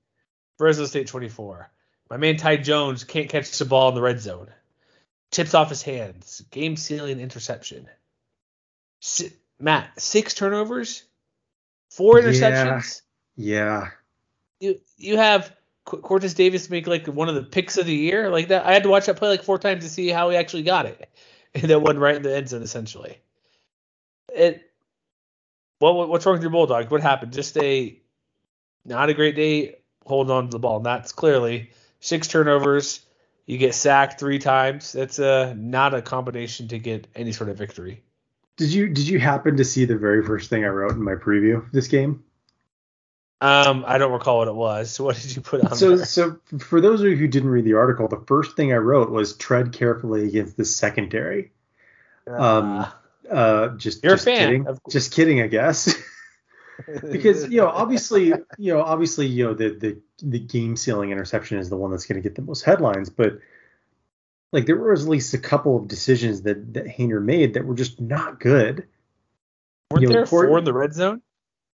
Fresno 0.56 0.86
State 0.86 1.06
24. 1.06 1.70
My 2.08 2.16
man 2.16 2.36
Ty 2.36 2.56
Jones 2.56 3.04
can't 3.04 3.28
catch 3.28 3.56
the 3.58 3.64
ball 3.64 3.90
in 3.90 3.94
the 3.94 4.00
red 4.00 4.20
zone. 4.20 4.48
Tips 5.30 5.54
off 5.54 5.68
his 5.68 5.82
hands. 5.82 6.42
Game 6.50 6.76
sealing 6.76 7.20
interception. 7.20 7.88
Si- 9.00 9.32
Matt, 9.58 10.00
six 10.00 10.34
turnovers, 10.34 11.04
four 11.90 12.16
interceptions. 12.16 13.02
Yeah. 13.36 13.90
You 14.58 14.80
you 14.96 15.16
have 15.18 15.54
Cortez 15.84 16.34
Davis 16.34 16.70
make 16.70 16.86
like 16.86 17.06
one 17.06 17.28
of 17.28 17.34
the 17.34 17.42
picks 17.42 17.76
of 17.76 17.86
the 17.86 17.94
year 17.94 18.30
like 18.30 18.48
that. 18.48 18.64
I 18.66 18.72
had 18.72 18.82
to 18.84 18.88
watch 18.88 19.06
that 19.06 19.16
play 19.16 19.28
like 19.28 19.42
four 19.42 19.58
times 19.58 19.82
to 19.84 19.90
see 19.90 20.08
how 20.08 20.30
he 20.30 20.36
actually 20.36 20.62
got 20.62 20.86
it, 20.86 21.08
and 21.54 21.64
that 21.64 21.80
one 21.82 21.98
right 21.98 22.16
in 22.16 22.22
the 22.22 22.34
end 22.34 22.48
zone 22.48 22.62
essentially. 22.62 23.18
It. 24.34 24.62
Well, 25.80 25.94
what- 25.94 26.08
what's 26.08 26.26
wrong 26.26 26.34
with 26.34 26.42
your 26.42 26.50
Bulldogs? 26.50 26.90
What 26.90 27.00
happened? 27.00 27.32
Just 27.32 27.56
a 27.58 27.98
not 28.84 29.08
a 29.10 29.14
great 29.14 29.34
day 29.36 29.76
holding 30.06 30.30
on 30.32 30.44
to 30.46 30.50
the 30.50 30.58
ball. 30.58 30.76
And 30.78 30.86
that's 30.86 31.12
clearly 31.12 31.70
six 32.00 32.28
turnovers. 32.28 33.00
You 33.46 33.58
get 33.58 33.74
sacked 33.74 34.20
three 34.20 34.38
times. 34.38 34.92
That's 34.92 35.18
a 35.18 35.54
not 35.56 35.94
a 35.94 36.02
combination 36.02 36.68
to 36.68 36.78
get 36.78 37.08
any 37.16 37.32
sort 37.32 37.50
of 37.50 37.58
victory. 37.58 38.02
Did 38.56 38.72
you 38.72 38.88
did 38.88 39.08
you 39.08 39.18
happen 39.18 39.56
to 39.56 39.64
see 39.64 39.84
the 39.86 39.96
very 39.96 40.24
first 40.24 40.50
thing 40.50 40.64
I 40.64 40.68
wrote 40.68 40.92
in 40.92 41.02
my 41.02 41.14
preview 41.14 41.64
this 41.72 41.88
game? 41.88 42.22
Um, 43.42 43.84
I 43.86 43.96
don't 43.98 44.12
recall 44.12 44.38
what 44.38 44.48
it 44.48 44.54
was. 44.54 44.90
So 44.90 45.04
what 45.04 45.16
did 45.16 45.34
you 45.34 45.42
put 45.42 45.64
on 45.64 45.74
So 45.76 45.96
there? 45.96 46.04
so 46.06 46.38
for 46.58 46.80
those 46.80 47.00
of 47.00 47.06
you 47.08 47.16
who 47.16 47.26
didn't 47.28 47.48
read 47.50 47.64
the 47.64 47.74
article, 47.74 48.06
the 48.08 48.22
first 48.26 48.56
thing 48.56 48.72
I 48.72 48.76
wrote 48.76 49.10
was 49.10 49.36
tread 49.36 49.72
carefully 49.72 50.26
against 50.28 50.56
the 50.56 50.64
secondary. 50.64 51.52
Um 52.26 52.86
uh 53.30 53.68
just 53.76 54.02
You're 54.04 54.14
a 54.14 54.16
just 54.16 54.24
fan, 54.24 54.48
kidding. 54.48 54.66
of 54.66 54.80
Just 54.90 55.12
kidding, 55.12 55.40
I 55.40 55.46
guess. 55.46 55.94
because 57.10 57.48
you 57.50 57.58
know 57.58 57.68
obviously 57.68 58.26
you 58.58 58.72
know 58.72 58.80
obviously 58.82 59.26
you 59.26 59.44
know 59.44 59.54
the 59.54 59.68
the 59.70 59.98
the 60.22 60.38
game 60.38 60.76
sealing 60.76 61.10
interception 61.10 61.58
is 61.58 61.68
the 61.68 61.76
one 61.76 61.90
that's 61.90 62.06
going 62.06 62.20
to 62.20 62.26
get 62.26 62.34
the 62.36 62.42
most 62.42 62.62
headlines 62.64 63.10
but 63.10 63.38
like 64.52 64.64
there 64.64 64.76
was 64.78 65.04
at 65.04 65.10
least 65.10 65.34
a 65.34 65.38
couple 65.38 65.76
of 65.76 65.88
decisions 65.88 66.40
that 66.42 66.72
that 66.72 66.86
Haener 66.86 67.22
made 67.22 67.52
that 67.54 67.66
were 67.66 67.74
just 67.74 68.00
not 68.00 68.40
good 68.40 68.86
Weren't 69.90 70.02
you 70.02 70.08
know, 70.08 70.12
there 70.14 70.26
Cort- 70.26 70.48
four 70.48 70.58
in 70.58 70.64
the 70.64 70.72
red 70.72 70.94
zone? 70.94 71.20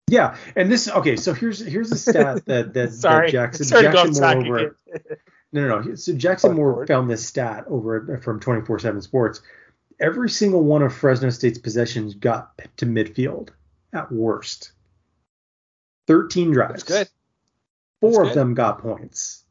Yeah 0.09 0.35
and 0.55 0.71
this 0.71 0.89
okay 0.89 1.15
so 1.15 1.33
here's 1.33 1.59
here's 1.59 1.91
a 1.91 1.97
stat 1.97 2.45
that 2.45 2.73
that, 2.73 2.93
Sorry, 2.93 3.27
that 3.27 3.31
Jackson 3.31 3.65
sorry 3.65 3.83
Jackson 3.91 4.21
Moore 4.21 4.59
over 4.59 4.77
no 5.55 5.67
no 5.67 5.79
no. 5.81 5.95
So 5.95 6.13
Jackson 6.13 6.53
Moore 6.53 6.85
found 6.85 7.09
this 7.09 7.25
stat 7.25 7.63
over 7.67 8.19
from 8.21 8.41
24/7 8.41 9.01
Sports. 9.01 9.41
Every 9.99 10.29
single 10.29 10.61
one 10.61 10.81
of 10.81 10.93
Fresno 10.93 11.29
State's 11.29 11.57
possessions 11.57 12.13
got 12.13 12.51
to 12.77 12.85
midfield 12.85 13.49
at 13.93 14.11
worst. 14.11 14.73
13 16.07 16.51
drives. 16.51 16.83
That's 16.83 17.09
good. 17.09 17.09
four 18.01 18.11
That's 18.11 18.17
of 18.17 18.33
good. 18.33 18.39
them 18.41 18.53
got 18.53 18.79
points. 18.81 19.45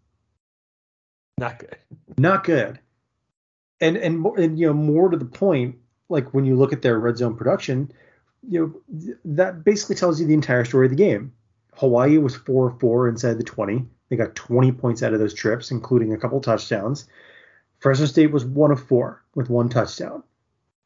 Not 1.38 1.58
good. 1.58 1.76
not 2.18 2.44
good. 2.44 2.78
And 3.80 3.96
and 3.96 4.26
and 4.36 4.58
you 4.58 4.66
know 4.66 4.74
more 4.74 5.08
to 5.08 5.16
the 5.16 5.24
point, 5.24 5.76
like 6.10 6.34
when 6.34 6.44
you 6.44 6.54
look 6.54 6.74
at 6.74 6.82
their 6.82 6.98
red 6.98 7.16
zone 7.16 7.34
production, 7.34 7.90
you 8.48 8.82
know 8.86 9.10
that 9.24 9.64
basically 9.64 9.96
tells 9.96 10.20
you 10.20 10.26
the 10.26 10.34
entire 10.34 10.64
story 10.64 10.86
of 10.86 10.90
the 10.90 10.96
game. 10.96 11.32
Hawaii 11.74 12.18
was 12.18 12.36
four 12.36 12.70
of 12.70 12.80
four 12.80 13.08
inside 13.08 13.38
the 13.38 13.44
twenty. 13.44 13.84
They 14.08 14.16
got 14.16 14.34
twenty 14.34 14.72
points 14.72 15.02
out 15.02 15.12
of 15.12 15.20
those 15.20 15.34
trips, 15.34 15.70
including 15.70 16.12
a 16.12 16.18
couple 16.18 16.40
touchdowns. 16.40 17.08
Fresno 17.78 18.06
State 18.06 18.30
was 18.30 18.44
one 18.44 18.70
of 18.70 18.86
four 18.86 19.22
with 19.34 19.50
one 19.50 19.68
touchdown. 19.68 20.22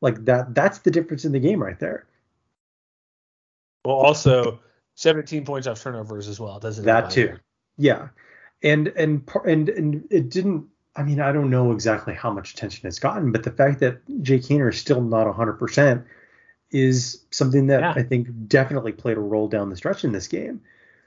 Like 0.01 0.25
that, 0.25 0.55
that's 0.55 0.79
the 0.79 0.91
difference 0.91 1.25
in 1.25 1.33
the 1.33 1.41
game 1.41 1.63
right 1.63 1.79
there. 1.79 2.07
Well, 3.85 3.97
also 3.97 4.61
17 4.95 5.45
points 5.45 5.67
off 5.67 5.83
turnovers 5.83 6.29
as 6.29 6.41
well. 6.41 6.59
Doesn't 6.59 6.85
that 6.85 7.11
too 7.11 7.39
yeah 7.79 8.09
and 8.63 8.89
and 8.89 9.27
and 9.47 9.69
and 9.71 10.07
it 10.11 10.29
didn't 10.29 10.67
i 10.97 11.03
mean 11.03 11.21
i 11.21 11.33
don't 11.33 11.49
know 11.49 11.73
exactly 11.73 12.13
how 12.13 12.31
much 12.31 12.53
attention 12.53 12.87
it's 12.87 12.99
gotten 12.99 13.33
but 13.33 13.45
the 13.45 13.53
fact 13.53 13.81
that 13.81 14.01
jake 14.21 14.43
Haener 14.43 14.71
is 14.71 14.79
still 14.79 15.01
not 15.01 15.27
100% 15.27 16.05
is 16.71 17.25
something 17.31 17.69
that 17.69 17.81
Yeah. 17.81 17.95
i 17.97 18.03
think 18.03 18.29
definitely 18.49 18.93
played 18.93 19.17
a 19.17 19.21
role 19.21 19.49
down 19.49 19.71
the 19.71 19.77
stretch 19.77 20.05
in 20.05 20.13
this 20.13 20.29
game 20.29 20.61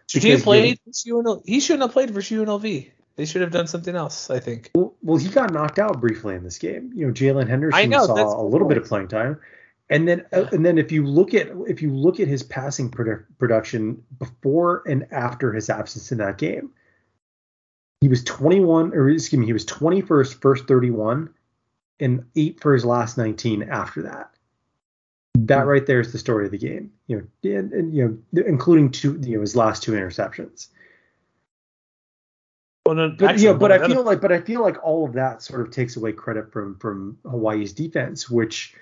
Should 0.07 0.23
he 0.23 0.31
have 0.31 0.43
played? 0.43 0.79
UNL 1.07 1.41
He 1.45 1.59
shouldn't 1.59 1.83
have 1.83 1.91
played 1.91 2.13
for 2.13 2.19
UNLV. 2.19 2.91
They 3.17 3.25
should 3.25 3.41
have 3.41 3.51
done 3.51 3.67
something 3.67 3.95
else. 3.95 4.29
I 4.29 4.39
think. 4.39 4.71
well, 4.75 4.95
well 5.01 5.17
he 5.17 5.29
got 5.29 5.53
knocked 5.53 5.79
out 5.79 6.01
briefly 6.01 6.35
in 6.35 6.43
this 6.43 6.57
game 6.57 6.91
you 6.95 7.05
know 7.05 7.13
jalen 7.13 7.47
henderson 7.47 7.89
know, 7.89 8.05
saw 8.05 8.41
a 8.41 8.43
little 8.43 8.67
bit 8.67 8.77
of 8.77 8.85
playing 8.85 9.07
time 9.07 9.39
and 9.89 10.07
then 10.07 10.25
uh, 10.33 10.45
and 10.51 10.65
then 10.65 10.77
if 10.77 10.91
you 10.91 11.05
look 11.05 11.33
at 11.33 11.49
if 11.67 11.81
you 11.81 11.91
look 11.91 12.19
at 12.19 12.27
his 12.27 12.41
passing 12.41 12.89
produ- 12.89 13.25
production 13.37 14.03
before 14.17 14.83
and 14.87 15.05
after 15.11 15.51
his 15.53 15.69
absence 15.69 16.11
in 16.11 16.17
that 16.17 16.37
game 16.37 16.71
he 17.99 18.07
was 18.07 18.23
21 18.23 18.93
or 18.93 19.09
excuse 19.09 19.39
me 19.39 19.45
he 19.45 19.53
was 19.53 19.65
20 19.65 20.01
for 20.01 20.19
his 20.19 20.33
first 20.33 20.67
31 20.67 21.29
and 21.99 22.25
8 22.35 22.59
for 22.59 22.73
his 22.73 22.83
last 22.85 23.17
19 23.17 23.63
after 23.63 24.03
that 24.03 24.31
that 25.47 25.63
hmm. 25.63 25.69
right 25.69 25.85
there 25.85 25.99
is 25.99 26.11
the 26.11 26.17
story 26.17 26.45
of 26.45 26.51
the 26.51 26.57
game 26.57 26.91
you 27.07 27.17
know 27.17 27.57
and, 27.57 27.71
and 27.73 27.95
you 27.95 28.21
know 28.33 28.43
including 28.45 28.91
two 28.91 29.19
you 29.21 29.35
know 29.35 29.41
his 29.41 29.55
last 29.55 29.83
two 29.83 29.93
interceptions. 29.93 30.67
Well, 32.85 32.95
no, 32.95 33.09
but 33.09 33.29
actually, 33.31 33.57
but 33.57 33.71
I 33.71 33.87
feel 33.87 34.03
like, 34.03 34.21
but 34.21 34.31
I 34.31 34.41
feel 34.41 34.61
like 34.61 34.83
all 34.83 35.05
of 35.05 35.13
that 35.13 35.43
sort 35.43 35.61
of 35.61 35.69
takes 35.69 35.97
away 35.97 36.13
credit 36.13 36.51
from 36.51 36.77
from 36.79 37.19
Hawaii's 37.23 37.73
defense, 37.73 38.27
which, 38.27 38.73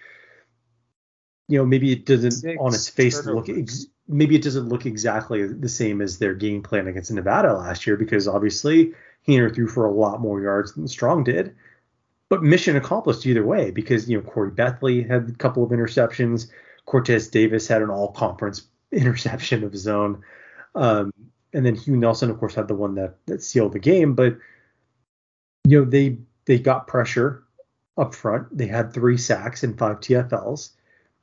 you 1.49 1.57
know, 1.57 1.65
maybe 1.65 1.91
it 1.91 2.05
doesn't 2.05 2.31
Six 2.31 2.57
on 2.59 2.73
its 2.73 2.87
face 2.87 3.25
look, 3.25 3.49
ex- 3.49 3.87
maybe 4.07 4.35
it 4.35 4.41
doesn't 4.41 4.69
look 4.69 4.85
exactly 4.85 5.45
the 5.45 5.67
same 5.67 6.01
as 6.01 6.17
their 6.17 6.33
game 6.33 6.63
plan 6.63 6.87
against 6.87 7.11
Nevada 7.11 7.53
last 7.53 7.85
year, 7.85 7.97
because 7.97 8.25
obviously 8.27 8.93
Haener 9.27 9.53
threw 9.53 9.67
for 9.67 9.85
a 9.85 9.91
lot 9.91 10.21
more 10.21 10.41
yards 10.41 10.73
than 10.73 10.87
Strong 10.87 11.25
did, 11.25 11.55
but 12.29 12.43
mission 12.43 12.75
accomplished 12.75 13.25
either 13.25 13.43
way, 13.43 13.71
because 13.71 14.09
you 14.09 14.17
know 14.17 14.29
Khoury 14.29 14.55
Bethley 14.55 15.07
had 15.07 15.29
a 15.29 15.33
couple 15.33 15.63
of 15.63 15.71
interceptions, 15.71 16.49
Cortez 16.85 17.27
Davis 17.27 17.67
had 17.67 17.81
an 17.81 17.89
all 17.89 18.11
conference 18.11 18.67
interception 18.91 19.63
of 19.63 19.71
his 19.71 19.87
own. 19.87 20.23
Um, 20.75 21.11
and 21.53 21.65
then 21.65 21.75
Hugh 21.75 21.97
Nelson, 21.97 22.29
of 22.29 22.39
course, 22.39 22.55
had 22.55 22.67
the 22.67 22.75
one 22.75 22.95
that 22.95 23.15
that 23.25 23.43
sealed 23.43 23.73
the 23.73 23.79
game. 23.79 24.13
But 24.13 24.37
you 25.65 25.79
know, 25.79 25.89
they 25.89 26.19
they 26.45 26.59
got 26.59 26.87
pressure 26.87 27.43
up 27.97 28.13
front. 28.15 28.55
They 28.55 28.67
had 28.67 28.93
three 28.93 29.17
sacks 29.17 29.63
and 29.63 29.77
five 29.77 29.99
TFLs. 29.99 30.71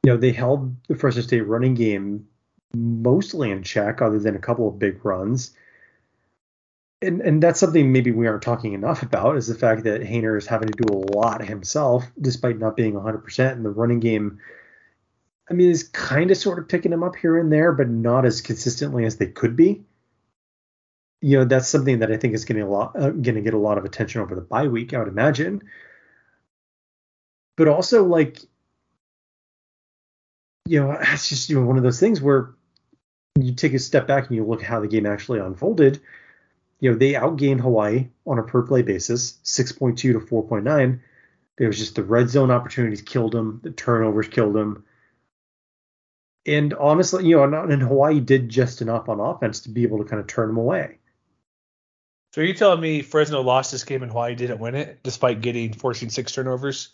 You 0.03 0.13
know, 0.13 0.17
they 0.19 0.33
held 0.33 0.77
the 0.89 0.97
Fresno 0.97 1.23
State 1.23 1.47
running 1.47 1.75
game 1.75 2.27
mostly 2.75 3.51
in 3.51 3.63
check, 3.63 4.03
other 4.03 4.19
than 4.19 4.37
a 4.37 4.41
couple 4.41 4.69
of 4.69 4.79
big 4.79 5.05
runs. 5.05 5.53
And 7.03 7.21
and 7.21 7.43
that's 7.43 7.61
something 7.61 7.93
maybe 7.93 8.11
we 8.11 8.27
aren't 8.27 8.43
talking 8.43 8.73
enough 8.73 9.03
about 9.03 9.37
is 9.37 9.47
the 9.47 9.55
fact 9.55 9.85
that 9.85 10.01
Haener 10.01 10.39
is 10.39 10.47
having 10.47 10.69
to 10.69 10.83
do 10.83 10.95
a 10.95 11.13
lot 11.17 11.45
himself, 11.45 12.05
despite 12.21 12.59
not 12.59 12.77
being 12.77 12.95
100%. 12.95 13.53
And 13.53 13.65
the 13.65 13.71
running 13.71 14.01
game, 14.01 14.39
I 15.51 15.55
mean, 15.55 15.71
is 15.71 15.85
kind 15.85 16.31
of 16.31 16.39
sort 16.39 16.59
of 16.59 16.69
picking 16.69 16.93
him 16.93 17.03
up 17.03 17.17
here 17.17 17.39
and 17.39 17.53
there, 17.53 17.73
but 17.73 17.89
not 17.89 18.25
as 18.25 18.41
consistently 18.41 19.05
as 19.05 19.19
they 19.19 19.27
could 19.27 19.57
be 19.57 19.85
you 21.21 21.39
know 21.39 21.45
that's 21.45 21.69
something 21.69 22.01
that 22.01 22.13
I 22.13 22.17
think 22.17 22.35
is 22.35 22.45
getting 22.45 22.63
a 22.63 22.71
lot 22.71 22.95
uh, 22.95 23.11
going 23.11 23.35
to 23.35 23.41
get 23.41 23.55
a 23.55 23.59
lot 23.59 23.79
of 23.79 23.85
attention 23.85 24.21
over 24.21 24.35
the 24.35 24.41
bye 24.41 24.69
week, 24.69 24.95
I 24.95 24.99
would 24.99 25.09
imagine. 25.09 25.63
But 27.57 27.69
also, 27.69 28.05
like, 28.05 28.39
you 30.67 30.81
know, 30.81 30.97
it's 31.01 31.29
just 31.29 31.49
you 31.49 31.59
know 31.59 31.67
one 31.67 31.77
of 31.79 31.83
those 31.83 32.01
things 32.01 32.21
where 32.21 32.55
you 33.39 33.55
take 33.55 33.75
a 33.75 33.79
step 33.79 34.07
back 34.07 34.29
and 34.29 34.37
you 34.37 34.45
look 34.45 34.61
at 34.61 34.67
how 34.67 34.81
the 34.81 34.89
game 34.89 35.07
actually 35.07 35.41
unfolded. 35.41 36.01
You 36.81 36.91
know, 36.93 36.99
they 36.99 37.13
outgained 37.13 37.61
Hawaii 37.61 38.09
on 38.27 38.39
a 38.39 38.43
per 38.43 38.63
play 38.63 38.83
basis, 38.83 39.39
6.2 39.45 39.97
to 39.97 40.21
4.9. 40.21 41.01
It 41.59 41.67
was 41.67 41.79
just 41.79 41.95
the 41.95 42.05
red 42.05 42.29
zone 42.29 42.51
opportunities 42.51 43.01
killed 43.01 43.33
them, 43.33 43.61
the 43.63 43.71
turnovers 43.71 44.29
killed 44.29 44.55
them. 44.55 44.85
And 46.45 46.75
honestly, 46.75 47.27
you 47.27 47.37
know, 47.37 47.63
and, 47.63 47.83
Hawaii 47.83 48.21
did 48.21 48.49
just 48.49 48.83
enough 48.83 49.09
on 49.09 49.21
offense 49.21 49.61
to 49.61 49.71
be 49.71 49.83
able 49.83 49.99
to 49.99 50.05
kind 50.05 50.21
of 50.21 50.27
turn 50.27 50.49
them 50.49 50.59
away. 50.59 50.99
So 52.35 52.43
are 52.43 52.45
you 52.45 52.53
telling 52.55 52.81
me 52.81 53.01
Fresno 53.03 53.41
lost 53.41 53.73
this 53.73 53.85
game 53.85 54.03
and 54.03 54.13
Hawaii 54.13 54.35
didn't 54.35 54.61
win 54.61 54.75
it, 54.75 55.03
despite 55.03 55.41
getting 55.41 55.73
forcing 55.73 56.11
six 56.11 56.33
turnovers? 56.33 56.91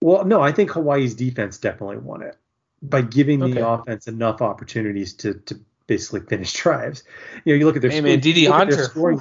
Well, 0.00 0.24
no, 0.24 0.40
I 0.40 0.52
think 0.52 0.70
Hawaii's 0.70 1.14
defense 1.14 1.58
definitely 1.58 1.98
won 1.98 2.22
it 2.22 2.36
by 2.82 3.02
giving 3.02 3.40
the 3.40 3.46
Okay. 3.46 3.60
offense 3.60 4.06
enough 4.06 4.40
opportunities 4.42 5.14
to 5.14 5.34
to 5.34 5.60
basically 5.86 6.20
finish 6.20 6.52
drives. 6.62 7.04
You 7.44 7.54
know, 7.54 7.58
you 7.58 7.66
look 7.66 7.76
at 7.76 7.82
their 7.82 7.90
Hey, 7.90 8.00
man, 8.00 8.20
their 8.20 8.52
Hunter, 8.52 8.84
scoring. 8.84 9.20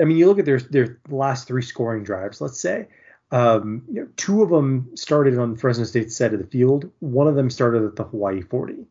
I 0.00 0.04
mean, 0.04 0.16
you 0.16 0.26
look 0.26 0.38
at 0.38 0.44
their 0.44 0.60
their 0.60 1.00
last 1.08 1.48
three 1.48 1.62
scoring 1.62 2.04
drives. 2.04 2.40
Let's 2.40 2.60
say, 2.60 2.88
um, 3.30 3.82
you 3.90 4.02
know, 4.02 4.08
two 4.16 4.42
of 4.42 4.50
them 4.50 4.90
started 4.94 5.38
on 5.38 5.56
Fresno 5.56 5.84
State's 5.84 6.16
side 6.16 6.32
of 6.34 6.40
the 6.40 6.46
field. 6.46 6.90
One 7.00 7.26
of 7.26 7.34
them 7.34 7.50
started 7.50 7.84
at 7.84 7.96
the 7.96 8.04
Hawaii 8.04 8.42
40. 8.42 8.86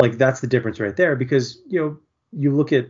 Like 0.00 0.18
that's 0.18 0.40
the 0.40 0.46
difference 0.46 0.80
right 0.80 0.96
there, 0.96 1.16
because 1.16 1.58
you 1.66 1.80
know 1.80 1.98
you 2.32 2.54
look 2.54 2.72
at, 2.72 2.86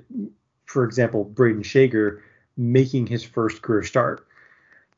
for 0.64 0.84
example, 0.84 1.24
Brayden 1.24 1.64
Schager 1.64 2.22
making 2.56 3.06
his 3.06 3.22
first 3.22 3.62
career 3.62 3.82
start. 3.82 4.26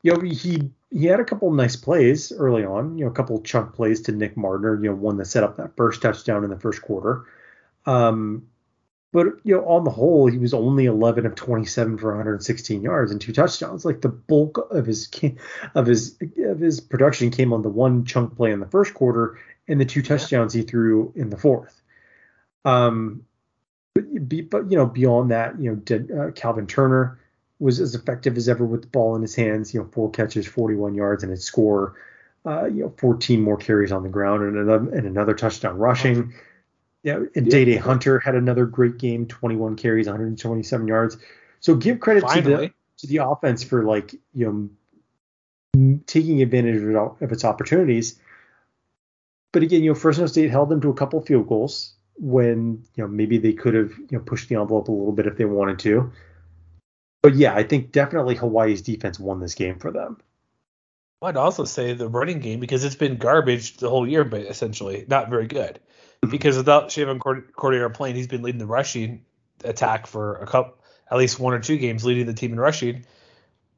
you 0.01 0.13
know, 0.13 0.21
he 0.21 0.71
he 0.91 1.05
had 1.05 1.19
a 1.19 1.25
couple 1.25 1.51
nice 1.51 1.75
plays 1.75 2.31
early 2.31 2.65
on. 2.65 2.97
You 2.97 3.05
know, 3.05 3.11
a 3.11 3.13
couple 3.13 3.39
chunk 3.41 3.73
plays 3.73 4.01
to 4.03 4.11
Nick 4.11 4.35
Mardner. 4.35 4.81
You 4.81 4.89
know, 4.89 4.95
one 4.95 5.17
that 5.17 5.25
set 5.25 5.43
up 5.43 5.57
that 5.57 5.75
first 5.75 6.01
touchdown 6.01 6.43
in 6.43 6.49
the 6.49 6.59
first 6.59 6.81
quarter. 6.81 7.25
Um, 7.85 8.47
but 9.11 9.25
you 9.43 9.55
know, 9.55 9.65
on 9.65 9.83
the 9.83 9.89
whole, 9.91 10.27
he 10.27 10.37
was 10.37 10.53
only 10.53 10.85
11 10.85 11.25
of 11.25 11.35
27 11.35 11.97
for 11.97 12.09
116 12.09 12.81
yards 12.81 13.11
and 13.11 13.19
two 13.19 13.33
touchdowns. 13.33 13.83
Like 13.83 14.01
the 14.01 14.09
bulk 14.09 14.67
of 14.71 14.85
his 14.85 15.09
of 15.75 15.87
his 15.87 16.17
of 16.45 16.59
his 16.59 16.79
production 16.79 17.31
came 17.31 17.51
on 17.51 17.63
the 17.63 17.69
one 17.69 18.05
chunk 18.05 18.35
play 18.35 18.51
in 18.51 18.59
the 18.59 18.67
first 18.67 18.93
quarter 18.93 19.39
and 19.67 19.81
the 19.81 19.85
two 19.85 20.03
touchdowns 20.03 20.53
he 20.53 20.61
threw 20.61 21.11
in 21.15 21.29
the 21.29 21.37
fourth. 21.37 21.81
Um, 22.65 23.25
but, 23.95 24.03
but 24.49 24.71
you 24.71 24.77
know, 24.77 24.85
beyond 24.85 25.31
that, 25.31 25.59
you 25.59 25.71
know, 25.71 25.75
did, 25.75 26.11
uh, 26.11 26.31
Calvin 26.31 26.67
Turner 26.67 27.19
was 27.59 27.79
as 27.79 27.95
effective 27.95 28.37
as 28.37 28.47
ever 28.47 28.65
with 28.65 28.81
the 28.81 28.87
ball 28.87 29.15
in 29.15 29.21
his 29.21 29.35
hands. 29.35 29.73
You 29.73 29.81
know, 29.81 29.89
four 29.91 30.11
catches, 30.11 30.47
41 30.47 30.93
yards, 30.93 31.23
and 31.23 31.31
a 31.31 31.37
score. 31.37 31.95
Uh, 32.45 32.65
you 32.65 32.83
know, 32.83 32.93
14 32.97 33.41
more 33.41 33.57
carries 33.57 33.91
on 33.91 34.03
the 34.03 34.09
ground 34.09 34.43
and 34.43 34.57
another 34.57 34.95
and 34.95 35.05
another 35.05 35.33
touchdown 35.33 35.77
rushing. 35.77 36.33
Yeah, 37.03 37.19
and 37.35 37.45
yeah. 37.45 37.51
Dae 37.51 37.65
Dae 37.65 37.75
Hunter 37.77 38.19
had 38.19 38.35
another 38.35 38.65
great 38.65 38.97
game, 38.97 39.25
21 39.25 39.75
carries, 39.77 40.07
127 40.07 40.87
yards. 40.87 41.17
So 41.59 41.75
give 41.75 41.99
credit 41.99 42.23
Finally. 42.23 42.43
to 42.43 42.57
the 42.57 42.73
to 42.97 43.07
the 43.07 43.17
offense 43.17 43.63
for 43.63 43.83
like 43.83 44.13
you 44.33 44.69
know 45.73 45.99
taking 46.05 46.41
advantage 46.41 46.81
of, 46.83 47.21
of 47.21 47.31
its 47.31 47.45
opportunities. 47.45 48.19
But 49.51 49.63
again, 49.63 49.83
you 49.83 49.91
know, 49.91 49.95
Fresno 49.95 50.27
State 50.27 50.51
held 50.51 50.69
them 50.69 50.81
to 50.81 50.89
a 50.89 50.93
couple 50.93 51.21
field 51.21 51.47
goals 51.47 51.93
when 52.15 52.83
you 52.95 53.03
know 53.03 53.07
maybe 53.07 53.37
they 53.37 53.53
could 53.53 53.73
have 53.73 53.91
you 53.97 54.17
know 54.17 54.19
pushed 54.19 54.49
the 54.49 54.55
envelope 54.55 54.89
a 54.89 54.91
little 54.91 55.13
bit 55.13 55.27
if 55.27 55.37
they 55.37 55.45
wanted 55.45 55.79
to. 55.79 56.11
But 57.21 57.35
yeah, 57.35 57.53
I 57.53 57.63
think 57.63 57.91
definitely 57.91 58.35
Hawaii's 58.35 58.81
defense 58.81 59.19
won 59.19 59.39
this 59.39 59.55
game 59.55 59.79
for 59.79 59.91
them. 59.91 60.17
I'd 61.21 61.35
also 61.35 61.65
say 61.65 61.93
the 61.93 62.07
running 62.07 62.39
game 62.39 62.61
because 62.61 62.85
it's 62.85 62.95
been 62.95 63.17
garbage 63.17 63.77
the 63.77 63.89
whole 63.89 64.07
year, 64.07 64.23
but 64.23 64.41
essentially 64.41 65.05
not 65.07 65.29
very 65.29 65.47
good. 65.47 65.79
Mm-hmm. 66.23 66.31
Because 66.31 66.57
without 66.57 66.89
Chevan 66.89 67.17
Cordeiro 67.19 67.93
playing, 67.93 68.15
he's 68.15 68.27
been 68.27 68.41
leading 68.41 68.59
the 68.59 68.65
rushing 68.65 69.25
attack 69.63 70.05
for 70.05 70.35
a 70.35 70.45
couple, 70.45 70.77
at 71.09 71.17
least 71.17 71.39
one 71.39 71.53
or 71.53 71.59
two 71.59 71.77
games, 71.77 72.05
leading 72.05 72.25
the 72.25 72.33
team 72.33 72.53
in 72.53 72.59
rushing. 72.59 73.05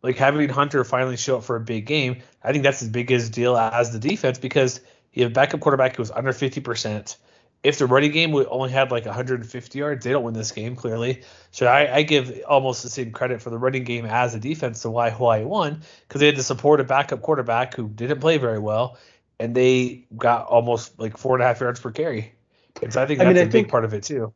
Like 0.04 0.18
having 0.18 0.50
Hunter 0.50 0.84
finally 0.84 1.18
show 1.18 1.38
up 1.38 1.44
for 1.44 1.56
a 1.56 1.60
big 1.60 1.86
game, 1.86 2.24
I 2.44 2.52
think 2.52 2.64
that's 2.64 2.82
as 2.82 2.90
big 2.90 3.12
as 3.12 3.30
deal 3.30 3.56
as 3.56 3.92
the 3.94 4.00
defense 4.00 4.40
because 4.40 4.82
you 5.14 5.24
have 5.24 5.34
backup 5.34 5.60
quarterback 5.60 5.96
who 5.96 6.02
was 6.02 6.12
under 6.12 6.34
50% 6.34 7.16
if 7.64 7.78
the 7.78 7.86
running 7.86 8.12
game 8.12 8.32
would 8.32 8.48
only 8.50 8.72
had 8.72 8.92
like 8.92 9.06
150 9.06 9.80
yards, 9.80 10.04
they 10.04 10.12
don't 10.12 10.24
win 10.24 10.34
this 10.34 10.52
game 10.52 10.76
clearly. 10.76 11.22
So 11.52 11.68
I, 11.68 11.98
I 11.98 12.02
give 12.04 12.42
almost 12.48 12.82
the 12.82 12.90
same 12.90 13.12
credit 13.12 13.42
for 13.42 13.52
the 13.52 13.58
running 13.58 13.84
game 13.84 14.06
as 14.06 14.34
the 14.34 14.40
defense 14.40 14.82
to 14.82 14.90
why 14.90 15.12
Hawaii 15.12 15.44
won 15.44 15.82
because 16.08 16.20
they 16.20 16.26
had 16.26 16.38
to 16.38 16.44
support 16.44 16.80
a 16.80 16.84
backup 16.84 17.22
quarterback 17.22 17.76
who 17.76 17.88
didn't 17.88 18.20
play 18.20 18.38
very 18.38 18.60
well, 18.60 18.98
and 19.42 19.56
they 19.56 20.06
got 20.16 20.46
almost 20.46 21.00
like 21.00 21.18
four 21.18 21.36
and 21.36 21.44
a 21.44 21.48
half 21.48 21.60
yards 21.60 21.80
per 21.80 21.92
carry. 21.92 22.34
And 22.82 22.94
so 22.94 23.02
I 23.02 23.08
think 23.08 23.18
that's 23.18 23.28
I 23.28 23.34
mean, 23.34 23.42
a 23.42 23.46
I 23.46 23.50
big 23.50 23.70
part 23.70 23.84
of 23.84 23.94
it 23.94 24.04
too. 24.04 24.34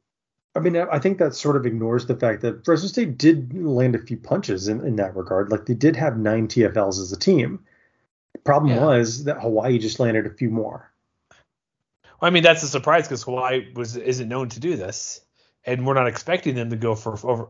I 0.56 0.60
mean, 0.60 0.76
I 0.76 1.00
think 1.00 1.20
that 1.20 1.36
sort 1.36 1.58
of 1.58 1.66
ignores 1.66 2.08
the 2.08 2.16
fact 2.16 2.42
that 2.42 2.66
Fresno 2.66 2.88
State 2.88 3.18
did 3.18 3.54
land 3.54 3.94
a 3.94 4.00
few 4.00 4.18
punches 4.18 4.68
in, 4.68 4.84
in 4.86 4.96
that 4.96 5.16
regard. 5.16 5.52
Like 5.52 5.68
they 5.68 5.74
did 5.74 5.96
have 5.96 6.18
nine 6.18 6.48
TFLs 6.48 7.00
as 7.00 7.12
a 7.12 7.20
team. 7.20 7.60
The 8.34 8.40
problem 8.40 8.74
yeah. 8.74 8.84
was 8.84 9.26
that 9.26 9.42
Hawaii 9.42 9.78
just 9.78 10.00
landed 10.00 10.26
a 10.26 10.34
few 10.34 10.50
more. 10.50 10.92
I 12.22 12.32
mean, 12.32 12.42
that's 12.42 12.64
a 12.64 12.68
surprise 12.68 13.08
because 13.08 13.22
Hawaii 13.24 13.72
was 13.76 13.96
isn't 13.98 14.28
known 14.28 14.50
to 14.50 14.60
do 14.60 14.76
this, 14.76 15.22
and 15.66 15.86
we're 15.86 15.94
not 15.94 16.08
expecting 16.08 16.56
them 16.56 16.72
to 16.72 16.78
go 16.78 16.96
for 16.96 17.20
over. 17.24 17.50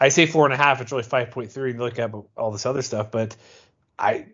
I 0.00 0.08
say 0.08 0.26
four 0.26 0.46
and 0.46 0.54
a 0.54 0.56
half. 0.56 0.80
It's 0.80 0.90
really 0.90 1.04
five 1.04 1.30
point 1.30 1.52
three. 1.52 1.70
And 1.70 1.78
look 1.78 1.98
at 1.98 2.12
all 2.36 2.50
this 2.50 2.66
other 2.66 2.82
stuff, 2.82 3.10
but 3.10 3.36
I, 3.98 4.26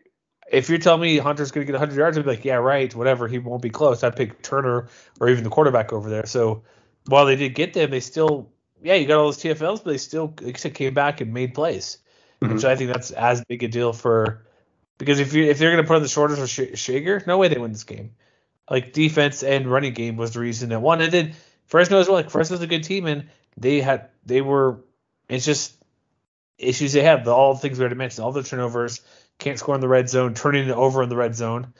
if 0.51 0.69
you're 0.69 0.79
telling 0.79 1.01
me 1.01 1.19
Hunter's 1.19 1.51
going 1.51 1.67
to 1.67 1.73
get 1.73 1.79
100 1.79 1.99
yards, 1.99 2.19
I'd 2.19 2.25
be 2.25 2.31
like, 2.31 2.45
yeah, 2.45 2.57
right, 2.57 2.95
whatever. 2.95 3.29
He 3.29 3.39
won't 3.39 3.63
be 3.63 3.71
close. 3.71 4.03
I'd 4.03 4.17
pick 4.17 4.43
Turner 4.43 4.89
or 5.21 5.29
even 5.29 5.45
the 5.45 5.51
quarterback 5.51 5.93
over 5.93 6.11
there. 6.11 6.27
So 6.27 6.63
while 7.07 7.27
they 7.27 7.37
did 7.37 7.55
get 7.55 7.75
them, 7.75 7.91
they 7.91 8.01
still, 8.01 8.51
yeah, 8.83 8.95
you 8.95 9.07
got 9.07 9.19
all 9.19 9.27
those 9.27 9.39
TFLs, 9.39 9.85
but 9.85 9.91
they 9.91 9.99
still, 9.99 10.35
I 10.47 10.53
came 10.53 10.95
back 10.95 11.21
and 11.21 11.33
made 11.33 11.55
plays. 11.55 11.99
Mm-hmm. 12.41 12.55
Which 12.55 12.65
I 12.65 12.77
think 12.77 12.93
that's 12.93 13.11
as 13.13 13.45
big 13.45 13.63
a 13.63 13.69
deal 13.69 13.93
for 13.93 14.45
because 14.99 15.21
if 15.21 15.33
you 15.35 15.45
if 15.45 15.59
they're 15.59 15.71
going 15.71 15.83
to 15.83 15.87
put 15.87 15.97
on 15.97 16.03
the 16.03 16.09
shoulders 16.09 16.41
of 16.41 16.51
Schager, 16.51 17.23
no 17.29 17.39
way 17.39 17.47
they 17.47 17.59
win 17.59 17.73
this 17.73 17.85
game 17.85 18.11
like 18.71 18.93
defense 18.93 19.43
and 19.43 19.71
running 19.71 19.93
game 19.93 20.17
was 20.17 20.33
the 20.33 20.41
reason 20.41 20.73
it 20.73 20.81
won. 20.81 21.01
And 21.01 21.13
then 21.13 21.35
Fresno 21.67 21.99
as 21.99 22.09
well. 22.09 22.17
Like 22.17 22.31
Fresno's 22.31 22.63
a 22.63 22.67
good 22.67 22.85
team, 22.85 23.07
and 23.07 23.29
they 23.57 23.81
had 23.81 24.09
they 24.25 24.41
were. 24.41 24.81
It's 25.29 25.45
just 25.45 25.75
issues 26.59 26.93
they 26.93 27.03
have. 27.03 27.25
The, 27.25 27.33
all 27.33 27.55
the 27.55 27.61
things 27.61 27.79
we 27.79 27.83
already 27.83 27.97
mentioned. 27.97 28.25
All 28.25 28.33
the 28.33 28.43
turnovers, 28.43 29.01
can't 29.45 29.59
score 29.59 29.75
in 29.75 29.81
the 29.81 29.89
red 29.89 30.09
zone, 30.09 30.35
turning 30.35 30.69
it 30.69 30.73
over 30.73 31.03
in 31.03 31.09
the 31.09 31.17
red 31.17 31.35
zone. 31.37 31.75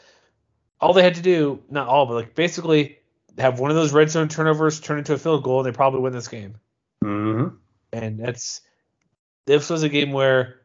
All 0.81 0.93
they 0.93 1.03
had 1.03 1.15
to 1.15 1.23
do, 1.23 1.63
not 1.71 1.89
all, 1.89 2.07
but 2.07 2.15
like 2.15 2.35
basically 2.35 2.99
have 3.39 3.59
one 3.59 3.71
of 3.71 3.77
those 3.77 3.93
red 3.93 4.11
zone 4.11 4.29
turnovers 4.29 4.81
turn 4.81 4.99
into 4.99 5.15
a 5.15 5.19
field 5.19 5.43
goal, 5.43 5.61
and 5.61 5.67
they 5.67 5.77
probably 5.77 6.01
win 6.01 6.13
this 6.13 6.29
game. 6.29 6.57
Mm-hmm. 7.03 7.57
And 7.93 8.21
that's 8.21 8.61
this 9.47 9.71
was 9.71 9.83
a 9.83 9.89
game 9.89 10.13
where 10.13 10.61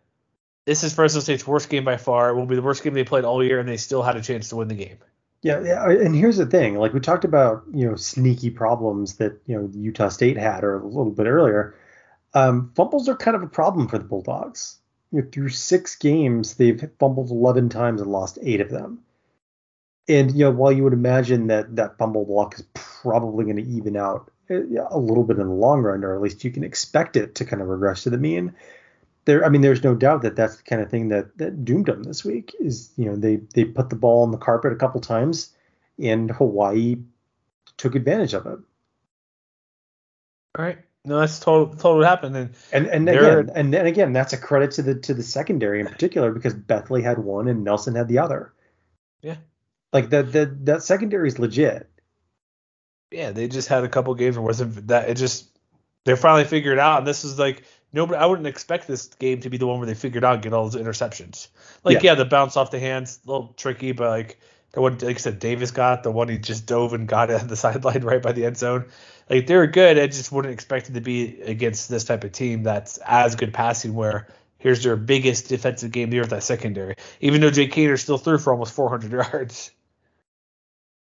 this 0.66 0.84
is 0.84 0.94
Fresno 0.94 1.22
State's 1.22 1.48
worst 1.48 1.70
game 1.70 1.86
by 1.86 1.98
far. 1.98 2.30
It 2.30 2.36
will 2.36 2.46
be 2.46 2.56
the 2.56 2.62
worst 2.62 2.84
game 2.84 2.94
they 2.94 3.04
played 3.04 3.24
all 3.24 3.44
year, 3.44 3.60
and 3.60 3.68
they 3.70 3.78
still 3.78 4.04
had 4.04 4.18
a 4.18 4.22
chance 4.22 4.50
to 4.50 4.58
win 4.58 4.68
the 4.68 4.76
game. 4.76 4.98
Yeah, 5.42 5.62
yeah, 5.64 5.90
and 5.90 6.14
here's 6.14 6.38
the 6.38 6.46
thing: 6.46 6.76
like 6.76 6.94
we 6.94 7.00
talked 7.00 7.24
about, 7.24 7.64
you 7.74 7.90
know, 7.90 7.96
sneaky 7.96 8.50
problems 8.50 9.16
that 9.16 9.40
you 9.46 9.56
know 9.56 9.70
Utah 9.74 10.10
State 10.10 10.38
had, 10.38 10.66
or 10.66 10.80
a 10.80 10.86
little 10.86 11.12
bit 11.12 11.28
earlier. 11.28 11.76
Um, 12.34 12.74
fumbles 12.76 13.08
are 13.08 13.16
kind 13.16 13.36
of 13.36 13.44
a 13.44 13.48
problem 13.48 13.88
for 13.88 13.98
the 13.98 14.04
Bulldogs. 14.04 14.80
You 15.12 15.22
know, 15.22 15.28
through 15.32 15.50
six 15.50 15.96
games, 15.96 16.56
they've 16.56 16.90
fumbled 17.00 17.32
11 17.32 17.70
times 17.70 18.02
and 18.02 18.12
lost 18.12 18.38
eight 18.42 18.62
of 18.62 18.70
them. 18.70 19.00
And 20.08 20.32
you 20.32 20.46
know, 20.46 20.52
while 20.52 20.72
you 20.72 20.84
would 20.84 20.94
imagine 20.94 21.48
that 21.48 21.76
that 21.76 21.98
fumble 21.98 22.26
block 22.26 22.56
is 22.56 22.66
probably 22.74 23.46
going 23.46 23.58
to 23.58 23.64
even 23.64 23.96
out 23.96 24.32
eh, 24.50 24.62
a 24.90 24.98
little 24.98 25.24
bit 25.24 25.38
in 25.38 25.48
the 25.48 25.54
long 25.54 25.82
run, 25.82 26.04
or 26.04 26.16
at 26.16 26.22
least 26.22 26.44
you 26.44 26.52
can 26.52 26.64
expect 26.64 27.16
it 27.16 27.36
to 27.36 27.46
kind 27.46 27.62
of 27.62 27.68
regress 27.68 28.04
to 28.04 28.10
the 28.10 28.18
mean 28.18 28.56
there 29.30 29.46
I 29.46 29.50
mean 29.50 29.62
there's 29.62 29.84
no 29.84 29.94
doubt 29.96 30.24
that 30.24 30.36
that's 30.36 30.58
the 30.58 30.64
kind 30.64 30.82
of 30.82 30.90
thing 30.90 31.10
that 31.10 31.38
that 31.38 31.64
doomed 31.64 31.86
them 31.86 32.04
this 32.04 32.26
week 32.26 32.56
is 32.60 32.92
you 32.98 33.06
know 33.06 33.16
they 33.16 33.38
they 33.54 33.64
put 33.64 33.90
the 33.90 33.96
ball 33.96 34.24
on 34.24 34.32
the 34.32 34.38
carpet 34.38 34.74
a 34.74 34.78
couple 34.78 35.02
times 35.02 35.54
and 36.00 36.32
Hawaii 36.32 36.98
took 37.78 37.96
advantage 37.96 38.34
of 38.34 38.46
it. 38.48 38.60
All 40.58 40.66
right. 40.66 40.80
No, 41.06 41.20
that's 41.20 41.40
total 41.40 41.74
total 41.76 41.98
what 41.98 42.08
happened. 42.08 42.36
And 42.36 42.56
and, 42.72 42.88
and 42.88 43.10
again 43.10 43.52
and 43.56 43.74
then 43.74 43.86
again 43.86 44.14
that's 44.14 44.34
a 44.34 44.38
credit 44.38 44.72
to 44.72 44.82
the 44.82 44.96
to 44.96 45.14
the 45.14 45.24
secondary 45.24 45.80
in 45.80 45.88
particular 45.88 46.32
because 46.32 46.54
Bethley 46.54 47.02
had 47.02 47.20
one 47.20 47.48
and 47.48 47.64
Nelson 47.64 47.96
had 47.96 48.08
the 48.08 48.20
other. 48.20 48.54
Yeah. 49.22 49.38
Like 49.94 50.10
that 50.10 50.32
that 50.34 50.66
that 50.66 50.84
secondary 50.84 51.30
is 51.30 51.40
legit. 51.40 51.90
Yeah, 53.12 53.32
they 53.32 53.48
just 53.48 53.70
had 53.70 53.84
a 53.84 53.90
couple 53.90 54.14
games 54.14 54.38
where 54.38 54.46
wasn't 54.46 54.88
that 54.88 55.10
it 55.10 55.16
just 55.16 55.50
they 56.06 56.16
finally 56.16 56.44
figured 56.46 56.80
out 56.80 57.00
and 57.00 57.08
this 57.08 57.24
is 57.24 57.40
like 57.40 57.64
nobody 57.94 58.20
I 58.20 58.26
wouldn't 58.26 58.48
expect 58.48 58.88
this 58.88 59.08
game 59.08 59.40
to 59.42 59.50
be 59.50 59.58
the 59.58 59.68
one 59.68 59.80
where 59.80 59.88
they 59.88 59.96
figured 59.96 60.26
out 60.26 60.42
get 60.42 60.54
all 60.54 60.68
those 60.68 60.82
interceptions. 60.82 61.48
Like 61.84 62.04
yeah, 62.04 62.12
yeah 62.12 62.16
the 62.16 62.26
bounce 62.26 62.58
off 62.58 62.72
the 62.72 62.80
hands, 62.80 63.20
a 63.26 63.32
little 63.32 63.54
tricky, 63.56 63.94
but 63.94 64.10
like 64.10 64.40
the 64.72 64.82
one 64.82 64.98
like 65.00 65.16
I 65.16 65.20
said, 65.20 65.40
Davis 65.40 65.72
got 65.72 66.04
the 66.04 66.12
one 66.12 66.30
he 66.30 66.38
just 66.38 66.66
dove 66.66 66.94
and 66.94 67.08
got 67.08 67.30
at 67.32 67.48
the 67.48 67.56
sideline 67.56 68.04
right 68.04 68.22
by 68.22 68.32
the 68.32 68.46
end 68.46 68.58
zone. 68.58 68.86
Like 69.30 69.48
they 69.48 69.56
were 69.56 69.68
good. 69.68 69.98
I 69.98 70.08
just 70.08 70.32
wouldn't 70.32 70.54
expect 70.54 70.90
it 70.90 70.94
to 70.94 71.02
be 71.02 71.42
against 71.42 71.90
this 71.90 72.04
type 72.04 72.24
of 72.24 72.32
team 72.32 72.64
that's 72.64 72.98
as 73.06 73.36
good 73.36 73.54
passing 73.54 73.94
where 73.94 74.28
here's 74.58 74.84
their 74.84 74.96
biggest 74.96 75.48
defensive 75.48 75.92
game 75.92 76.10
there 76.10 76.22
with 76.22 76.32
that 76.32 76.44
secondary. 76.44 76.96
Even 77.22 77.42
though 77.42 77.52
Jake 77.52 77.74
Haener 77.74 78.00
still 78.00 78.18
threw 78.18 78.38
for 78.38 78.54
almost 78.54 78.74
400 78.74 79.12
yards. 79.34 79.72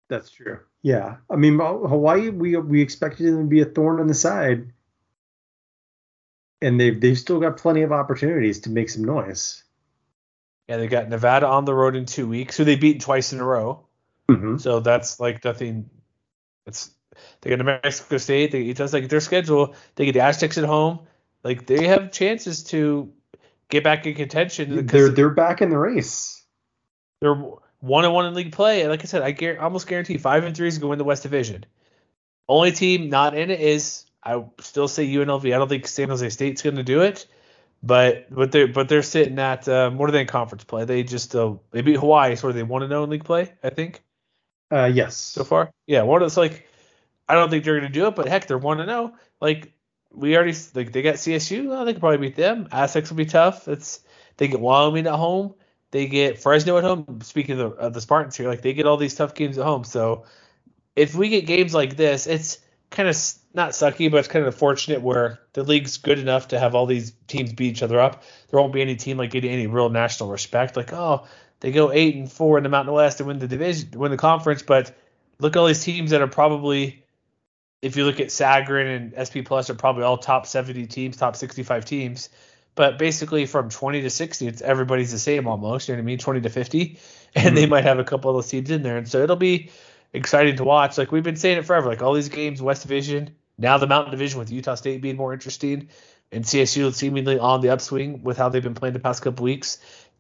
That's 0.08 0.30
true. 0.30 0.60
Yeah, 0.82 1.18
I 1.30 1.36
mean 1.36 1.58
Hawaii, 1.58 2.30
we 2.30 2.56
we 2.58 2.82
expected 2.82 3.26
them 3.26 3.44
to 3.44 3.50
be 3.50 3.62
a 3.62 3.66
thorn 3.66 4.00
on 4.00 4.08
the 4.08 4.14
side, 4.14 4.72
and 6.62 6.80
they've 6.80 7.00
they've 7.02 7.18
still 7.18 7.40
got 7.40 7.58
plenty 7.58 7.82
of 7.82 7.92
opportunities 7.92 8.60
to 8.62 8.70
make 8.70 8.90
some 8.90 9.04
noise. 9.04 9.65
Yeah, 10.68 10.78
they 10.78 10.88
got 10.88 11.10
Nevada 11.10 11.48
on 11.48 11.66
the 11.66 11.74
road 11.74 11.96
in 11.96 12.06
two 12.06 12.28
weeks, 12.28 12.58
who 12.58 12.64
they 12.64 12.76
beat 12.76 13.02
twice 13.02 13.34
in 13.34 13.40
a 13.40 13.46
row. 13.46 13.86
Mm-hmm. 14.30 14.58
So 14.58 14.80
that's 14.80 15.20
like 15.20 15.44
nothing. 15.44 15.90
It's 16.66 16.92
they 17.42 17.52
got 17.52 17.60
New 17.60 17.66
Mexico 17.66 18.18
State. 18.18 18.52
They, 18.52 18.70
it 18.70 18.78
does 18.78 18.94
like 18.94 19.08
their 19.08 19.20
schedule. 19.20 19.76
They 19.96 20.06
get 20.06 20.14
the 20.14 20.22
Aztecs 20.22 20.58
at 20.58 20.66
home. 20.66 21.00
Like 21.44 21.68
they 21.68 21.88
have 21.88 22.12
chances 22.12 22.64
to 22.66 23.12
get 23.70 23.84
back 23.84 24.08
in 24.08 24.16
contention. 24.16 24.88
They're 24.88 25.10
they're 25.10 25.30
back 25.30 25.62
in 25.62 25.70
the 25.70 25.78
race. 25.78 26.44
They're 27.22 27.36
one 27.80 28.06
and 28.06 28.14
one 28.14 28.26
in 28.26 28.34
league 28.34 28.52
play. 28.52 28.82
And 28.82 28.90
like 28.90 29.02
I 29.02 29.06
said, 29.06 29.22
I 29.22 29.32
guarantee, 29.32 29.62
almost 29.62 29.88
guarantee 29.88 30.18
five 30.18 30.44
and 30.44 30.58
three 30.58 30.68
is 30.68 30.80
going 30.80 30.88
to 30.88 30.90
win 30.90 30.98
the 30.98 31.04
West 31.04 31.24
Division. 31.24 31.66
Only 32.50 32.72
team 32.72 33.10
not 33.10 33.38
in 33.38 33.52
it 33.52 33.60
is 33.62 34.06
I 34.24 34.44
still 34.60 34.88
say 34.88 35.08
UNLV. 35.08 35.46
I 35.46 35.58
don't 35.58 35.70
think 35.70 35.88
San 35.88 36.10
Jose 36.10 36.30
State's 36.30 36.64
going 36.64 36.78
to 36.78 36.84
do 36.84 37.02
it, 37.02 37.28
but 37.86 38.34
but 38.34 38.52
they're 38.52 38.68
but 38.68 38.90
they're 38.90 39.04
sitting 39.04 39.38
at 39.38 39.68
uh, 39.70 39.92
more 39.92 40.10
than 40.10 40.26
conference 40.26 40.64
play. 40.64 40.86
They 40.86 41.04
just 41.04 41.36
uh, 41.36 41.56
they 41.72 41.82
beat 41.82 41.98
Hawaii, 41.98 42.36
so 42.36 42.52
they 42.52 42.64
want 42.64 42.84
to 42.84 42.88
know 42.88 43.04
in 43.04 43.10
league 43.10 43.24
play. 43.24 43.54
I 43.64 43.70
think. 43.70 44.02
Uh, 44.72 44.92
yes. 44.92 45.16
So 45.16 45.44
far, 45.44 45.72
yeah. 45.86 46.02
One 46.02 46.24
it's 46.24 46.38
like 46.38 46.68
I 47.30 47.36
don't 47.36 47.50
think 47.50 47.64
they're 47.64 47.80
going 47.80 47.92
to 47.92 47.94
do 47.94 48.08
it, 48.08 48.16
but 48.16 48.28
heck, 48.28 48.48
they're 48.48 48.58
one 48.58 48.78
to 48.78 48.86
know. 48.86 49.14
Like 49.40 49.72
we 50.12 50.36
already 50.36 50.58
like 50.74 50.92
they 50.92 51.04
got 51.04 51.16
CSU. 51.16 51.68
Well, 51.70 51.86
they 51.86 51.94
could 51.94 52.00
probably 52.00 52.18
beat 52.18 52.36
them. 52.36 52.68
Aztecs 52.72 53.12
will 53.12 53.18
be 53.18 53.26
tough. 53.26 53.68
It's 53.68 54.00
they 54.38 54.48
get 54.48 54.60
Wyoming 54.60 55.06
at 55.06 55.14
home. 55.14 55.54
They 55.92 56.08
get 56.08 56.40
Fresno 56.40 56.78
at 56.78 56.84
home. 56.84 57.20
Speaking 57.22 57.60
of 57.60 57.72
the, 57.72 57.78
of 57.78 57.94
the 57.94 58.02
Spartans 58.02 58.36
here, 58.36 58.50
like 58.50 58.62
they 58.64 58.74
get 58.74 58.88
all 58.88 58.98
these 58.98 59.16
tough 59.16 59.36
games 59.36 59.60
at 59.60 59.66
home. 59.66 59.84
So 59.84 60.26
if 60.96 61.14
we 61.14 61.30
get 61.30 61.46
games 61.46 61.74
like 61.74 61.96
this, 61.96 62.26
it's 62.26 62.58
kind 62.90 63.10
of 63.10 63.16
not 63.54 63.72
sucky, 63.72 64.10
but 64.12 64.18
it's 64.18 64.28
kind 64.28 64.46
of 64.46 64.56
fortunate 64.56 65.02
where 65.02 65.40
the 65.54 65.64
league's 65.64 65.98
good 65.98 66.20
enough 66.20 66.50
to 66.50 66.60
have 66.60 66.76
all 66.76 66.86
these 66.86 67.14
teams 67.28 67.54
beat 67.54 67.72
each 67.72 67.84
other 67.84 68.00
up. 68.00 68.24
There 68.50 68.60
won't 68.60 68.74
be 68.74 68.82
any 68.82 68.96
team 68.96 69.18
like 69.18 69.32
getting 69.32 69.52
any 69.52 69.68
real 69.68 69.90
national 69.90 70.30
respect. 70.30 70.76
Like, 70.76 70.94
oh, 70.94 71.26
they 71.60 71.72
go 71.72 71.92
eight 71.92 72.16
and 72.16 72.32
four 72.32 72.58
in 72.58 72.64
the 72.64 72.70
Mountain 72.70 72.94
West 72.94 73.20
and 73.20 73.28
win 73.28 73.40
the 73.40 73.48
division, 73.48 73.90
win 73.96 74.12
the 74.12 74.18
conference, 74.18 74.62
but 74.62 74.96
look 75.40 75.56
at 75.56 75.60
all 75.60 75.68
these 75.68 75.84
teams 75.84 76.12
that 76.12 76.22
are 76.22 76.28
probably, 76.28 77.04
if 77.82 77.96
you 77.96 78.06
look 78.06 78.20
at 78.20 78.28
Sagarin 78.28 78.96
and 78.96 79.28
SP 79.28 79.44
Plus, 79.46 79.70
are 79.70 79.76
probably 79.76 80.04
all 80.04 80.18
top 80.18 80.46
70 80.46 80.88
teams, 80.88 81.18
top 81.18 81.36
65 81.36 81.86
teams. 81.86 82.30
But 82.76 83.00
basically, 83.00 83.46
from 83.46 83.70
20 83.70 84.02
to 84.02 84.10
60, 84.10 84.48
it's 84.48 84.62
everybody's 84.62 85.12
the 85.12 85.20
same 85.20 85.48
almost. 85.48 85.88
You 85.88 85.96
know 85.96 86.00
what 86.00 86.04
I 86.04 86.06
mean? 86.06 86.18
20 86.18 86.42
to 86.42 86.50
50, 86.50 87.00
and 87.36 87.46
mm-hmm. 87.46 87.56
they 87.56 87.66
might 87.68 87.86
have 87.86 88.00
a 88.00 88.04
couple 88.04 88.30
of 88.30 88.36
those 88.36 88.50
teams 88.50 88.70
in 88.70 88.84
there, 88.84 88.98
and 88.98 89.08
so 89.08 89.22
it'll 89.24 89.38
be 89.38 89.72
exciting 90.16 90.58
to 90.58 90.64
watch. 90.64 90.98
Like 90.98 91.12
we've 91.12 91.24
been 91.24 91.36
saying 91.36 91.58
it 91.58 91.66
forever. 91.66 91.88
Like 91.88 92.02
all 92.02 92.14
these 92.14 92.30
games, 92.30 92.62
West 92.62 92.82
Division, 92.84 93.36
now 93.58 93.78
the 93.78 93.88
Mountain 93.88 94.12
Division 94.12 94.40
with 94.40 94.52
Utah 94.52 94.76
State 94.76 95.02
being 95.02 95.18
more 95.18 95.34
interesting, 95.34 95.90
and 96.32 96.44
CSU 96.44 96.94
seemingly 96.94 97.40
on 97.40 97.62
the 97.62 97.70
upswing 97.70 98.24
with 98.24 98.38
how 98.38 98.50
they've 98.50 98.64
been 98.64 98.74
playing 98.74 98.94
the 98.94 99.00
past 99.00 99.22
couple 99.22 99.44
weeks. 99.44 99.80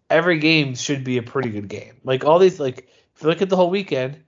Every 0.09 0.37
game 0.39 0.75
should 0.75 1.03
be 1.03 1.17
a 1.17 1.23
pretty 1.23 1.49
good 1.49 1.67
game. 1.67 1.95
Like 2.03 2.25
all 2.25 2.39
these, 2.39 2.59
like 2.59 2.87
if 3.15 3.23
you 3.23 3.29
look 3.29 3.41
at 3.41 3.49
the 3.49 3.55
whole 3.55 3.69
weekend, 3.69 4.19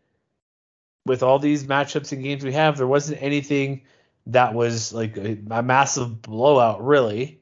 with 1.05 1.23
all 1.23 1.39
these 1.39 1.63
matchups 1.63 2.11
and 2.11 2.21
games 2.21 2.43
we 2.43 2.51
have, 2.53 2.77
there 2.77 2.87
wasn't 2.87 3.21
anything 3.21 3.83
that 4.27 4.53
was 4.53 4.93
like 4.93 5.15
a, 5.17 5.37
a 5.51 5.63
massive 5.63 6.21
blowout, 6.21 6.83
really. 6.85 7.39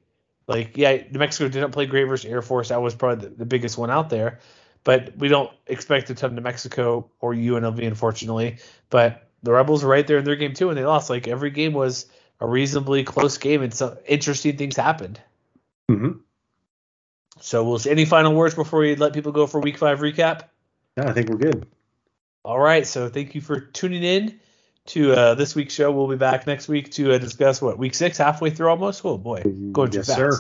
Like, 0.47 0.77
yeah, 0.77 0.97
New 1.09 1.17
Mexico 1.17 1.49
didn't 1.49 1.71
play 1.71 1.87
great 1.87 2.03
versus 2.03 2.29
Air 2.29 2.43
Force. 2.43 2.69
That 2.69 2.81
was 2.81 2.93
probably 2.93 3.27
the, 3.27 3.35
the 3.35 3.45
biggest 3.45 3.77
one 3.77 3.89
out 3.89 4.11
there 4.11 4.39
but 4.85 5.17
we 5.17 5.27
don't 5.27 5.51
expect 5.67 6.09
a 6.11 6.15
ton 6.15 6.35
to 6.35 6.41
Mexico 6.41 7.09
or 7.19 7.33
UNLV, 7.33 7.85
unfortunately. 7.85 8.59
But 8.89 9.27
the 9.43 9.51
Rebels 9.51 9.83
were 9.83 9.89
right 9.89 10.07
there 10.07 10.19
in 10.19 10.23
their 10.23 10.37
game 10.37 10.53
too, 10.53 10.69
and 10.69 10.77
they 10.77 10.85
lost. 10.85 11.09
Like 11.09 11.27
every 11.27 11.49
game 11.49 11.73
was 11.73 12.05
a 12.39 12.47
reasonably 12.47 13.03
close 13.03 13.37
game, 13.37 13.61
and 13.61 13.73
some 13.73 13.97
interesting 14.07 14.55
things 14.55 14.77
happened. 14.77 15.19
Mm-hmm. 15.91 16.19
So 17.41 17.65
we'll 17.65 17.79
see. 17.79 17.89
Any 17.89 18.05
final 18.05 18.33
words 18.33 18.55
before 18.55 18.79
we 18.79 18.95
let 18.95 19.13
people 19.13 19.33
go 19.33 19.47
for 19.47 19.59
Week 19.59 19.77
Five 19.77 19.99
recap? 19.99 20.43
Yeah, 20.95 21.09
I 21.09 21.13
think 21.13 21.29
we're 21.29 21.37
good. 21.37 21.67
All 22.45 22.59
right. 22.59 22.85
So 22.85 23.09
thank 23.09 23.35
you 23.35 23.41
for 23.41 23.59
tuning 23.59 24.03
in 24.03 24.39
to 24.87 25.13
uh, 25.13 25.33
this 25.33 25.55
week's 25.55 25.73
show. 25.73 25.91
We'll 25.91 26.07
be 26.07 26.15
back 26.15 26.45
next 26.45 26.67
week 26.67 26.91
to 26.91 27.13
uh, 27.13 27.17
discuss 27.17 27.59
what 27.59 27.79
Week 27.79 27.95
Six, 27.95 28.19
halfway 28.19 28.51
through 28.51 28.69
almost. 28.69 29.03
Oh 29.03 29.17
boy, 29.17 29.41
going 29.71 29.89
too 29.89 29.97
yes, 29.97 30.07
fast. 30.07 30.17
Sir 30.19 30.31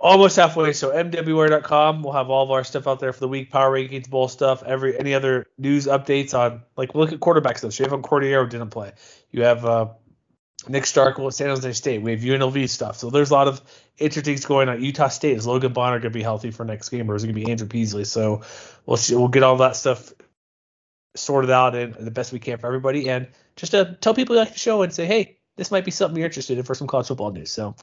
almost 0.00 0.36
halfway. 0.36 0.72
So 0.72 0.90
mwwire.com. 0.90 2.02
We'll 2.02 2.12
have 2.12 2.30
all 2.30 2.44
of 2.44 2.50
our 2.50 2.64
stuff 2.64 2.86
out 2.86 3.00
there 3.00 3.12
for 3.12 3.20
the 3.20 3.28
week, 3.28 3.50
power 3.50 3.70
rankings, 3.70 4.08
bowl 4.08 4.28
stuff, 4.28 4.62
every 4.62 4.98
any 4.98 5.14
other 5.14 5.46
news 5.58 5.86
updates 5.86 6.34
on 6.38 6.62
like 6.76 6.94
look 6.94 7.12
at 7.12 7.20
quarterback 7.20 7.58
stuff. 7.58 7.78
You 7.78 7.86
have 7.86 8.50
didn't 8.50 8.70
play. 8.70 8.92
You 9.30 9.42
have 9.42 9.64
uh, 9.64 9.88
Nick 10.68 10.84
Starkel 10.84 11.26
at 11.26 11.34
San 11.34 11.48
Jose 11.48 11.72
State. 11.72 12.02
We 12.02 12.12
have 12.12 12.20
UNLV 12.20 12.68
stuff. 12.68 12.98
So 12.98 13.10
there's 13.10 13.30
a 13.30 13.34
lot 13.34 13.48
of 13.48 13.60
interesting 13.98 14.34
things 14.34 14.44
going 14.44 14.68
on. 14.68 14.82
Utah 14.82 15.08
State 15.08 15.36
is 15.36 15.46
Logan 15.46 15.72
Bonner 15.72 15.98
going 15.98 16.12
to 16.12 16.18
be 16.18 16.22
healthy 16.22 16.50
for 16.50 16.64
next 16.64 16.88
game, 16.88 17.10
or 17.10 17.14
is 17.14 17.24
it 17.24 17.28
going 17.28 17.38
to 17.38 17.44
be 17.44 17.50
Andrew 17.50 17.68
Peasley? 17.68 18.04
So 18.04 18.42
we'll 18.86 18.96
see. 18.96 19.14
We'll 19.14 19.28
get 19.28 19.42
all 19.42 19.56
that 19.58 19.76
stuff 19.76 20.12
sorted 21.16 21.50
out 21.50 21.74
and 21.74 21.94
the 21.94 22.10
best 22.10 22.32
we 22.32 22.38
can 22.38 22.58
for 22.58 22.66
everybody, 22.66 23.08
and 23.08 23.28
just 23.56 23.72
to 23.72 23.96
tell 24.00 24.14
people 24.14 24.36
you 24.36 24.40
like 24.40 24.52
the 24.52 24.58
show 24.58 24.82
and 24.82 24.92
say, 24.92 25.06
hey, 25.06 25.37
this 25.58 25.72
might 25.72 25.84
be 25.84 25.90
something 25.90 26.16
you're 26.16 26.26
interested 26.26 26.56
in 26.56 26.64
for 26.64 26.74
some 26.74 26.86
college 26.86 27.08
football 27.08 27.32
news. 27.32 27.50
So 27.50 27.74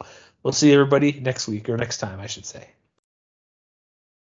we'll 0.41 0.53
see 0.53 0.73
everybody 0.73 1.11
next 1.11 1.47
week 1.47 1.69
or 1.69 1.77
next 1.77 1.97
time, 1.97 2.21
I 2.21 2.27
should 2.27 2.45
say. 2.45 2.69